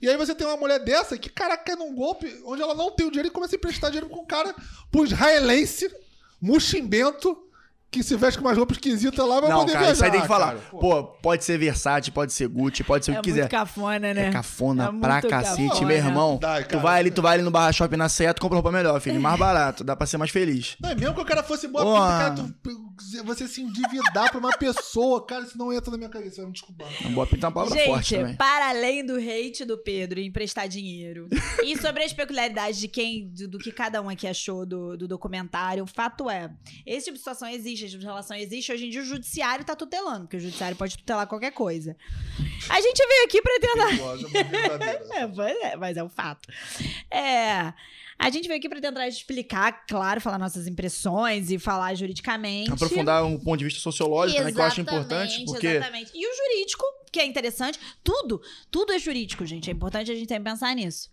E 0.00 0.08
aí 0.08 0.16
você 0.16 0.34
tem 0.34 0.46
uma 0.46 0.56
mulher 0.56 0.78
dessa 0.84 1.16
que, 1.16 1.30
cara, 1.30 1.56
quer 1.56 1.76
num 1.76 1.94
golpe 1.94 2.42
onde 2.44 2.62
ela 2.62 2.74
não 2.74 2.90
tem 2.90 3.06
o 3.06 3.10
dinheiro 3.10 3.28
e 3.28 3.32
começa 3.32 3.56
a 3.56 3.58
emprestar 3.58 3.90
dinheiro 3.90 4.10
com 4.10 4.22
um 4.22 4.26
cara 4.26 4.54
pro 4.90 5.04
israelense, 5.04 5.90
muximbento, 6.40 7.45
que 7.90 8.02
se 8.02 8.14
veste 8.16 8.38
com 8.38 8.46
umas 8.46 8.56
roupas 8.58 8.76
esquisitas 8.76 9.26
lá, 9.26 9.40
vai 9.40 9.48
Não, 9.50 9.60
poder 9.60 9.72
cara, 9.72 9.84
viajar. 9.86 9.92
isso 9.94 10.04
aí 10.04 10.10
tem 10.10 10.20
que 10.20 10.26
falar. 10.28 10.46
cara. 10.48 10.58
Pô. 10.70 10.78
Pô, 10.78 11.04
pode 11.04 11.44
ser 11.44 11.56
Versace, 11.58 12.10
pode 12.10 12.32
ser 12.32 12.46
Gucci, 12.48 12.84
pode 12.84 13.04
ser 13.04 13.12
o 13.12 13.14
É 13.14 13.16
que 13.16 13.22
quiser. 13.22 13.40
muito 13.42 13.50
cafona, 13.50 14.12
né? 14.12 14.28
É 14.28 14.30
cafona 14.30 14.84
É 14.94 15.00
pra 15.00 15.22
cacete, 15.22 15.68
cafona. 15.68 15.86
meu 15.86 15.96
irmão. 15.96 16.38
Dá, 16.38 16.62
tu 16.62 16.78
vai 16.78 17.00
ali, 17.00 17.10
tu 17.10 17.22
vai 17.22 17.34
ali 17.34 17.42
no 17.42 17.50
Barra 17.50 17.72
Shopping 17.72 17.96
na 17.96 18.08
Seto, 18.08 18.40
compra 18.40 18.56
roupa 18.56 18.70
melhor, 18.72 19.00
filho. 19.00 19.20
Mais 19.20 19.38
barato, 19.38 19.82
dá 19.82 19.96
pra 19.96 20.06
ser 20.06 20.18
mais 20.18 20.30
feliz. 20.30 20.76
Não, 20.80 20.90
é 20.90 20.94
mesmo 20.94 21.14
que 21.14 21.20
o 21.20 21.24
cara 21.24 21.42
fosse 21.42 21.68
boa 21.68 21.84
pinta, 21.84 22.42
cara, 22.42 22.54
tu, 22.62 22.86
você 23.24 23.46
se 23.48 23.62
endividar 23.62 24.30
pra 24.30 24.38
uma 24.38 24.52
pessoa, 24.56 25.24
cara, 25.24 25.44
isso 25.44 25.56
não 25.56 25.72
entra 25.72 25.90
na 25.90 25.96
minha 25.96 26.10
cabeça, 26.10 26.36
vai 26.36 26.46
me 26.46 26.52
desculpar. 26.52 26.88
Boa 27.12 27.26
pinta 27.26 27.46
é 27.46 27.48
uma 27.48 27.52
palavra 27.54 27.78
forte 27.84 28.10
Gente, 28.10 28.20
também. 28.20 28.36
para 28.36 28.68
além 28.70 29.04
do 29.04 29.16
hate 29.16 29.64
do 29.64 29.78
Pedro 29.78 30.18
em 30.20 30.26
emprestar 30.26 30.68
dinheiro 30.68 31.28
e 31.64 31.76
sobre 31.78 32.02
as 32.04 32.12
peculiaridades 32.12 32.78
de 32.80 32.88
quem, 32.88 33.28
do, 33.28 33.48
do 33.48 33.58
que 33.58 33.70
cada 33.72 34.00
um 34.02 34.08
aqui 34.08 34.26
achou 34.26 34.66
do, 34.66 34.96
do 34.96 35.06
documentário, 35.08 35.84
o 35.84 35.86
fato 35.86 36.28
é, 36.30 36.50
esse 36.86 37.04
tipo 37.06 37.14
de 37.14 37.18
situação 37.20 37.48
existe, 37.48 37.75
esse 37.84 37.92
tipo 37.92 38.00
de 38.00 38.06
relação 38.06 38.36
existe. 38.36 38.72
Hoje 38.72 38.86
em 38.86 38.90
dia 38.90 39.02
o 39.02 39.04
judiciário 39.04 39.64
tá 39.64 39.74
tutelando, 39.76 40.22
porque 40.22 40.36
o 40.36 40.40
judiciário 40.40 40.76
pode 40.76 40.96
tutelar 40.96 41.26
qualquer 41.26 41.52
coisa. 41.52 41.96
A 42.68 42.80
gente 42.80 43.06
veio 43.06 43.24
aqui 43.24 43.42
pra 43.42 43.58
tentar. 43.60 43.86
É, 45.16 45.26
mas 45.26 45.38
é, 45.62 45.76
mas 45.76 45.96
é 45.96 46.04
um 46.04 46.08
fato. 46.08 46.48
É. 47.10 47.72
A 48.18 48.30
gente 48.30 48.48
veio 48.48 48.58
aqui 48.58 48.68
pra 48.68 48.80
tentar 48.80 49.06
explicar, 49.06 49.84
claro, 49.86 50.20
falar 50.20 50.38
nossas 50.38 50.66
impressões 50.66 51.50
e 51.50 51.58
falar 51.58 51.94
juridicamente. 51.94 52.72
Aprofundar 52.72 53.24
um 53.24 53.38
ponto 53.38 53.58
de 53.58 53.64
vista 53.64 53.80
sociológico, 53.80 54.42
né? 54.42 54.52
Que 54.52 54.58
eu 54.58 54.64
acho 54.64 54.80
importante, 54.80 55.42
Exatamente, 55.42 55.44
porque. 55.44 55.66
Exatamente. 55.66 56.10
E 56.14 56.26
o 56.26 56.30
jurídico, 56.34 56.84
que 57.12 57.20
é 57.20 57.26
interessante. 57.26 57.78
Tudo, 58.02 58.40
tudo 58.70 58.92
é 58.92 58.98
jurídico, 58.98 59.44
gente. 59.44 59.68
É 59.68 59.72
importante 59.72 60.10
a 60.10 60.14
gente 60.14 60.28
sempre 60.28 60.50
pensar 60.50 60.74
nisso. 60.74 61.10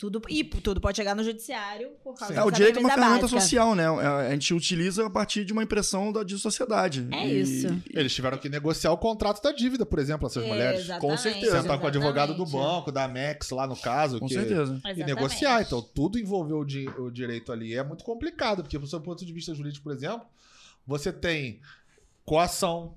Tudo, 0.00 0.22
e 0.30 0.42
tudo 0.42 0.80
pode 0.80 0.96
chegar 0.96 1.14
no 1.14 1.22
judiciário 1.22 1.90
por 2.02 2.14
causa 2.14 2.32
É, 2.32 2.42
o 2.42 2.50
direito 2.50 2.78
é 2.78 2.80
uma 2.80 2.88
ferramenta 2.88 3.20
básica. 3.20 3.38
social, 3.38 3.74
né? 3.74 3.84
É, 3.84 4.28
A 4.28 4.30
gente 4.30 4.54
utiliza 4.54 5.04
a 5.04 5.10
partir 5.10 5.44
de 5.44 5.52
uma 5.52 5.62
impressão 5.62 6.10
da, 6.10 6.22
de 6.24 6.38
sociedade. 6.38 7.06
É 7.12 7.26
E- 7.28 7.40
isso. 7.42 7.66
Eles 7.92 8.14
tiveram 8.14 8.38
que 8.38 8.48
negociar 8.48 8.92
o 8.92 8.96
contrato 8.96 9.42
da 9.42 9.52
dívida, 9.52 9.84
por 9.84 9.98
exemplo, 9.98 10.26
essas 10.26 10.42
mulheres. 10.42 10.80
Exatamente, 10.80 11.10
Com 11.10 11.16
certeza. 11.18 11.60
Sentar 11.60 11.78
com 11.78 11.84
o 11.84 11.88
advogado 11.88 12.34
do 12.34 12.46
banco, 12.46 12.90
da 12.90 13.04
Amex 13.04 13.50
lá 13.50 13.66
no 13.66 13.76
caso. 13.76 14.18
Com 14.18 14.26
que- 14.26 14.32
certeza. 14.32 14.80
E 14.96 15.04
negociar. 15.04 15.60
Então, 15.60 15.82
tudo 15.82 16.18
envolveu 16.18 16.60
o, 16.60 16.64
di- 16.64 16.88
o 16.98 17.10
direito 17.10 17.52
ali. 17.52 17.74
É 17.74 17.84
muito 17.84 18.02
complicado, 18.02 18.62
porque, 18.62 18.78
do 18.78 18.86
seu 18.86 19.02
ponto 19.02 19.22
de 19.26 19.32
vista 19.34 19.54
jurídico, 19.54 19.84
por 19.84 19.92
exemplo, 19.92 20.22
você 20.86 21.12
tem 21.12 21.60
coação, 22.24 22.94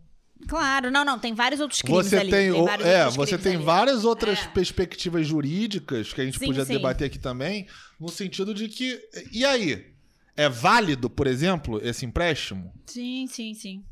Claro, 0.48 0.92
não, 0.92 1.04
não. 1.06 1.18
Tem 1.20 1.34
vários 1.34 1.60
outros 1.62 1.82
crimes 1.82 2.08
você 2.08 2.18
ali. 2.18 2.30
tem, 2.32 2.52
o- 2.52 2.66
vários 2.66 2.88
é, 2.88 2.98
outros 3.06 3.16
você 3.16 3.28
crimes 3.38 3.44
tem 3.44 3.56
ali. 3.56 3.64
várias 3.64 4.06
outras 4.06 4.40
É. 4.40 4.48
perspectivas 4.48 5.26
jurídicas 5.28 6.14
que 6.14 6.22
a 6.22 6.26
gente 6.26 6.40
Sim, 6.40 6.46
podia 6.48 6.66
sim. 6.66 6.74
debater 6.74 7.08
aqui 7.08 7.20
também, 7.20 7.68
no 8.00 8.10
sentido 8.10 8.54
de 8.54 8.68
que 8.68 9.00
e 9.32 9.46
aí, 9.46 9.88
é 10.36 10.50
válido, 10.50 11.10
por 11.10 11.28
exemplo, 11.28 11.80
esse 11.84 12.06
empréstimo? 12.06 12.74
Sim, 12.86 13.28
sim, 13.28 13.54
sim. 13.54 13.84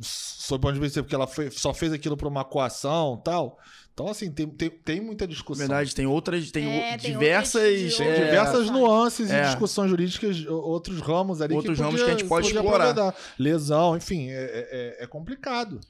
Sob 0.00 0.58
o 0.58 0.60
ponto 0.60 0.74
de 0.74 0.80
vista 0.80 1.02
porque 1.02 1.14
ela 1.14 1.26
foi- 1.26 1.50
só 1.50 1.74
fez 1.74 1.92
aquilo 1.92 2.16
por 2.16 2.26
uma 2.28 2.44
coação, 2.44 3.20
tal. 3.22 3.58
Então 3.92 4.08
assim, 4.08 4.30
tem, 4.30 4.46
tem, 4.46 4.68
tem 4.70 5.00
muita 5.00 5.26
Na 5.26 5.32
discussão. 5.32 5.66
verdade, 5.66 5.94
tem 5.94 6.06
outras. 6.06 6.50
Tem 6.50 6.64
É, 6.66 6.96
o- 6.96 6.98
tem 6.98 7.12
diversas. 7.12 7.62
outras- 7.62 7.96
Tem 7.96 8.06
é, 8.08 8.24
diversas 8.26 8.70
nuances 8.70 9.30
É. 9.30 9.42
e 9.42 9.46
discussões 9.46 9.90
jurídicas, 9.90 10.44
outros 10.46 11.00
ramos 11.00 11.40
ali 11.42 11.54
Outros 11.54 11.76
que, 11.76 11.82
ramos 11.82 12.00
podia- 12.00 12.06
que 12.06 12.10
a 12.16 12.18
gente 12.18 12.28
pode 12.28 12.46
explorar. 12.48 12.90
aproveitar. 12.90 13.14
Lesão, 13.38 13.96
enfim, 13.96 14.28
é- 14.30 14.94
é- 15.00 15.04
é 15.04 15.06
complicado. 15.06 15.80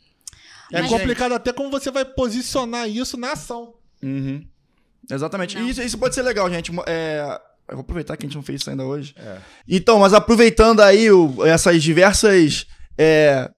É 0.72 0.80
Mas, 0.82 0.90
complicado 0.90 1.32
até 1.32 1.52
como 1.52 1.70
você 1.70 1.90
vai 1.90 2.04
posicionar 2.04 2.88
isso 2.88 3.16
na 3.16 3.32
ação. 3.32 3.74
Uhum. 4.02 4.44
Exatamente. 5.10 5.56
E 5.58 5.70
isso, 5.70 5.80
isso 5.82 5.96
pode 5.98 6.14
ser 6.14 6.22
legal, 6.22 6.50
gente. 6.50 6.72
É, 6.86 7.40
Eu 7.68 7.74
vou 7.76 7.80
aproveitar 7.82 8.16
que 8.16 8.24
a 8.24 8.28
gente 8.28 8.36
não 8.36 8.42
fez 8.44 8.60
isso 8.60 8.70
ainda 8.70 8.84
hoje. 8.84 9.12
É. 9.18 9.38
Então, 9.68 9.98
mas 9.98 10.12
aproveitando 10.14 10.80
aí 10.80 11.10
o- 11.10 11.44
essas 11.44 11.82
diversas. 11.82 12.64
é, 12.98 13.50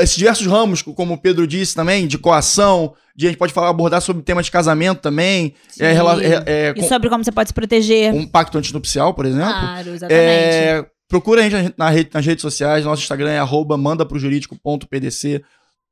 esses 0.00 0.16
diversos 0.16 0.46
ramos, 0.46 0.82
como 0.82 1.14
o 1.14 1.18
Pedro 1.18 1.46
disse 1.46 1.74
também, 1.74 2.06
de 2.06 2.16
coação, 2.18 2.94
de 3.14 3.26
a 3.26 3.30
gente 3.30 3.38
pode 3.38 3.52
falar, 3.52 3.68
abordar 3.68 4.00
sobre 4.00 4.22
temas 4.22 4.46
de 4.46 4.50
casamento 4.52 5.00
também, 5.00 5.54
é, 5.78 5.86
é, 5.92 6.42
é, 6.46 6.68
E 6.70 6.74
com- 6.80 6.88
sobre 6.88 7.08
como 7.08 7.22
você 7.24 7.30
pode 7.32 7.48
se 7.50 7.54
proteger. 7.54 8.12
um 8.14 8.26
pacto 8.26 8.56
antinupcial, 8.58 9.12
por 9.14 9.24
exemplo. 9.26 9.50
Claro, 9.52 9.90
exatamente. 9.90 10.14
É, 10.14 10.86
procura 11.08 11.44
a 11.44 11.48
gente 11.48 11.74
na 11.76 11.90
rede- 11.90 12.10
nas 12.12 12.24
redes 12.26 12.42
sociais, 12.42 12.84
nosso 12.84 13.02
Instagram 13.02 13.30
é 13.30 13.38
arroba 13.38 13.76
mandaprojurídico.pdc. 13.76 15.42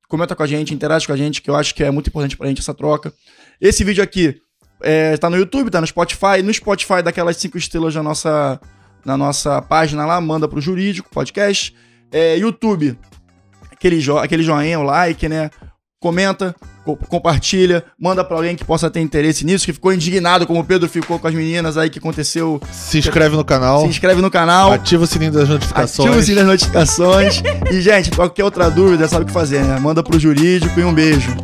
Comenta 0.09 0.35
com 0.37 0.43
a 0.43 0.47
gente, 0.47 0.75
interage 0.75 1.07
com 1.07 1.13
a 1.13 1.17
gente, 1.17 1.41
que 1.43 1.51
eu 1.51 1.57
acho 1.57 1.75
que 1.75 1.83
é 1.83 1.91
muito 1.91 2.09
importante 2.09 2.37
pra 2.37 2.47
gente 2.49 2.61
essa 2.61 2.75
troca. 2.75 3.13
Esse 3.61 3.83
vídeo 3.85 4.03
aqui 4.05 4.37
é, 4.83 5.17
tá 5.17 5.31
no 5.31 5.37
YouTube, 5.37 5.71
tá 5.71 5.81
no 5.81 5.87
Spotify. 5.87 6.43
No 6.43 6.53
Spotify, 6.53 7.03
daquelas 7.03 7.37
cinco 7.37 7.57
estrelas 7.59 7.95
na 7.95 8.03
nossa, 8.03 8.61
na 9.05 9.17
nossa 9.17 9.61
página 9.63 10.05
lá, 10.05 10.21
manda 10.21 10.47
pro 10.47 10.61
jurídico, 10.61 11.09
podcast. 11.11 11.75
É, 12.13 12.37
YouTube, 12.37 12.97
aquele, 13.73 13.99
jo 14.01 14.19
aquele 14.19 14.43
joinha, 14.43 14.79
o 14.79 14.83
like, 14.83 15.29
né? 15.29 15.51
Comenta, 15.99 16.55
co- 16.59 16.67
compartilha, 17.09 17.85
manda 17.99 18.23
pra 18.25 18.37
alguém 18.37 18.55
que 18.57 18.65
possa 18.65 18.91
ter 18.91 19.01
interesse 19.01 19.45
nisso, 19.45 19.65
que 19.65 19.73
ficou 19.73 19.93
indignado, 19.93 20.47
como 20.47 20.61
o 20.61 20.65
Pedro 20.65 20.89
ficou 20.89 21.19
com 21.19 21.27
as 21.27 21.35
meninas 21.35 21.77
aí 21.77 21.89
que 21.91 21.99
aconteceu. 21.99 22.61
Se 22.71 22.99
inscreve 22.99 23.37
no 23.37 23.45
canal, 23.45 23.83
Se 23.83 23.89
inscreve 23.89 24.21
no 24.21 24.31
canal. 24.31 24.73
ativa 24.73 25.05
o 25.05 25.07
sininho 25.07 25.33
das 25.33 25.49
notificações. 25.49 26.09
Ativa 26.09 26.21
o 26.21 26.23
sininho 26.23 26.41
das 26.41 26.47
notificações. 26.47 27.43
e, 27.71 27.81
gente, 27.81 28.11
qualquer 28.11 28.45
outra 28.45 28.71
dúvida, 28.71 29.09
sabe 29.09 29.25
o 29.25 29.27
que 29.27 29.33
fazer, 29.33 29.63
né? 29.65 29.79
Manda 29.79 30.03
pro 30.03 30.19
jurídico 30.19 30.79
e 30.79 30.85
um 30.85 30.93
beijo. 30.93 31.35